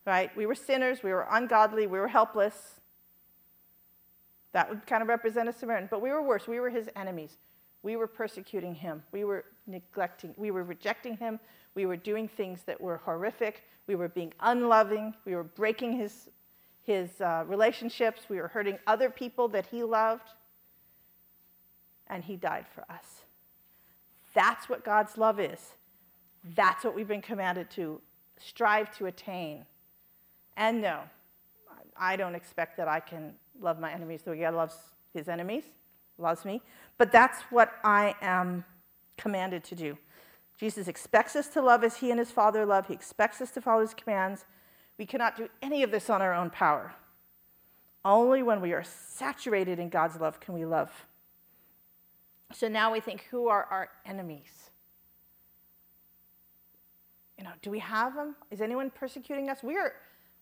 right? 0.08 0.34
We 0.34 0.46
were 0.46 0.54
sinners, 0.54 1.02
we 1.02 1.12
were 1.12 1.26
ungodly, 1.30 1.86
we 1.86 1.98
were 1.98 2.08
helpless. 2.08 2.80
That 4.52 4.70
would 4.70 4.86
kind 4.86 5.02
of 5.02 5.08
represent 5.08 5.50
a 5.50 5.52
Samaritan. 5.52 5.88
But 5.90 6.00
we 6.00 6.10
were 6.10 6.22
worse. 6.22 6.48
We 6.48 6.60
were 6.60 6.70
his 6.70 6.88
enemies. 6.96 7.36
We 7.82 7.96
were 7.96 8.06
persecuting 8.06 8.74
him. 8.74 9.02
We 9.12 9.24
were 9.24 9.44
neglecting, 9.66 10.34
we 10.38 10.50
were 10.50 10.64
rejecting 10.64 11.18
him. 11.18 11.38
We 11.74 11.84
were 11.84 11.96
doing 11.96 12.26
things 12.26 12.62
that 12.64 12.80
were 12.80 12.96
horrific. 12.96 13.64
We 13.86 13.96
were 13.96 14.08
being 14.08 14.32
unloving. 14.40 15.14
We 15.26 15.34
were 15.34 15.44
breaking 15.44 15.92
his, 15.92 16.30
his 16.82 17.20
uh, 17.20 17.44
relationships. 17.46 18.22
We 18.30 18.40
were 18.40 18.48
hurting 18.48 18.78
other 18.86 19.10
people 19.10 19.46
that 19.48 19.66
he 19.66 19.84
loved. 19.84 20.30
And 22.06 22.24
he 22.24 22.36
died 22.36 22.64
for 22.74 22.84
us. 22.90 23.24
That's 24.38 24.68
what 24.68 24.84
God's 24.84 25.18
love 25.18 25.40
is. 25.40 25.58
That's 26.54 26.84
what 26.84 26.94
we've 26.94 27.08
been 27.08 27.20
commanded 27.20 27.70
to 27.70 28.00
strive 28.38 28.96
to 28.98 29.06
attain. 29.06 29.64
And 30.56 30.80
no, 30.80 31.00
I 31.96 32.14
don't 32.14 32.36
expect 32.36 32.76
that 32.76 32.86
I 32.86 33.00
can 33.00 33.34
love 33.60 33.80
my 33.80 33.92
enemies 33.92 34.22
the 34.22 34.30
way 34.30 34.38
God 34.38 34.54
loves 34.54 34.76
his 35.12 35.28
enemies, 35.28 35.64
loves 36.18 36.44
me. 36.44 36.62
But 36.98 37.10
that's 37.10 37.42
what 37.50 37.72
I 37.82 38.14
am 38.22 38.64
commanded 39.16 39.64
to 39.64 39.74
do. 39.74 39.98
Jesus 40.56 40.86
expects 40.86 41.34
us 41.34 41.48
to 41.48 41.60
love 41.60 41.82
as 41.82 41.96
he 41.96 42.12
and 42.12 42.20
his 42.20 42.30
Father 42.30 42.64
love. 42.64 42.86
He 42.86 42.94
expects 42.94 43.40
us 43.40 43.50
to 43.50 43.60
follow 43.60 43.80
his 43.80 43.92
commands. 43.92 44.44
We 44.98 45.06
cannot 45.06 45.36
do 45.36 45.48
any 45.62 45.82
of 45.82 45.90
this 45.90 46.08
on 46.08 46.22
our 46.22 46.32
own 46.32 46.50
power. 46.50 46.94
Only 48.04 48.44
when 48.44 48.60
we 48.60 48.72
are 48.72 48.84
saturated 48.84 49.80
in 49.80 49.88
God's 49.88 50.20
love 50.20 50.38
can 50.38 50.54
we 50.54 50.64
love. 50.64 51.07
So 52.52 52.68
now 52.68 52.92
we 52.92 53.00
think 53.00 53.26
who 53.30 53.48
are 53.48 53.64
our 53.64 53.90
enemies? 54.06 54.70
You 57.36 57.44
know, 57.44 57.52
do 57.62 57.70
we 57.70 57.78
have 57.78 58.14
them? 58.14 58.36
Is 58.50 58.60
anyone 58.60 58.90
persecuting 58.90 59.48
us? 59.48 59.62
We 59.62 59.76
are 59.76 59.92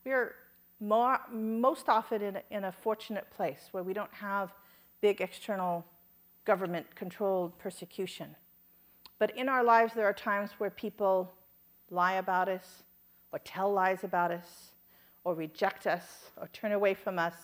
we 0.04 0.12
are 0.12 0.36
more, 0.80 1.20
most 1.32 1.88
often 1.88 2.22
in 2.22 2.36
a, 2.36 2.42
in 2.50 2.64
a 2.64 2.72
fortunate 2.72 3.28
place 3.30 3.68
where 3.72 3.82
we 3.82 3.92
don't 3.92 4.12
have 4.12 4.52
big 5.00 5.20
external 5.20 5.84
government 6.44 6.86
controlled 6.94 7.58
persecution. 7.58 8.36
But 9.18 9.36
in 9.36 9.48
our 9.48 9.64
lives, 9.64 9.94
there 9.94 10.04
are 10.04 10.12
times 10.12 10.50
where 10.58 10.70
people 10.70 11.32
lie 11.90 12.14
about 12.14 12.48
us, 12.48 12.84
or 13.32 13.40
tell 13.40 13.72
lies 13.72 14.04
about 14.04 14.30
us, 14.30 14.70
or 15.24 15.34
reject 15.34 15.86
us, 15.86 16.30
or 16.40 16.48
turn 16.52 16.72
away 16.72 16.94
from 16.94 17.18
us. 17.18 17.34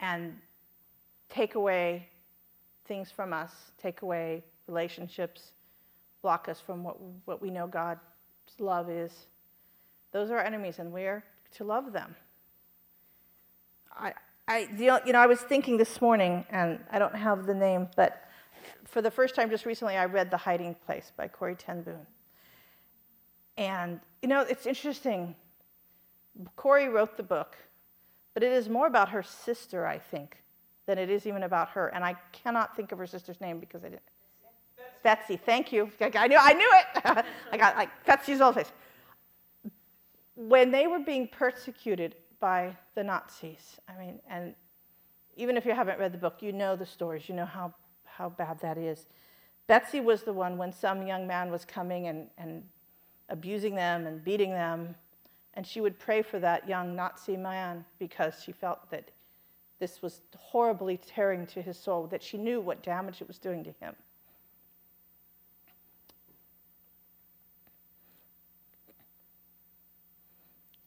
And 0.00 0.36
take 1.28 1.54
away 1.54 2.08
things 2.86 3.10
from 3.10 3.32
us, 3.32 3.52
take 3.80 4.02
away 4.02 4.42
relationships, 4.66 5.52
block 6.22 6.48
us 6.48 6.60
from 6.60 6.82
what, 6.82 6.96
what 7.24 7.42
we 7.42 7.50
know 7.50 7.66
God's 7.66 8.00
love 8.58 8.90
is. 8.90 9.12
Those 10.12 10.30
are 10.30 10.38
our 10.38 10.44
enemies, 10.44 10.78
and 10.78 10.92
we're 10.92 11.22
to 11.54 11.64
love 11.64 11.92
them. 11.92 12.16
I, 13.94 14.14
I, 14.46 14.68
you 14.78 15.12
know, 15.12 15.18
I 15.18 15.26
was 15.26 15.40
thinking 15.40 15.76
this 15.76 16.00
morning, 16.00 16.46
and 16.50 16.80
I 16.90 16.98
don't 16.98 17.14
have 17.14 17.46
the 17.46 17.54
name, 17.54 17.88
but 17.96 18.24
for 18.84 19.02
the 19.02 19.10
first 19.10 19.34
time 19.34 19.50
just 19.50 19.66
recently, 19.66 19.96
I 19.96 20.06
read 20.06 20.30
The 20.30 20.36
Hiding 20.38 20.74
Place 20.86 21.12
by 21.16 21.28
Corrie 21.28 21.56
Ten 21.56 21.82
Boom. 21.82 22.06
And, 23.58 24.00
you 24.22 24.28
know, 24.28 24.40
it's 24.40 24.66
interesting. 24.66 25.34
Corrie 26.56 26.88
wrote 26.88 27.16
the 27.16 27.22
book, 27.22 27.56
but 28.32 28.42
it 28.42 28.52
is 28.52 28.68
more 28.68 28.86
about 28.86 29.10
her 29.10 29.22
sister, 29.22 29.86
I 29.86 29.98
think, 29.98 30.42
than 30.88 30.96
it 30.96 31.10
is 31.10 31.26
even 31.26 31.42
about 31.42 31.68
her. 31.68 31.88
And 31.88 32.02
I 32.02 32.16
cannot 32.32 32.74
think 32.74 32.92
of 32.92 32.98
her 32.98 33.06
sister's 33.06 33.40
name 33.42 33.60
because 33.60 33.84
I 33.84 33.90
didn't. 33.90 34.02
Betsie, 35.02 35.36
thank 35.36 35.70
you. 35.70 35.92
I 36.00 36.26
knew, 36.26 36.38
I 36.40 36.54
knew 36.54 36.70
it. 36.72 37.24
I 37.52 37.56
got 37.58 37.76
like 37.76 37.90
Betsie's 38.06 38.40
old 38.40 38.54
face. 38.54 38.72
When 40.34 40.70
they 40.70 40.86
were 40.86 40.98
being 40.98 41.28
persecuted 41.28 42.14
by 42.40 42.74
the 42.94 43.04
Nazis, 43.04 43.78
I 43.86 44.02
mean, 44.02 44.18
and 44.30 44.54
even 45.36 45.58
if 45.58 45.66
you 45.66 45.74
haven't 45.74 45.98
read 45.98 46.12
the 46.12 46.18
book, 46.18 46.38
you 46.40 46.52
know 46.52 46.74
the 46.74 46.86
stories, 46.86 47.28
you 47.28 47.34
know 47.34 47.44
how, 47.44 47.74
how 48.04 48.30
bad 48.30 48.58
that 48.60 48.78
is. 48.78 49.06
Betsie 49.66 50.00
was 50.00 50.22
the 50.22 50.32
one 50.32 50.56
when 50.56 50.72
some 50.72 51.06
young 51.06 51.26
man 51.26 51.50
was 51.50 51.66
coming 51.66 52.06
and, 52.06 52.28
and 52.38 52.62
abusing 53.28 53.74
them 53.74 54.06
and 54.06 54.24
beating 54.24 54.52
them, 54.52 54.94
and 55.52 55.66
she 55.66 55.82
would 55.82 55.98
pray 55.98 56.22
for 56.22 56.38
that 56.38 56.66
young 56.66 56.96
Nazi 56.96 57.36
man 57.36 57.84
because 57.98 58.42
she 58.42 58.52
felt 58.52 58.90
that 58.90 59.10
this 59.78 60.02
was 60.02 60.20
horribly 60.36 60.96
tearing 60.96 61.46
to 61.48 61.62
his 61.62 61.78
soul, 61.78 62.06
that 62.08 62.22
she 62.22 62.36
knew 62.36 62.60
what 62.60 62.82
damage 62.82 63.20
it 63.20 63.28
was 63.28 63.38
doing 63.38 63.62
to 63.64 63.70
him. 63.80 63.94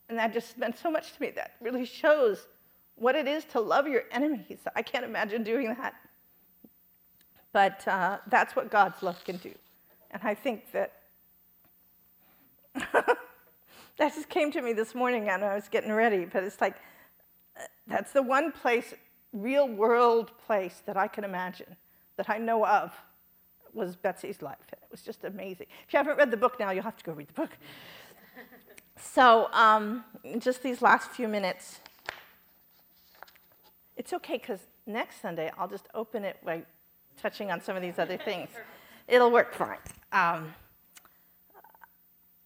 And 0.10 0.20
that 0.20 0.34
just 0.34 0.58
meant 0.58 0.78
so 0.78 0.92
much 0.92 1.14
to 1.14 1.22
me. 1.22 1.30
That 1.30 1.54
really 1.62 1.86
shows 1.86 2.48
what 2.96 3.16
it 3.16 3.30
is 3.30 3.46
to 3.46 3.62
love 3.62 3.88
your 3.88 4.04
enemies. 4.12 4.60
I 4.76 4.82
can't 4.82 5.06
imagine 5.06 5.42
doing 5.44 5.68
that. 5.68 5.94
But 7.54 7.88
uh, 7.88 8.18
that's 8.28 8.54
what 8.54 8.70
God's 8.70 9.02
love 9.02 9.24
can 9.24 9.38
do. 9.38 9.54
And 10.12 10.22
I 10.24 10.36
think 10.36 10.72
that 10.74 10.92
that 12.76 13.18
just 13.98 14.28
came 14.28 14.52
to 14.52 14.62
me 14.62 14.74
this 14.74 14.94
morning 14.94 15.30
and 15.30 15.46
I 15.46 15.56
was 15.56 15.70
getting 15.70 15.94
ready. 15.94 16.26
But 16.26 16.44
it's 16.44 16.60
like, 16.60 16.76
that's 17.92 18.14
the 18.14 18.24
one 18.24 18.52
place, 18.52 18.94
real 19.34 19.68
world 19.68 20.32
place 20.46 20.82
that 20.86 20.98
I 20.98 21.08
can 21.08 21.24
imagine, 21.24 21.76
that 22.18 22.30
I 22.30 22.38
know 22.38 22.66
of, 22.66 22.94
was 23.74 23.96
Betsie's 23.96 24.42
life. 24.42 24.58
It 24.72 24.80
was 24.90 25.02
just 25.02 25.24
amazing. 25.24 25.68
If 25.88 25.94
you 25.94 25.98
haven't 25.98 26.18
read 26.18 26.32
the 26.32 26.38
book 26.38 26.60
now, 26.60 26.72
you'll 26.72 26.84
have 26.84 26.98
to 26.98 27.04
go 27.04 27.14
read 27.14 27.28
the 27.28 27.34
book. 27.34 27.52
So, 29.00 29.50
um, 29.54 30.04
just 30.38 30.62
these 30.62 30.82
last 30.82 31.10
few 31.12 31.28
minutes, 31.28 31.80
it's 33.98 34.14
okay 34.14 34.38
because 34.38 34.60
next 34.86 35.22
Sunday 35.22 35.52
I'll 35.58 35.68
just 35.68 35.88
open 35.94 36.24
it 36.24 36.38
by 36.44 36.64
touching 37.22 37.52
on 37.52 37.62
some 37.62 37.76
of 37.76 37.82
these 37.82 37.98
other 38.00 38.18
things. 38.18 38.50
It'll 39.08 39.32
work 39.32 39.54
fine. 39.54 39.78
Um, 40.12 40.54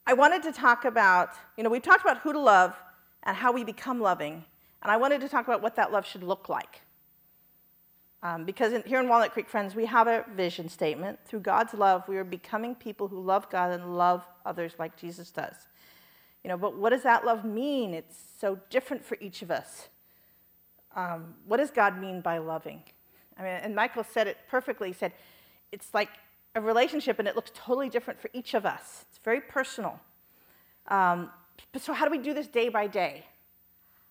I 0.07 0.13
wanted 0.13 0.43
to 0.43 0.51
talk 0.51 0.85
about, 0.85 1.31
you 1.57 1.63
know, 1.63 1.69
we've 1.69 1.81
talked 1.81 2.01
about 2.01 2.19
who 2.19 2.31
to 2.33 2.39
love 2.39 2.75
and 3.23 3.35
how 3.35 3.51
we 3.51 3.63
become 3.63 3.99
loving, 3.99 4.45
and 4.85 4.91
I 4.91 4.97
wanted 4.97 5.19
to 5.21 5.29
talk 5.29 5.47
about 5.47 5.63
what 5.63 5.75
that 5.77 5.91
love 5.91 6.05
should 6.05 6.21
look 6.21 6.47
like. 6.47 6.81
Um, 8.21 8.45
because 8.45 8.71
in, 8.71 8.83
here 8.83 8.99
in 8.99 9.09
Walnut 9.09 9.31
Creek, 9.31 9.49
friends, 9.49 9.73
we 9.73 9.87
have 9.87 10.05
a 10.05 10.23
vision 10.35 10.69
statement. 10.69 11.17
Through 11.25 11.39
God's 11.39 11.73
love, 11.73 12.07
we 12.07 12.17
are 12.17 12.23
becoming 12.23 12.75
people 12.75 13.07
who 13.07 13.19
love 13.19 13.49
God 13.49 13.71
and 13.71 13.97
love 13.97 14.27
others 14.45 14.73
like 14.77 14.95
Jesus 14.95 15.31
does. 15.31 15.55
You 16.43 16.49
know, 16.49 16.57
but 16.57 16.77
what 16.77 16.91
does 16.91 17.01
that 17.01 17.25
love 17.25 17.43
mean? 17.43 17.95
It's 17.95 18.15
so 18.39 18.59
different 18.69 19.03
for 19.03 19.17
each 19.19 19.41
of 19.41 19.49
us. 19.49 19.89
Um, 20.95 21.33
what 21.47 21.57
does 21.57 21.71
God 21.71 21.99
mean 21.99 22.21
by 22.21 22.37
loving? 22.37 22.83
I 23.39 23.41
mean, 23.41 23.53
and 23.53 23.73
Michael 23.73 24.03
said 24.03 24.27
it 24.27 24.37
perfectly. 24.47 24.89
He 24.89 24.93
said, 24.93 25.13
it's 25.71 25.95
like 25.95 26.09
a 26.53 26.61
relationship 26.61 27.17
and 27.17 27.27
it 27.27 27.35
looks 27.35 27.49
totally 27.55 27.89
different 27.89 28.21
for 28.21 28.29
each 28.33 28.53
of 28.53 28.67
us. 28.67 29.05
It's 29.09 29.17
very 29.23 29.41
personal. 29.41 29.99
Um, 30.89 31.31
but 31.71 31.81
so, 31.81 31.91
how 31.91 32.05
do 32.05 32.11
we 32.11 32.19
do 32.19 32.35
this 32.35 32.45
day 32.45 32.69
by 32.69 32.85
day? 32.85 33.25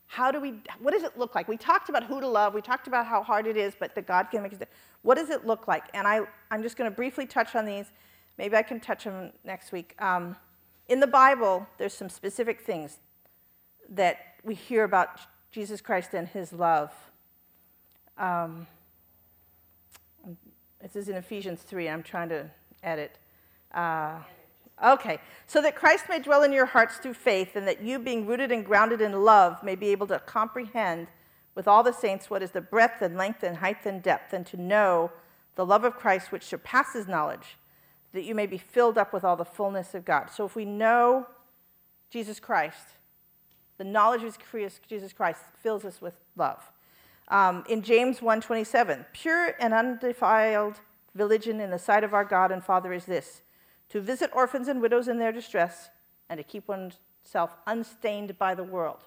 How 0.06 0.30
do 0.30 0.40
we, 0.40 0.54
what 0.80 0.92
does 0.92 1.02
it 1.02 1.18
look 1.18 1.34
like? 1.34 1.48
We 1.48 1.56
talked 1.56 1.88
about 1.88 2.04
who 2.04 2.20
to 2.20 2.28
love, 2.28 2.54
we 2.54 2.62
talked 2.62 2.86
about 2.86 3.06
how 3.06 3.22
hard 3.22 3.46
it 3.46 3.56
is, 3.56 3.74
but 3.78 3.94
that 3.94 4.06
God 4.06 4.28
can 4.30 4.42
make 4.42 4.52
it. 4.52 4.68
What 5.02 5.16
does 5.16 5.30
it 5.30 5.46
look 5.46 5.66
like? 5.66 5.84
And 5.92 6.06
I, 6.06 6.22
I'm 6.50 6.62
just 6.62 6.76
going 6.76 6.90
to 6.90 6.94
briefly 6.94 7.26
touch 7.26 7.54
on 7.54 7.64
these. 7.64 7.86
Maybe 8.38 8.56
I 8.56 8.62
can 8.62 8.80
touch 8.80 9.04
them 9.04 9.32
next 9.44 9.72
week. 9.72 9.94
Um, 10.00 10.36
in 10.88 11.00
the 11.00 11.06
Bible, 11.06 11.66
there's 11.78 11.94
some 11.94 12.08
specific 12.08 12.60
things 12.60 12.98
that 13.88 14.18
we 14.42 14.54
hear 14.54 14.84
about 14.84 15.20
Jesus 15.50 15.80
Christ 15.80 16.14
and 16.14 16.28
his 16.28 16.52
love. 16.52 16.92
Um, 18.18 18.66
this 20.80 20.96
is 20.96 21.08
in 21.08 21.16
Ephesians 21.16 21.62
3. 21.62 21.88
I'm 21.88 22.02
trying 22.02 22.28
to 22.28 22.50
edit. 22.82 23.18
Uh, 23.72 24.18
okay. 24.84 25.18
So 25.46 25.60
that 25.62 25.76
Christ 25.76 26.04
may 26.08 26.18
dwell 26.18 26.42
in 26.42 26.52
your 26.52 26.66
hearts 26.66 26.96
through 26.96 27.14
faith, 27.14 27.56
and 27.56 27.66
that 27.66 27.82
you, 27.82 27.98
being 27.98 28.26
rooted 28.26 28.52
and 28.52 28.64
grounded 28.64 29.00
in 29.00 29.24
love, 29.24 29.62
may 29.62 29.74
be 29.74 29.88
able 29.88 30.06
to 30.08 30.18
comprehend 30.20 31.08
with 31.54 31.68
all 31.68 31.82
the 31.82 31.92
saints 31.92 32.30
what 32.30 32.42
is 32.42 32.50
the 32.50 32.60
breadth 32.60 33.00
and 33.02 33.16
length 33.16 33.42
and 33.42 33.58
height 33.58 33.86
and 33.86 34.02
depth, 34.02 34.32
and 34.32 34.46
to 34.46 34.60
know 34.60 35.10
the 35.54 35.66
love 35.66 35.84
of 35.84 35.96
Christ 35.96 36.32
which 36.32 36.42
surpasses 36.42 37.06
knowledge 37.06 37.56
that 38.14 38.24
you 38.24 38.34
may 38.34 38.46
be 38.46 38.58
filled 38.58 38.96
up 38.96 39.12
with 39.12 39.24
all 39.24 39.36
the 39.36 39.44
fullness 39.44 39.94
of 39.94 40.04
God. 40.04 40.30
So 40.30 40.46
if 40.46 40.54
we 40.54 40.64
know 40.64 41.26
Jesus 42.10 42.38
Christ, 42.38 42.86
the 43.76 43.84
knowledge 43.84 44.22
of 44.22 44.38
Jesus 44.88 45.12
Christ 45.12 45.40
fills 45.60 45.84
us 45.84 46.00
with 46.00 46.14
love. 46.36 46.70
Um, 47.28 47.64
in 47.68 47.82
James 47.82 48.20
1:27, 48.20 49.06
pure 49.12 49.56
and 49.58 49.74
undefiled 49.74 50.80
religion 51.14 51.60
in 51.60 51.70
the 51.70 51.78
sight 51.78 52.04
of 52.04 52.14
our 52.14 52.24
God 52.24 52.52
and 52.52 52.62
Father 52.64 52.92
is 52.92 53.06
this: 53.06 53.42
to 53.90 54.00
visit 54.00 54.30
orphans 54.34 54.68
and 54.68 54.80
widows 54.80 55.08
in 55.08 55.18
their 55.18 55.32
distress, 55.32 55.90
and 56.28 56.38
to 56.38 56.44
keep 56.44 56.68
oneself 56.68 57.56
unstained 57.66 58.38
by 58.38 58.54
the 58.54 58.64
world. 58.64 59.04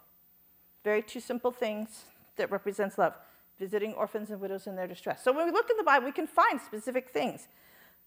Very 0.84 1.02
two 1.02 1.20
simple 1.20 1.52
things 1.52 2.06
that 2.36 2.52
represents 2.52 2.98
love: 2.98 3.14
visiting 3.60 3.94
orphans 3.94 4.30
and 4.30 4.40
widows 4.40 4.68
in 4.68 4.76
their 4.76 4.88
distress. 4.88 5.24
So 5.24 5.32
when 5.32 5.46
we 5.46 5.52
look 5.52 5.70
in 5.70 5.78
the 5.78 5.84
Bible, 5.84 6.06
we 6.06 6.12
can 6.12 6.28
find 6.28 6.62
specific 6.62 7.10
things 7.10 7.48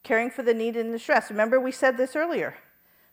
caring 0.02 0.30
for 0.30 0.42
the 0.42 0.54
need 0.54 0.76
and 0.76 0.94
the 0.94 0.98
stress. 0.98 1.30
Remember, 1.30 1.60
we 1.60 1.72
said 1.72 1.96
this 1.96 2.16
earlier. 2.16 2.56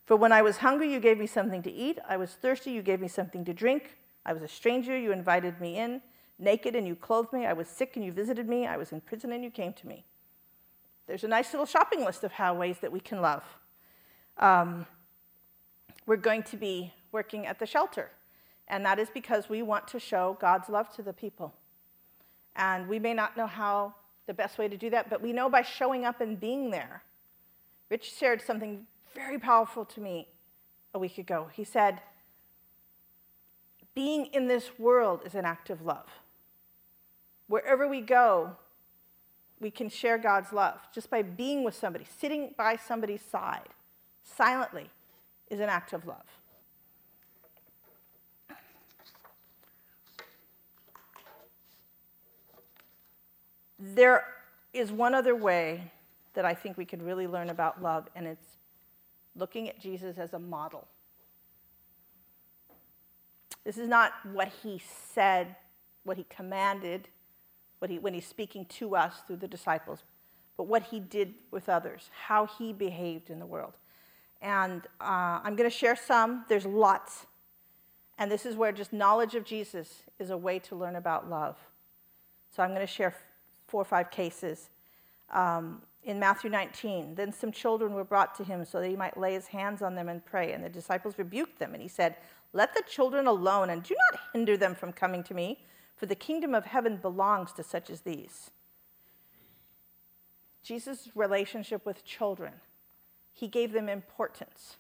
For 0.06 0.16
when 0.16 0.32
I 0.32 0.42
was 0.42 0.58
hungry, 0.58 0.90
you 0.94 1.02
gave 1.02 1.18
me 1.18 1.28
something 1.28 1.62
to 1.64 1.72
eat. 1.72 2.00
I 2.08 2.16
was 2.16 2.32
thirsty, 2.32 2.72
you 2.72 2.82
gave 2.82 3.02
me 3.02 3.10
something 3.10 3.44
to 3.44 3.54
drink. 3.54 3.98
I 4.26 4.32
was 4.32 4.42
a 4.42 4.48
stranger, 4.48 4.98
you 4.98 5.12
invited 5.12 5.60
me 5.60 5.78
in. 5.78 6.02
Naked, 6.40 6.76
and 6.76 6.88
you 6.88 6.96
clothed 6.96 7.34
me. 7.34 7.46
I 7.46 7.52
was 7.52 7.68
sick, 7.68 7.98
and 7.98 8.06
you 8.06 8.14
visited 8.14 8.48
me. 8.48 8.66
I 8.68 8.78
was 8.78 8.94
in 8.94 9.02
prison, 9.02 9.34
and 9.34 9.44
you 9.44 9.50
came 9.50 9.74
to 9.74 9.88
me. 9.88 10.06
There's 11.08 11.24
a 11.24 11.28
nice 11.28 11.54
little 11.54 11.66
shopping 11.66 12.04
list 12.04 12.24
of 12.24 12.34
how 12.34 12.54
ways 12.54 12.78
that 12.82 12.92
we 12.92 13.00
can 13.00 13.22
love. 13.22 13.44
Um, 14.38 14.86
we're 16.06 16.18
going 16.18 16.44
to 16.44 16.58
be 16.58 16.94
working 17.12 17.48
at 17.48 17.60
the 17.60 17.66
shelter, 17.66 18.12
and 18.68 18.86
that 18.86 19.00
is 19.00 19.10
because 19.10 19.50
we 19.50 19.62
want 19.62 19.88
to 19.90 20.00
show 20.00 20.38
God's 20.40 20.70
love 20.70 20.94
to 20.96 21.02
the 21.02 21.14
people. 21.14 21.54
And 22.56 22.88
we 22.88 23.00
may 23.00 23.14
not 23.14 23.38
know 23.38 23.48
how 23.48 23.96
the 24.26 24.34
best 24.34 24.58
way 24.58 24.68
to 24.68 24.78
do 24.78 24.90
that, 24.90 25.10
but 25.10 25.22
we 25.22 25.32
know 25.32 25.50
by 25.50 25.62
showing 25.62 26.04
up 26.04 26.20
and 26.20 26.40
being 26.40 26.70
there. 26.70 27.04
Rich 27.90 28.14
shared 28.18 28.42
something 28.42 28.86
very 29.16 29.40
powerful 29.40 29.86
to 29.86 30.02
me 30.02 30.28
a 30.94 31.00
week 31.00 31.18
ago. 31.18 31.48
He 31.54 31.64
said, 31.64 32.02
Being 33.96 34.26
in 34.28 34.48
this 34.48 34.78
world 34.78 35.22
is 35.26 35.36
an 35.36 35.46
act 35.46 35.70
of 35.70 35.82
love. 35.82 36.08
Wherever 37.48 37.88
we 37.88 38.02
go, 38.02 38.58
we 39.60 39.72
can 39.72 39.90
share 39.90 40.18
God's 40.18 40.54
love 40.54 40.80
just 40.94 41.10
by 41.10 41.22
being 41.22 41.64
with 41.64 41.76
somebody, 41.76 42.06
sitting 42.20 42.54
by 42.58 42.76
somebody's 42.76 43.22
side 43.22 43.70
silently 44.24 44.90
is 45.50 45.60
an 45.60 45.70
act 45.70 45.94
of 45.94 46.06
love. 46.06 46.26
There 53.80 54.26
is 54.74 54.92
one 54.92 55.14
other 55.14 55.36
way 55.36 55.92
that 56.34 56.46
I 56.46 56.54
think 56.54 56.78
we 56.78 56.86
could 56.86 57.02
really 57.02 57.28
learn 57.28 57.50
about 57.50 57.82
love, 57.82 58.08
and 58.16 58.28
it's 58.28 58.58
looking 59.36 59.70
at 59.70 59.80
Jesus 59.80 60.18
as 60.18 60.34
a 60.34 60.40
model. 60.40 60.88
This 63.64 63.78
is 63.78 63.88
not 63.88 64.14
what 64.34 64.50
he 64.64 64.82
said, 65.14 65.56
what 66.04 66.18
he 66.18 66.26
commanded, 66.30 67.08
he, 67.86 68.00
when 68.00 68.14
he's 68.14 68.28
speaking 68.28 68.66
to 68.66 68.96
us 68.96 69.22
through 69.26 69.38
the 69.38 69.48
disciples, 69.48 70.04
but 70.58 70.64
what 70.64 70.84
he 70.84 71.00
did 71.00 71.36
with 71.52 71.70
others, 71.70 72.10
how 72.26 72.48
he 72.48 72.74
behaved 72.74 73.30
in 73.30 73.40
the 73.40 73.46
world. 73.46 73.74
And 74.42 74.82
uh, 75.00 75.40
I'm 75.44 75.56
going 75.56 75.70
to 75.70 75.76
share 75.76 75.96
some, 75.96 76.46
there's 76.50 76.66
lots. 76.66 77.28
And 78.18 78.32
this 78.32 78.46
is 78.46 78.56
where 78.56 78.72
just 78.72 78.94
knowledge 78.94 79.36
of 79.36 79.44
Jesus 79.44 80.04
is 80.20 80.32
a 80.32 80.38
way 80.38 80.60
to 80.60 80.76
learn 80.76 80.96
about 80.96 81.30
love. 81.30 81.58
So 82.56 82.64
I'm 82.64 82.70
going 82.70 82.82
to 82.82 82.88
share 82.88 83.16
four 83.68 83.82
or 83.82 83.86
five 83.86 84.10
cases. 84.10 84.70
Um, 85.32 85.82
in 86.04 86.20
Matthew 86.20 86.50
19, 86.50 87.16
then 87.16 87.34
some 87.34 87.52
children 87.52 87.94
were 87.94 88.04
brought 88.04 88.34
to 88.36 88.44
him 88.44 88.64
so 88.64 88.80
that 88.80 88.88
he 88.88 88.96
might 88.96 89.18
lay 89.18 89.34
his 89.34 89.48
hands 89.48 89.82
on 89.82 89.94
them 89.94 90.08
and 90.08 90.26
pray. 90.26 90.54
And 90.54 90.64
the 90.64 90.70
disciples 90.70 91.16
rebuked 91.18 91.60
them, 91.60 91.74
and 91.74 91.82
he 91.82 91.90
said, 91.90 92.16
Let 92.54 92.74
the 92.74 92.82
children 92.90 93.28
alone, 93.28 93.70
and 93.70 93.84
do 93.84 93.94
not 94.12 94.22
hinder 94.34 94.56
them 94.56 94.74
from 94.74 94.94
coming 94.94 95.22
to 95.24 95.34
me, 95.34 95.60
for 95.98 96.06
the 96.06 96.16
kingdom 96.16 96.54
of 96.54 96.66
heaven 96.66 96.98
belongs 96.98 97.52
to 97.54 97.64
such 97.64 97.90
as 97.90 98.02
these. 98.02 98.52
Jesus' 100.62 101.10
relationship 101.16 101.86
with 101.86 102.06
children. 102.06 102.54
He 103.34 103.48
gave 103.48 103.74
them 103.74 103.90
importance. 103.90 104.78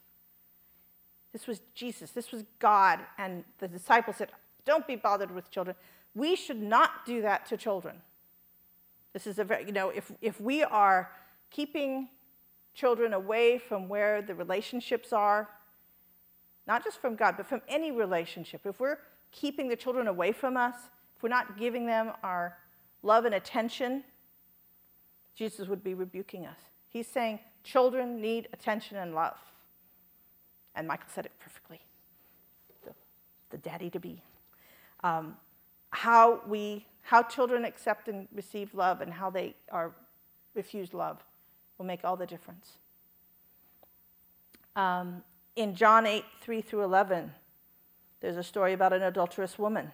This 1.33 1.47
was 1.47 1.61
Jesus, 1.73 2.11
this 2.11 2.31
was 2.31 2.43
God, 2.59 2.99
and 3.17 3.43
the 3.59 3.67
disciples 3.67 4.17
said, 4.17 4.31
Don't 4.65 4.87
be 4.87 4.95
bothered 4.95 5.31
with 5.31 5.49
children. 5.51 5.75
We 6.15 6.35
should 6.35 6.61
not 6.61 7.05
do 7.05 7.21
that 7.21 7.45
to 7.47 7.57
children. 7.57 8.01
This 9.13 9.27
is 9.27 9.39
a 9.39 9.43
very, 9.43 9.65
you 9.65 9.71
know, 9.71 9.89
if, 9.89 10.11
if 10.21 10.39
we 10.39 10.63
are 10.63 11.11
keeping 11.49 12.09
children 12.73 13.13
away 13.13 13.57
from 13.57 13.87
where 13.87 14.21
the 14.21 14.35
relationships 14.35 15.11
are, 15.11 15.49
not 16.67 16.83
just 16.83 16.99
from 16.99 17.15
God, 17.15 17.35
but 17.37 17.47
from 17.47 17.61
any 17.67 17.91
relationship, 17.91 18.61
if 18.65 18.79
we're 18.79 18.99
keeping 19.31 19.69
the 19.69 19.75
children 19.75 20.07
away 20.07 20.31
from 20.31 20.57
us, 20.57 20.75
if 21.17 21.23
we're 21.23 21.29
not 21.29 21.57
giving 21.57 21.87
them 21.87 22.11
our 22.21 22.55
love 23.01 23.25
and 23.25 23.33
attention, 23.33 24.03
Jesus 25.33 25.67
would 25.67 25.83
be 25.83 25.95
rebuking 25.95 26.45
us. 26.45 26.59
He's 26.89 27.07
saying 27.07 27.39
children 27.63 28.21
need 28.21 28.47
attention 28.53 28.97
and 28.97 29.15
love. 29.15 29.37
And 30.75 30.87
Michael 30.87 31.07
said 31.11 31.25
it 31.25 31.31
perfectly 31.39 31.81
the, 32.85 32.91
the 33.49 33.57
daddy 33.57 33.89
to 33.89 33.99
be. 33.99 34.21
Um, 35.03 35.35
how 35.89 36.41
we 36.47 36.85
how 37.01 37.23
children 37.23 37.65
accept 37.65 38.09
and 38.09 38.27
receive 38.35 38.73
love 38.75 39.01
and 39.01 39.11
how 39.11 39.29
they 39.31 39.55
are 39.71 39.93
refused 40.53 40.93
love 40.93 41.23
will 41.77 41.85
make 41.85 42.01
all 42.03 42.17
the 42.17 42.25
difference. 42.27 42.73
Um, 44.75 45.23
in 45.55 45.73
John 45.73 46.05
8, 46.05 46.25
3 46.41 46.61
through 46.61 46.83
11, 46.83 47.31
there's 48.19 48.35
a 48.35 48.43
story 48.43 48.73
about 48.73 48.91
an 48.91 49.03
adulterous 49.03 49.57
woman. 49.57 49.91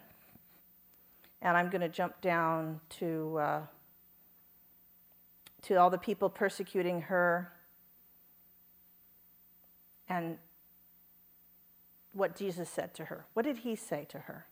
And 1.43 1.55
I'm 1.55 1.69
going 1.69 1.81
to 1.81 1.89
jump 1.89 2.19
down 2.21 2.79
to, 2.97 3.37
uh, 3.37 3.61
to 5.63 5.75
all 5.75 5.91
the 5.91 5.97
people 5.97 6.29
persecuting 6.29 7.01
her 7.01 7.51
and 10.07 10.37
what 12.13 12.35
Jesus 12.35 12.69
said 12.69 12.93
to 12.95 13.05
her. 13.05 13.25
What 13.33 13.43
did 13.43 13.59
he 13.59 13.75
say 13.75 14.05
to 14.09 14.19
her? 14.19 14.45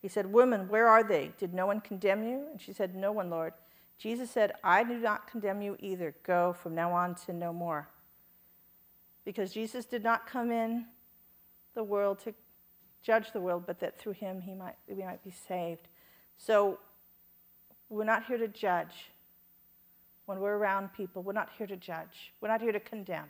He 0.00 0.08
said, 0.08 0.32
Woman, 0.32 0.68
where 0.68 0.88
are 0.88 1.04
they? 1.04 1.32
Did 1.38 1.52
no 1.52 1.66
one 1.66 1.80
condemn 1.80 2.24
you? 2.24 2.46
And 2.50 2.60
she 2.60 2.72
said, 2.72 2.96
No 2.96 3.12
one, 3.12 3.30
Lord. 3.30 3.52
Jesus 3.98 4.30
said, 4.30 4.52
I 4.64 4.82
do 4.82 4.98
not 4.98 5.30
condemn 5.30 5.62
you 5.62 5.76
either. 5.78 6.14
Go 6.24 6.54
from 6.54 6.74
now 6.74 6.92
on 6.92 7.14
to 7.26 7.32
no 7.32 7.52
more. 7.52 7.88
Because 9.24 9.52
Jesus 9.52 9.84
did 9.84 10.02
not 10.02 10.26
come 10.26 10.50
in 10.50 10.86
the 11.74 11.84
world 11.84 12.18
to 12.20 12.34
judge 13.02 13.32
the 13.32 13.40
world, 13.40 13.64
but 13.66 13.78
that 13.80 13.98
through 13.98 14.12
him 14.12 14.40
he 14.40 14.54
might, 14.54 14.74
we 14.88 15.04
might 15.04 15.22
be 15.22 15.30
saved. 15.30 15.88
So 16.44 16.80
we're 17.88 18.04
not 18.04 18.24
here 18.24 18.38
to 18.38 18.48
judge. 18.48 19.10
When 20.26 20.40
we're 20.40 20.56
around 20.56 20.92
people, 20.92 21.22
we're 21.22 21.32
not 21.32 21.50
here 21.56 21.68
to 21.68 21.76
judge. 21.76 22.32
We're 22.40 22.48
not 22.48 22.60
here 22.60 22.72
to 22.72 22.80
condemn. 22.80 23.26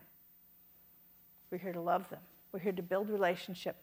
We're 1.51 1.59
here 1.59 1.75
to 1.75 1.81
love 1.81 2.09
them. 2.09 2.21
We're 2.53 2.61
here 2.61 2.73
to 2.73 2.83
build 2.83 3.11
relationship, 3.11 3.77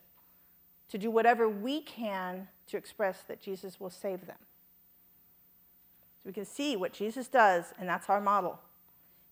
to 0.90 0.98
do 0.98 1.12
whatever 1.12 1.48
we 1.48 1.82
can 1.82 2.48
to 2.68 2.78
express 2.78 3.22
that 3.28 3.42
Jesus 3.42 3.80
will 3.80 3.90
save 3.90 4.26
them. 4.26 4.38
So 4.40 6.22
we 6.26 6.34
can 6.34 6.46
see 6.46 6.76
what 6.76 6.94
Jesus 6.94 7.28
does, 7.28 7.74
and 7.80 7.88
that's 7.88 8.10
our 8.10 8.22
model. 8.22 8.60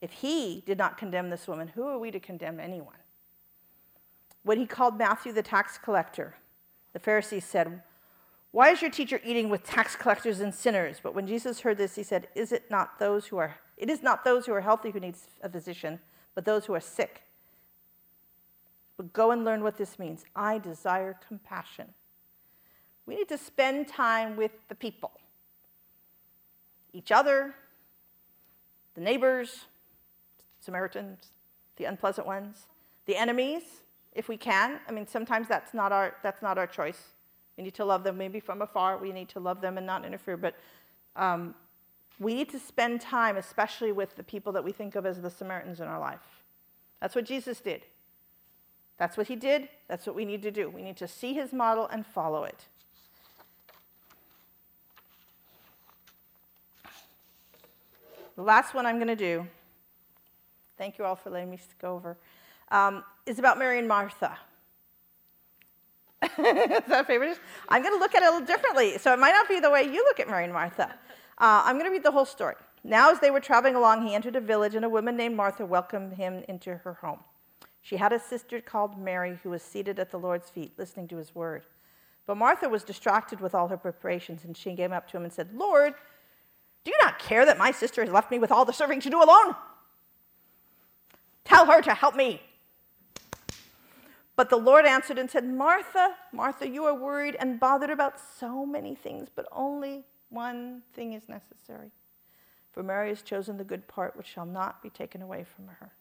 If 0.02 0.12
he 0.12 0.64
did 0.66 0.78
not 0.78 0.98
condemn 0.98 1.30
this 1.32 1.48
woman, 1.48 1.70
who 1.70 1.88
are 1.88 1.98
we 1.98 2.12
to 2.12 2.20
condemn 2.20 2.60
anyone? 2.60 2.98
When 4.44 4.60
he 4.60 4.68
called 4.68 4.98
Matthew 4.98 5.34
the 5.34 5.44
tax 5.44 5.80
collector, 5.80 6.36
the 6.94 7.00
Pharisees 7.00 7.46
said, 7.46 7.82
Why 8.52 8.72
is 8.72 8.82
your 8.82 8.92
teacher 8.92 9.20
eating 9.24 9.50
with 9.50 9.64
tax 9.64 9.96
collectors 9.96 10.40
and 10.40 10.54
sinners? 10.54 11.00
But 11.02 11.14
when 11.14 11.28
Jesus 11.28 11.62
heard 11.62 11.78
this, 11.78 11.96
he 11.96 12.04
said, 12.04 12.28
Is 12.34 12.52
it 12.52 12.72
not 12.72 13.00
those 13.00 13.28
who 13.28 13.38
are 13.38 13.58
it 13.78 13.92
is 13.92 14.02
not 14.02 14.26
those 14.26 14.48
who 14.48 14.54
are 14.54 14.62
healthy 14.62 14.90
who 14.90 15.00
need 15.00 15.16
a 15.44 15.50
physician, 15.50 16.00
but 16.34 16.46
those 16.46 16.66
who 16.66 16.74
are 16.74 16.82
sick. 16.82 17.22
But 18.98 19.14
go 19.14 19.30
and 19.30 19.46
learn 19.46 19.64
what 19.64 19.78
this 19.78 20.00
means. 20.00 20.26
I 20.36 20.58
desire 20.58 21.16
compassion. 21.28 21.94
We 23.06 23.16
need 23.16 23.30
to 23.30 23.38
spend 23.38 23.88
time 23.88 24.36
with 24.36 24.52
the 24.68 24.76
people 24.76 25.12
each 26.94 27.12
other, 27.12 27.54
the 28.96 29.02
neighbors, 29.02 29.66
Samaritans, 30.60 31.28
the 31.76 31.86
unpleasant 31.86 32.26
ones, 32.26 32.66
the 33.06 33.16
enemies, 33.16 33.62
if 34.14 34.28
we 34.28 34.36
can. 34.36 34.80
I 34.88 34.92
mean, 34.92 35.06
sometimes 35.06 35.48
that's 35.48 35.76
not 35.76 35.92
our, 35.92 36.16
that's 36.24 36.42
not 36.42 36.58
our 36.58 36.66
choice. 36.66 37.14
We 37.58 37.64
need 37.64 37.74
to 37.76 37.86
love 37.86 38.04
them 38.04 38.18
maybe 38.18 38.40
from 38.40 38.62
afar. 38.62 38.98
We 38.98 39.12
need 39.12 39.30
to 39.30 39.40
love 39.40 39.62
them 39.62 39.78
and 39.78 39.86
not 39.86 40.06
interfere. 40.06 40.38
But 40.38 40.56
um, 41.16 41.56
we 42.20 42.34
need 42.36 42.50
to 42.50 42.60
spend 42.60 43.02
time, 43.02 43.38
especially 43.38 43.92
with 43.92 44.16
the 44.16 44.24
people 44.24 44.52
that 44.54 44.64
we 44.64 44.72
think 44.72 44.96
of 44.96 45.06
as 45.06 45.22
the 45.22 45.30
Samaritans 45.30 45.80
in 45.80 45.88
our 45.88 46.00
life. 46.00 46.44
That's 47.02 47.16
what 47.16 47.26
Jesus 47.26 47.60
did. 47.60 47.84
That's 48.98 49.18
what 49.18 49.28
he 49.28 49.36
did. 49.36 49.70
That's 49.88 50.06
what 50.08 50.16
we 50.16 50.26
need 50.26 50.42
to 50.44 50.52
do. 50.52 50.70
We 50.70 50.82
need 50.82 50.98
to 50.98 51.08
see 51.08 51.34
his 51.34 51.54
model 51.54 51.88
and 51.88 52.06
follow 52.06 52.44
it. 52.44 52.66
The 58.36 58.44
last 58.44 58.76
one 58.76 58.86
I'm 58.86 58.98
going 58.98 59.08
to 59.08 59.16
do, 59.16 59.48
thank 60.78 61.00
you 61.00 61.06
all 61.06 61.16
for 61.16 61.32
letting 61.32 61.50
me 61.50 61.60
go 61.82 61.96
over, 61.96 62.18
um, 62.70 63.04
is 63.26 63.40
about 63.40 63.58
Mary 63.58 63.80
and 63.80 63.88
Martha. 63.88 64.38
is 66.24 66.30
that 66.40 67.02
a 67.02 67.04
favorite? 67.04 67.40
I'm 67.70 67.82
going 67.84 67.94
to 67.94 68.00
look 68.00 68.16
at 68.16 68.24
it 68.24 68.28
a 68.28 68.32
little 68.32 68.46
differently. 68.46 68.98
So 68.98 69.14
it 69.14 69.20
might 69.20 69.32
not 69.32 69.48
be 69.48 69.60
the 69.60 69.70
way 69.70 69.84
you 69.84 70.04
look 70.04 70.20
at 70.20 70.28
Mary 70.28 70.46
and 70.46 70.54
Martha. 70.54 70.96
Uh, 71.38 71.62
I'm 71.64 71.76
going 71.76 71.86
to 71.86 71.92
read 71.92 72.04
the 72.04 72.12
whole 72.12 72.26
story. 72.26 72.56
Now, 72.84 73.12
as 73.12 73.20
they 73.20 73.32
were 73.32 73.40
traveling 73.40 73.76
along, 73.76 74.08
he 74.08 74.16
entered 74.16 74.36
a 74.36 74.42
village, 74.42 74.74
and 74.74 74.86
a 74.86 74.90
woman 74.90 75.16
named 75.16 75.36
Martha 75.36 75.66
welcomed 75.66 76.14
him 76.14 76.44
into 76.48 76.78
her 76.78 76.94
home. 76.94 77.20
She 77.82 77.98
had 77.98 78.14
a 78.14 78.20
sister 78.20 78.62
called 78.62 79.00
Mary 79.00 79.40
who 79.44 79.50
was 79.50 79.62
seated 79.62 80.00
at 80.00 80.12
the 80.12 80.18
Lord's 80.18 80.50
feet, 80.50 80.74
listening 80.78 81.08
to 81.10 81.18
his 81.18 81.36
word. 81.36 81.66
But 82.26 82.38
Martha 82.38 82.68
was 82.68 82.84
distracted 82.84 83.40
with 83.40 83.56
all 83.56 83.68
her 83.68 83.78
preparations, 83.78 84.44
and 84.44 84.58
she 84.58 84.76
came 84.76 84.92
up 84.92 85.08
to 85.10 85.18
him 85.18 85.24
and 85.24 85.32
said, 85.32 85.54
Lord, 85.54 85.94
do 86.84 86.92
you 86.92 86.98
not 87.02 87.20
care 87.20 87.46
that 87.46 87.58
my 87.58 87.72
sister 87.72 88.02
has 88.02 88.12
left 88.12 88.32
me 88.32 88.40
with 88.40 88.52
all 88.52 88.66
the 88.66 88.74
serving 88.74 89.02
to 89.02 89.10
do 89.10 89.22
alone? 89.22 89.56
Tell 91.46 91.66
her 91.66 91.82
to 91.82 91.94
help 91.94 92.16
me. 92.16 92.42
But 94.38 94.52
the 94.52 94.58
Lord 94.58 94.86
answered 94.86 95.18
and 95.18 95.30
said, 95.30 95.46
Martha, 95.46 96.16
Martha, 96.32 96.70
you 96.70 96.86
are 96.86 96.94
worried 96.94 97.36
and 97.40 97.60
bothered 97.60 97.90
about 97.90 98.20
so 98.40 98.68
many 98.68 98.94
things, 98.94 99.30
but 99.36 99.48
only 99.52 100.06
one 100.30 100.84
thing 100.94 101.14
is 101.14 101.28
necessary. 101.28 101.92
For 102.72 102.84
Mary 102.84 103.10
has 103.10 103.24
chosen 103.24 103.58
the 103.58 103.64
good 103.64 103.88
part 103.88 104.16
which 104.16 104.28
shall 104.28 104.46
not 104.46 104.84
be 104.84 104.92
taken 104.92 105.24
away 105.24 105.44
from 105.44 105.68
her. 105.68 105.92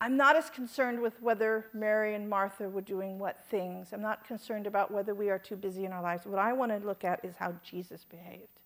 I'm 0.00 0.16
not 0.16 0.36
as 0.36 0.50
concerned 0.50 1.00
with 1.00 1.20
whether 1.20 1.66
Mary 1.74 2.14
and 2.14 2.30
Martha 2.30 2.68
were 2.68 2.80
doing 2.82 3.18
what 3.18 3.44
things. 3.50 3.92
I'm 3.92 4.02
not 4.02 4.24
concerned 4.24 4.68
about 4.68 4.92
whether 4.92 5.14
we 5.14 5.30
are 5.30 5.38
too 5.38 5.56
busy 5.56 5.84
in 5.84 5.92
our 5.92 6.02
lives. 6.02 6.26
What 6.26 6.38
I 6.38 6.52
want 6.52 6.70
to 6.70 6.86
look 6.86 7.02
at 7.02 7.24
is 7.24 7.34
how 7.38 7.54
Jesus 7.64 8.04
behaved. 8.04 8.60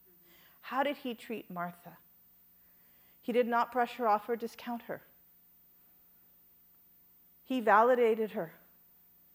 How 0.60 0.82
did 0.82 0.98
he 0.98 1.14
treat 1.14 1.50
Martha? 1.50 1.96
He 3.22 3.32
did 3.32 3.46
not 3.46 3.72
brush 3.72 3.94
her 3.94 4.06
off 4.06 4.28
or 4.28 4.36
discount 4.36 4.82
her. 4.82 5.00
He 7.50 7.60
validated 7.60 8.30
her. 8.30 8.52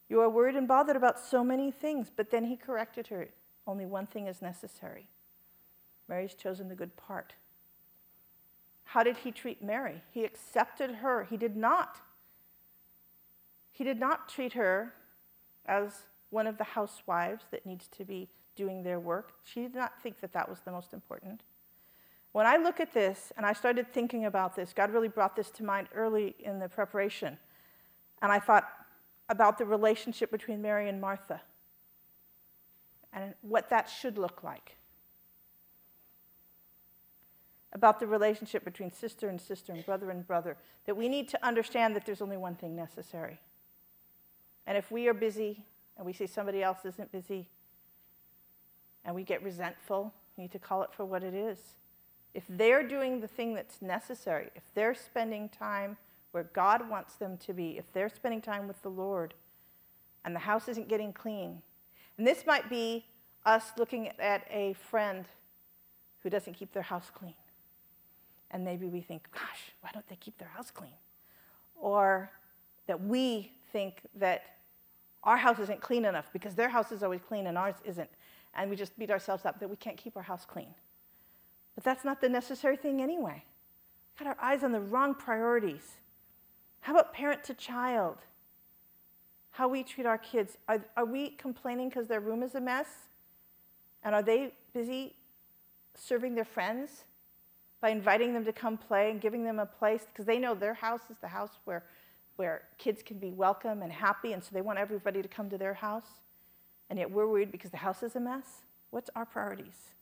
You 0.08 0.22
are 0.22 0.30
worried 0.30 0.56
and 0.56 0.70
bothered 0.70 0.96
about 0.96 1.20
so 1.20 1.44
many 1.44 1.70
things, 1.70 2.10
but 2.16 2.32
then 2.32 2.46
he 2.46 2.56
corrected 2.56 3.08
her. 3.08 3.28
Only 3.68 3.86
one 3.86 4.08
thing 4.08 4.28
is 4.28 4.42
necessary. 4.42 5.10
Mary's 6.08 6.34
chosen 6.34 6.70
the 6.70 6.76
good 6.76 6.96
part. 6.96 7.34
How 8.86 9.04
did 9.04 9.18
he 9.18 9.34
treat 9.34 9.62
Mary? 9.62 10.02
He 10.12 10.24
accepted 10.24 10.92
her. 10.92 11.26
He 11.26 11.36
did 11.36 11.58
not. 11.58 12.00
He 13.74 13.84
did 13.84 14.00
not 14.00 14.30
treat 14.30 14.54
her 14.54 14.94
as 15.66 16.04
one 16.30 16.48
of 16.48 16.58
the 16.58 16.64
housewives 16.64 17.44
that 17.52 17.66
needs 17.66 17.90
to 17.98 18.06
be 18.06 18.30
doing 18.56 18.82
their 18.82 19.02
work. 19.02 19.34
She 19.44 19.60
did 19.64 19.76
not 19.76 20.02
think 20.02 20.22
that 20.22 20.32
that 20.32 20.48
was 20.48 20.62
the 20.62 20.72
most 20.72 20.94
important. 20.94 21.42
When 22.32 22.46
I 22.46 22.56
look 22.56 22.80
at 22.80 22.94
this 22.94 23.34
and 23.36 23.46
I 23.46 23.52
started 23.52 23.92
thinking 23.92 24.24
about 24.24 24.56
this, 24.56 24.72
God 24.72 24.94
really 24.94 25.10
brought 25.10 25.36
this 25.36 25.50
to 25.50 25.66
mind 25.66 25.90
early 25.94 26.34
in 26.40 26.60
the 26.60 26.70
preparation. 26.70 27.38
And 28.22 28.32
I 28.32 28.40
thought 28.40 28.68
about 29.30 29.58
the 29.58 29.66
relationship 29.66 30.32
between 30.32 30.62
Mary 30.62 30.88
and 30.88 31.02
Martha 31.02 31.42
and 33.14 33.34
what 33.42 33.70
that 33.70 33.90
should 33.90 34.18
look 34.18 34.44
like. 34.44 34.76
About 37.74 38.00
the 38.00 38.08
relationship 38.08 38.64
between 38.64 38.92
sister 38.92 39.28
and 39.28 39.40
sister 39.40 39.74
and 39.74 39.86
brother 39.86 40.10
and 40.10 40.26
brother, 40.26 40.58
that 40.86 40.96
we 40.96 41.10
need 41.10 41.28
to 41.30 41.46
understand 41.46 41.96
that 41.96 42.06
there's 42.06 42.22
only 42.22 42.38
one 42.38 42.56
thing 42.56 42.76
necessary. 42.76 43.40
And 44.68 44.78
if 44.78 44.92
we 44.92 45.08
are 45.08 45.14
busy 45.14 45.66
and 45.98 46.06
we 46.06 46.14
see 46.14 46.28
somebody 46.28 46.64
else 46.64 46.86
isn't 46.86 47.12
busy 47.12 47.48
and 49.04 49.16
we 49.16 49.24
get 49.24 49.44
resentful, 49.44 50.14
we 50.38 50.44
need 50.44 50.52
to 50.52 50.60
call 50.60 50.84
it 50.84 50.90
for 50.94 51.06
what 51.06 51.24
it 51.24 51.34
is. 51.34 51.60
If 52.34 52.44
they're 52.50 52.86
doing 52.86 53.22
the 53.22 53.28
thing 53.28 53.54
that's 53.54 53.82
necessary, 53.82 54.50
if 54.56 54.64
they're 54.74 54.96
spending 54.96 55.48
time 55.50 55.98
where 56.36 56.44
God 56.52 56.90
wants 56.90 57.14
them 57.14 57.38
to 57.38 57.54
be, 57.54 57.78
if 57.78 57.86
they're 57.94 58.10
spending 58.10 58.42
time 58.42 58.68
with 58.68 58.82
the 58.82 58.90
Lord 58.90 59.34
and 60.26 60.36
the 60.36 60.40
house 60.40 60.68
isn't 60.68 60.90
getting 60.90 61.14
clean, 61.14 61.62
and 62.18 62.28
this 62.28 62.46
might 62.46 62.70
be 62.70 63.06
us 63.46 63.72
looking 63.78 64.10
at 64.20 64.46
a 64.52 64.74
friend 64.74 65.24
who 66.22 66.30
doesn't 66.30 66.52
keep 66.52 66.74
their 66.74 66.84
house 66.84 67.10
clean. 67.10 67.36
And 68.52 68.66
maybe 68.66 68.86
we 68.86 69.00
think, 69.00 69.30
gosh, 69.32 69.72
why 69.80 69.92
don't 69.94 70.06
they 70.10 70.18
keep 70.18 70.38
their 70.38 70.50
house 70.50 70.72
clean? 70.72 70.98
Or 71.74 72.30
that 72.88 73.02
we 73.02 73.54
think 73.72 74.02
that 74.16 74.44
our 75.24 75.38
house 75.38 75.60
isn't 75.60 75.80
clean 75.80 76.04
enough 76.04 76.26
because 76.34 76.54
their 76.54 76.68
house 76.68 76.92
is 76.92 77.02
always 77.02 77.22
clean 77.26 77.48
and 77.48 77.58
ours 77.58 77.76
isn't. 77.86 78.10
And 78.56 78.70
we 78.70 78.76
just 78.76 79.00
beat 79.00 79.10
ourselves 79.10 79.46
up 79.46 79.62
that 79.62 79.70
we 79.70 79.78
can't 79.78 79.96
keep 79.96 80.18
our 80.18 80.24
house 80.24 80.44
clean. 80.44 80.76
But 81.76 81.86
that's 81.86 82.04
not 82.04 82.20
the 82.20 82.28
necessary 82.28 82.76
thing 82.76 83.02
anyway. 83.02 83.46
We've 84.12 84.28
Got 84.28 84.38
our 84.38 84.44
eyes 84.46 84.66
on 84.66 84.74
the 84.74 84.82
wrong 84.82 85.16
priorities. 85.16 85.96
How 86.86 86.94
about 86.94 87.14
parent 87.14 87.44
to 87.46 87.56
child? 87.56 88.18
How 89.50 89.68
we 89.68 89.82
treat 89.82 90.06
our 90.06 90.20
kids. 90.20 90.56
Are, 90.68 90.86
are 90.96 91.04
we 91.04 91.32
complaining 91.32 91.90
because 91.90 92.08
their 92.08 92.20
room 92.20 92.44
is 92.44 92.54
a 92.54 92.62
mess? 92.62 92.86
And 94.04 94.14
are 94.14 94.22
they 94.22 94.54
busy 94.72 95.16
serving 95.96 96.36
their 96.36 96.46
friends 96.46 97.06
by 97.82 97.90
inviting 97.90 98.36
them 98.36 98.46
to 98.46 98.54
come 98.54 98.78
play 98.78 99.10
and 99.10 99.20
giving 99.20 99.44
them 99.44 99.58
a 99.58 99.66
place? 99.66 100.06
Because 100.06 100.26
they 100.26 100.38
know 100.38 100.54
their 100.54 100.76
house 100.76 101.02
is 101.10 101.18
the 101.22 101.28
house 101.28 101.58
where, 101.64 101.86
where 102.36 102.62
kids 102.78 103.02
can 103.02 103.18
be 103.18 103.32
welcome 103.32 103.82
and 103.82 103.92
happy, 103.92 104.34
and 104.34 104.44
so 104.44 104.52
they 104.54 104.62
want 104.62 104.78
everybody 104.78 105.24
to 105.24 105.28
come 105.28 105.50
to 105.50 105.58
their 105.58 105.74
house. 105.74 106.22
And 106.92 107.00
yet 107.00 107.10
we're 107.10 107.28
worried 107.28 107.52
because 107.52 107.72
the 107.72 107.78
house 107.78 108.04
is 108.04 108.16
a 108.16 108.20
mess. 108.20 108.62
What's 108.92 109.10
our 109.16 109.26
priorities? 109.26 109.96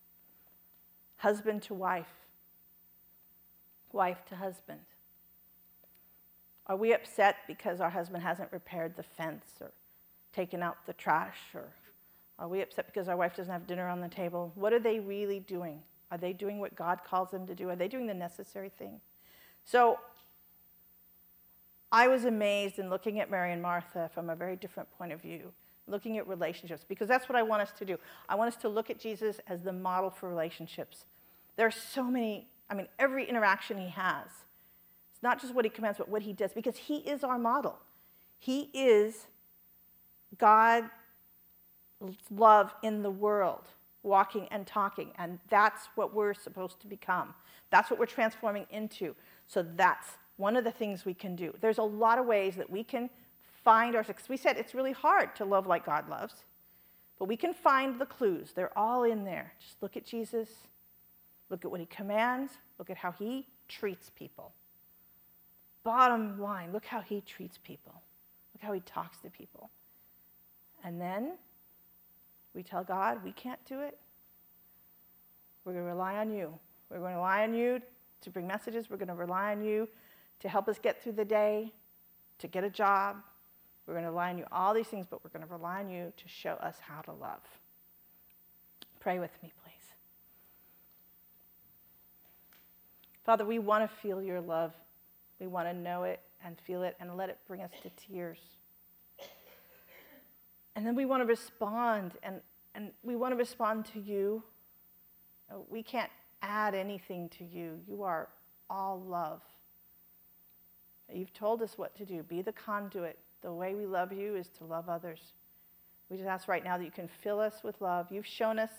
Husband 1.16 1.62
to 1.62 1.74
wife, 1.74 2.12
wife 3.94 4.26
to 4.26 4.36
husband. 4.36 4.82
Are 6.74 6.76
we 6.76 6.92
upset 6.92 7.36
because 7.46 7.82
our 7.82 7.90
husband 7.92 8.24
hasn't 8.24 8.52
repaired 8.52 8.96
the 8.96 9.04
fence 9.04 9.46
or 9.62 9.72
taken 10.34 10.64
out 10.64 10.76
the 10.88 10.94
trash? 10.94 11.38
Or 11.54 11.66
are 12.40 12.48
we 12.48 12.64
upset 12.64 12.88
because 12.88 13.08
our 13.08 13.16
wife 13.16 13.36
doesn't 13.36 13.54
have 13.54 13.68
dinner 13.68 13.88
on 13.88 14.02
the 14.02 14.08
table? 14.08 14.52
What 14.56 14.74
are 14.74 14.80
they 14.80 15.00
really 15.00 15.40
doing? 15.40 15.84
Are 16.10 16.18
they 16.18 16.34
doing 16.34 16.58
what 16.58 16.76
God 16.76 17.02
calls 17.08 17.30
them 17.30 17.46
to 17.46 17.54
do? 17.54 17.70
Are 17.70 17.76
they 17.76 17.88
doing 17.88 18.08
the 18.08 18.16
necessary 18.16 18.70
thing? 18.70 19.02
So 19.64 20.00
I 21.92 22.08
was 22.08 22.26
amazed 22.26 22.80
in 22.80 22.90
looking 22.90 23.20
at 23.20 23.30
Mary 23.30 23.54
and 23.54 23.62
Martha 23.62 24.10
from 24.12 24.32
a 24.32 24.36
very 24.36 24.56
different 24.56 24.90
point 24.98 25.12
of 25.12 25.22
view, 25.22 25.52
looking 25.86 26.18
at 26.18 26.28
relationships, 26.28 26.84
because 26.90 27.08
that's 27.08 27.30
what 27.30 27.36
I 27.36 27.44
want 27.44 27.62
us 27.62 27.72
to 27.78 27.86
do. 27.86 28.00
I 28.28 28.34
want 28.34 28.48
us 28.48 28.60
to 28.64 28.68
look 28.68 28.90
at 28.90 28.98
Jesus 28.98 29.40
as 29.46 29.62
the 29.62 29.74
model 29.74 30.10
for 30.10 30.28
relationships. 30.28 31.06
There 31.56 31.68
are 31.68 31.72
so 31.72 32.06
many, 32.06 32.48
I 32.68 32.74
mean, 32.74 32.88
every 32.98 33.30
interaction 33.30 33.78
he 33.78 33.90
has 33.90 34.26
not 35.24 35.42
just 35.42 35.56
what 35.56 35.66
he 35.66 35.70
commands, 35.70 35.98
but 35.98 36.10
what 36.10 36.22
he 36.22 36.34
does, 36.34 36.52
because 36.54 36.76
he 36.76 36.98
is 36.98 37.24
our 37.24 37.40
model. 37.40 37.80
He 38.38 38.70
is 38.74 39.28
God's 40.38 40.90
love 42.30 42.74
in 42.84 43.02
the 43.02 43.10
world, 43.10 43.70
walking 44.04 44.50
and 44.52 44.68
talking. 44.68 45.12
And 45.18 45.40
that's 45.50 45.88
what 45.96 46.14
we're 46.14 46.34
supposed 46.34 46.82
to 46.82 46.88
become. 46.88 47.34
That's 47.72 47.90
what 47.90 48.00
we're 48.00 48.06
transforming 48.06 48.68
into. 48.70 49.16
So 49.48 49.66
that's 49.76 50.10
one 50.36 50.58
of 50.58 50.66
the 50.66 50.72
things 50.72 51.06
we 51.06 51.14
can 51.14 51.38
do. 51.38 51.56
There's 51.62 51.78
a 51.78 51.84
lot 51.84 52.20
of 52.20 52.26
ways 52.26 52.56
that 52.58 52.70
we 52.70 52.84
can 52.84 53.10
find 53.64 53.96
our 53.96 54.04
success. 54.04 54.28
We 54.28 54.36
said 54.36 54.58
it's 54.58 54.76
really 54.76 54.92
hard 54.92 55.38
to 55.38 55.46
love 55.46 55.66
like 55.68 55.86
God 55.86 56.10
loves, 56.10 56.44
but 57.18 57.30
we 57.30 57.38
can 57.38 57.54
find 57.54 58.00
the 58.00 58.06
clues. 58.06 58.52
They're 58.54 58.78
all 58.78 59.04
in 59.04 59.24
there. 59.24 59.54
Just 59.66 59.82
look 59.82 59.96
at 59.96 60.06
Jesus, 60.06 60.50
look 61.50 61.64
at 61.64 61.72
what 61.72 61.80
he 61.80 61.86
commands, 61.86 62.52
look 62.78 62.90
at 62.90 62.98
how 62.98 63.14
he 63.14 63.48
treats 63.70 64.10
people 64.10 64.52
bottom 65.84 66.40
line, 66.40 66.72
look 66.72 66.86
how 66.86 67.02
he 67.02 67.22
treats 67.22 67.60
people. 67.64 67.94
Look 68.54 68.62
how 68.62 68.74
he 68.74 68.82
talks 68.82 69.18
to 69.20 69.30
people. 69.30 69.70
And 70.84 71.00
then 71.00 71.34
we 72.54 72.64
tell 72.64 72.84
God 72.84 73.24
we 73.24 73.32
can't 73.32 73.64
do 73.66 73.82
it. 73.82 73.98
We're 75.66 75.74
going 75.74 75.86
to 75.86 75.90
rely 75.90 76.18
on 76.18 76.30
you. 76.30 76.54
We're 76.90 77.00
going 77.00 77.12
to 77.12 77.18
rely 77.18 77.44
on 77.44 77.54
you 77.54 77.82
to 78.22 78.30
bring 78.30 78.48
messages. 78.48 78.90
We're 78.90 78.98
going 78.98 79.08
to 79.08 79.14
rely 79.14 79.52
on 79.52 79.64
you 79.64 79.88
to 80.40 80.50
help 80.50 80.68
us 80.68 80.78
get 80.78 81.02
through 81.02 81.14
the 81.14 81.26
day, 81.26 81.72
to 82.40 82.48
get 82.48 82.64
a 82.64 82.70
job. 82.70 83.18
We're 83.88 83.94
going 83.94 84.06
to 84.06 84.12
rely 84.12 84.30
on 84.30 84.38
you, 84.38 84.46
all 84.52 84.74
these 84.74 84.88
things, 84.88 85.06
but 85.10 85.24
we're 85.24 85.30
going 85.30 85.46
to 85.46 85.52
rely 85.52 85.80
on 85.80 85.90
you 85.90 86.12
to 86.16 86.28
show 86.28 86.54
us 86.54 86.78
how 86.82 87.02
to 87.02 87.12
love. 87.12 87.42
Pray 89.00 89.20
with 89.20 89.32
me, 89.42 89.52
please. 89.64 89.74
Father, 93.26 93.46
we 93.46 93.60
want 93.60 93.90
to 93.90 93.98
feel 93.98 94.22
your 94.22 94.42
love 94.42 94.74
we 95.44 95.48
want 95.48 95.68
to 95.68 95.74
know 95.74 96.04
it 96.04 96.22
and 96.46 96.58
feel 96.58 96.84
it 96.84 96.96
and 97.02 97.18
let 97.18 97.28
it 97.28 97.38
bring 97.48 97.62
us 97.62 97.72
to 97.82 97.90
tears. 97.90 98.40
And 100.76 100.88
then 100.88 100.96
we 100.96 101.06
want 101.06 101.22
to 101.22 101.28
respond, 101.28 102.14
and, 102.24 102.40
and 102.76 102.92
we 103.04 103.18
want 103.18 103.34
to 103.34 103.36
respond 103.36 103.86
to 103.88 104.00
you. 104.00 104.42
Uh, 105.52 105.56
we 105.70 105.84
can't 105.84 106.10
add 106.42 106.74
anything 106.74 107.28
to 107.38 107.44
you. 107.44 107.78
You 107.88 108.04
are 108.04 108.30
all 108.70 109.04
love. 109.06 109.42
You've 111.14 111.34
told 111.34 111.62
us 111.62 111.78
what 111.78 111.94
to 111.98 112.06
do. 112.06 112.24
Be 112.24 112.42
the 112.42 112.54
conduit. 112.54 113.20
The 113.42 113.52
way 113.52 113.76
we 113.76 113.86
love 113.86 114.14
you 114.14 114.38
is 114.38 114.48
to 114.60 114.64
love 114.64 114.88
others. 114.88 115.34
We 116.10 116.16
just 116.16 116.30
ask 116.30 116.48
right 116.48 116.64
now 116.64 116.78
that 116.78 116.86
you 116.86 116.92
can 116.92 117.10
fill 117.10 117.42
us 117.42 117.66
with 117.66 117.82
love. 117.82 118.08
You've 118.12 118.26
shown 118.26 118.60
us 118.60 118.72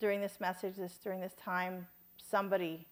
during 0.00 0.22
this 0.22 0.40
message, 0.40 0.76
this 0.76 0.98
during 1.04 1.20
this 1.20 1.34
time, 1.34 1.86
somebody 2.16 2.86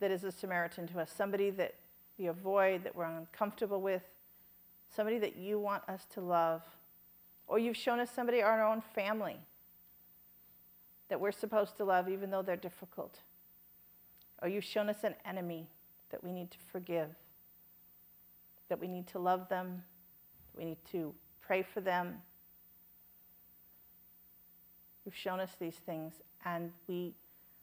that 0.00 0.10
is 0.10 0.24
a 0.24 0.32
Samaritan 0.32 0.86
to 0.88 1.00
us, 1.00 1.12
somebody 1.14 1.50
that 1.50 1.74
we 2.18 2.26
avoid, 2.26 2.84
that 2.84 2.94
we're 2.94 3.04
uncomfortable 3.04 3.80
with, 3.80 4.02
somebody 4.94 5.18
that 5.18 5.36
you 5.36 5.58
want 5.58 5.82
us 5.88 6.06
to 6.14 6.20
love. 6.20 6.62
Or 7.46 7.58
you've 7.58 7.76
shown 7.76 8.00
us 8.00 8.10
somebody 8.10 8.38
in 8.38 8.44
our 8.44 8.64
own 8.64 8.82
family 8.94 9.36
that 11.08 11.20
we're 11.20 11.32
supposed 11.32 11.76
to 11.78 11.84
love 11.84 12.08
even 12.08 12.30
though 12.30 12.42
they're 12.42 12.56
difficult. 12.56 13.18
Or 14.42 14.48
you've 14.48 14.64
shown 14.64 14.88
us 14.88 15.02
an 15.02 15.14
enemy 15.24 15.66
that 16.10 16.22
we 16.22 16.32
need 16.32 16.50
to 16.50 16.58
forgive, 16.70 17.08
that 18.68 18.78
we 18.78 18.88
need 18.88 19.06
to 19.08 19.18
love 19.18 19.48
them, 19.48 19.82
we 20.56 20.64
need 20.64 20.78
to 20.92 21.14
pray 21.40 21.62
for 21.62 21.80
them. 21.80 22.16
You've 25.04 25.16
shown 25.16 25.40
us 25.40 25.50
these 25.58 25.76
things, 25.76 26.14
and 26.44 26.70
we 26.86 27.14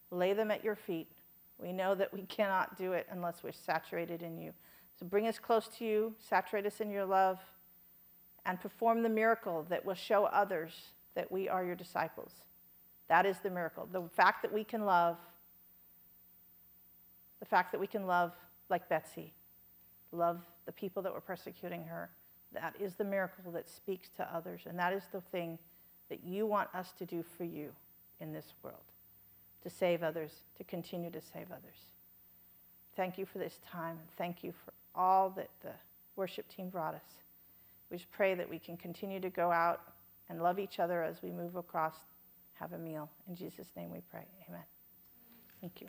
lay 0.10 0.34
them 0.34 0.50
at 0.50 0.64
your 0.64 0.76
feet 0.76 1.08
we 1.58 1.72
know 1.72 1.96
that 1.96 2.14
we 2.14 2.24
cannot 2.24 2.78
do 2.78 2.94
it 2.94 3.08
unless 3.10 3.44
we're 3.44 3.52
saturated 3.52 4.22
in 4.22 4.38
you. 4.38 4.54
So 5.00 5.06
bring 5.06 5.28
us 5.28 5.40
close 5.40 5.68
to 5.78 5.86
you, 5.86 6.14
saturate 6.20 6.66
us 6.66 6.82
in 6.82 6.90
your 6.90 7.06
love, 7.06 7.40
and 8.46 8.60
perform 8.60 9.04
the 9.04 9.10
miracle 9.10 9.66
that 9.70 9.84
will 9.84 9.96
show 9.96 10.26
others 10.26 10.74
that 11.16 11.32
we 11.32 11.50
are 11.50 11.64
your 11.64 11.76
disciples. 11.76 12.32
That 13.08 13.26
is 13.26 13.38
the 13.40 13.50
miracle. 13.50 13.88
The 13.92 14.04
fact 14.16 14.42
that 14.42 14.54
we 14.54 14.64
can 14.64 14.86
love, 14.86 15.18
the 17.40 17.46
fact 17.46 17.72
that 17.72 17.80
we 17.80 17.88
can 17.88 18.06
love 18.06 18.34
like 18.70 18.88
Betsie, 18.90 19.34
love 20.12 20.42
the 20.66 20.72
people 20.72 21.02
that 21.04 21.14
were 21.14 21.22
persecuting 21.22 21.84
her, 21.86 22.10
that 22.54 22.76
is 22.80 22.96
the 22.96 23.04
miracle 23.04 23.52
that 23.52 23.70
speaks 23.70 24.10
to 24.18 24.36
others. 24.36 24.62
And 24.66 24.78
that 24.80 24.94
is 24.94 25.04
the 25.12 25.22
thing 25.22 25.58
that 26.10 26.24
you 26.24 26.46
want 26.46 26.70
us 26.74 26.94
to 27.00 27.06
do 27.06 27.24
for 27.38 27.44
you 27.44 27.72
in 28.20 28.32
this 28.32 28.54
world 28.64 28.84
to 29.66 29.70
save 29.72 30.04
others, 30.04 30.30
to 30.56 30.64
continue 30.64 31.10
to 31.10 31.20
save 31.20 31.48
others. 31.52 31.90
Thank 32.96 33.18
you 33.18 33.26
for 33.26 33.40
this 33.40 33.60
time, 33.68 33.98
and 34.00 34.08
thank 34.16 34.44
you 34.44 34.54
for 34.64 34.74
all 34.94 35.32
that 35.32 35.50
the 35.64 35.72
worship 36.16 36.48
team 36.48 36.70
brought 36.70 36.94
us. 36.94 37.02
We 37.90 37.98
just 37.98 38.12
pray 38.12 38.36
that 38.36 38.48
we 38.48 38.60
can 38.60 38.78
continue 38.78 39.20
to 39.20 39.30
go 39.32 39.52
out 39.52 39.82
and 40.30 40.40
love 40.40 40.60
each 40.60 40.80
other 40.80 41.02
as 41.02 41.24
we 41.24 41.32
move 41.32 41.56
across, 41.56 41.96
have 42.54 42.74
a 42.74 42.78
meal. 42.78 43.10
In 43.28 43.36
Jesus' 43.36 43.68
name 43.76 43.92
we 43.92 44.02
pray. 44.12 44.26
Amen. 44.48 44.64
Thank 45.62 45.82
you. 45.82 45.88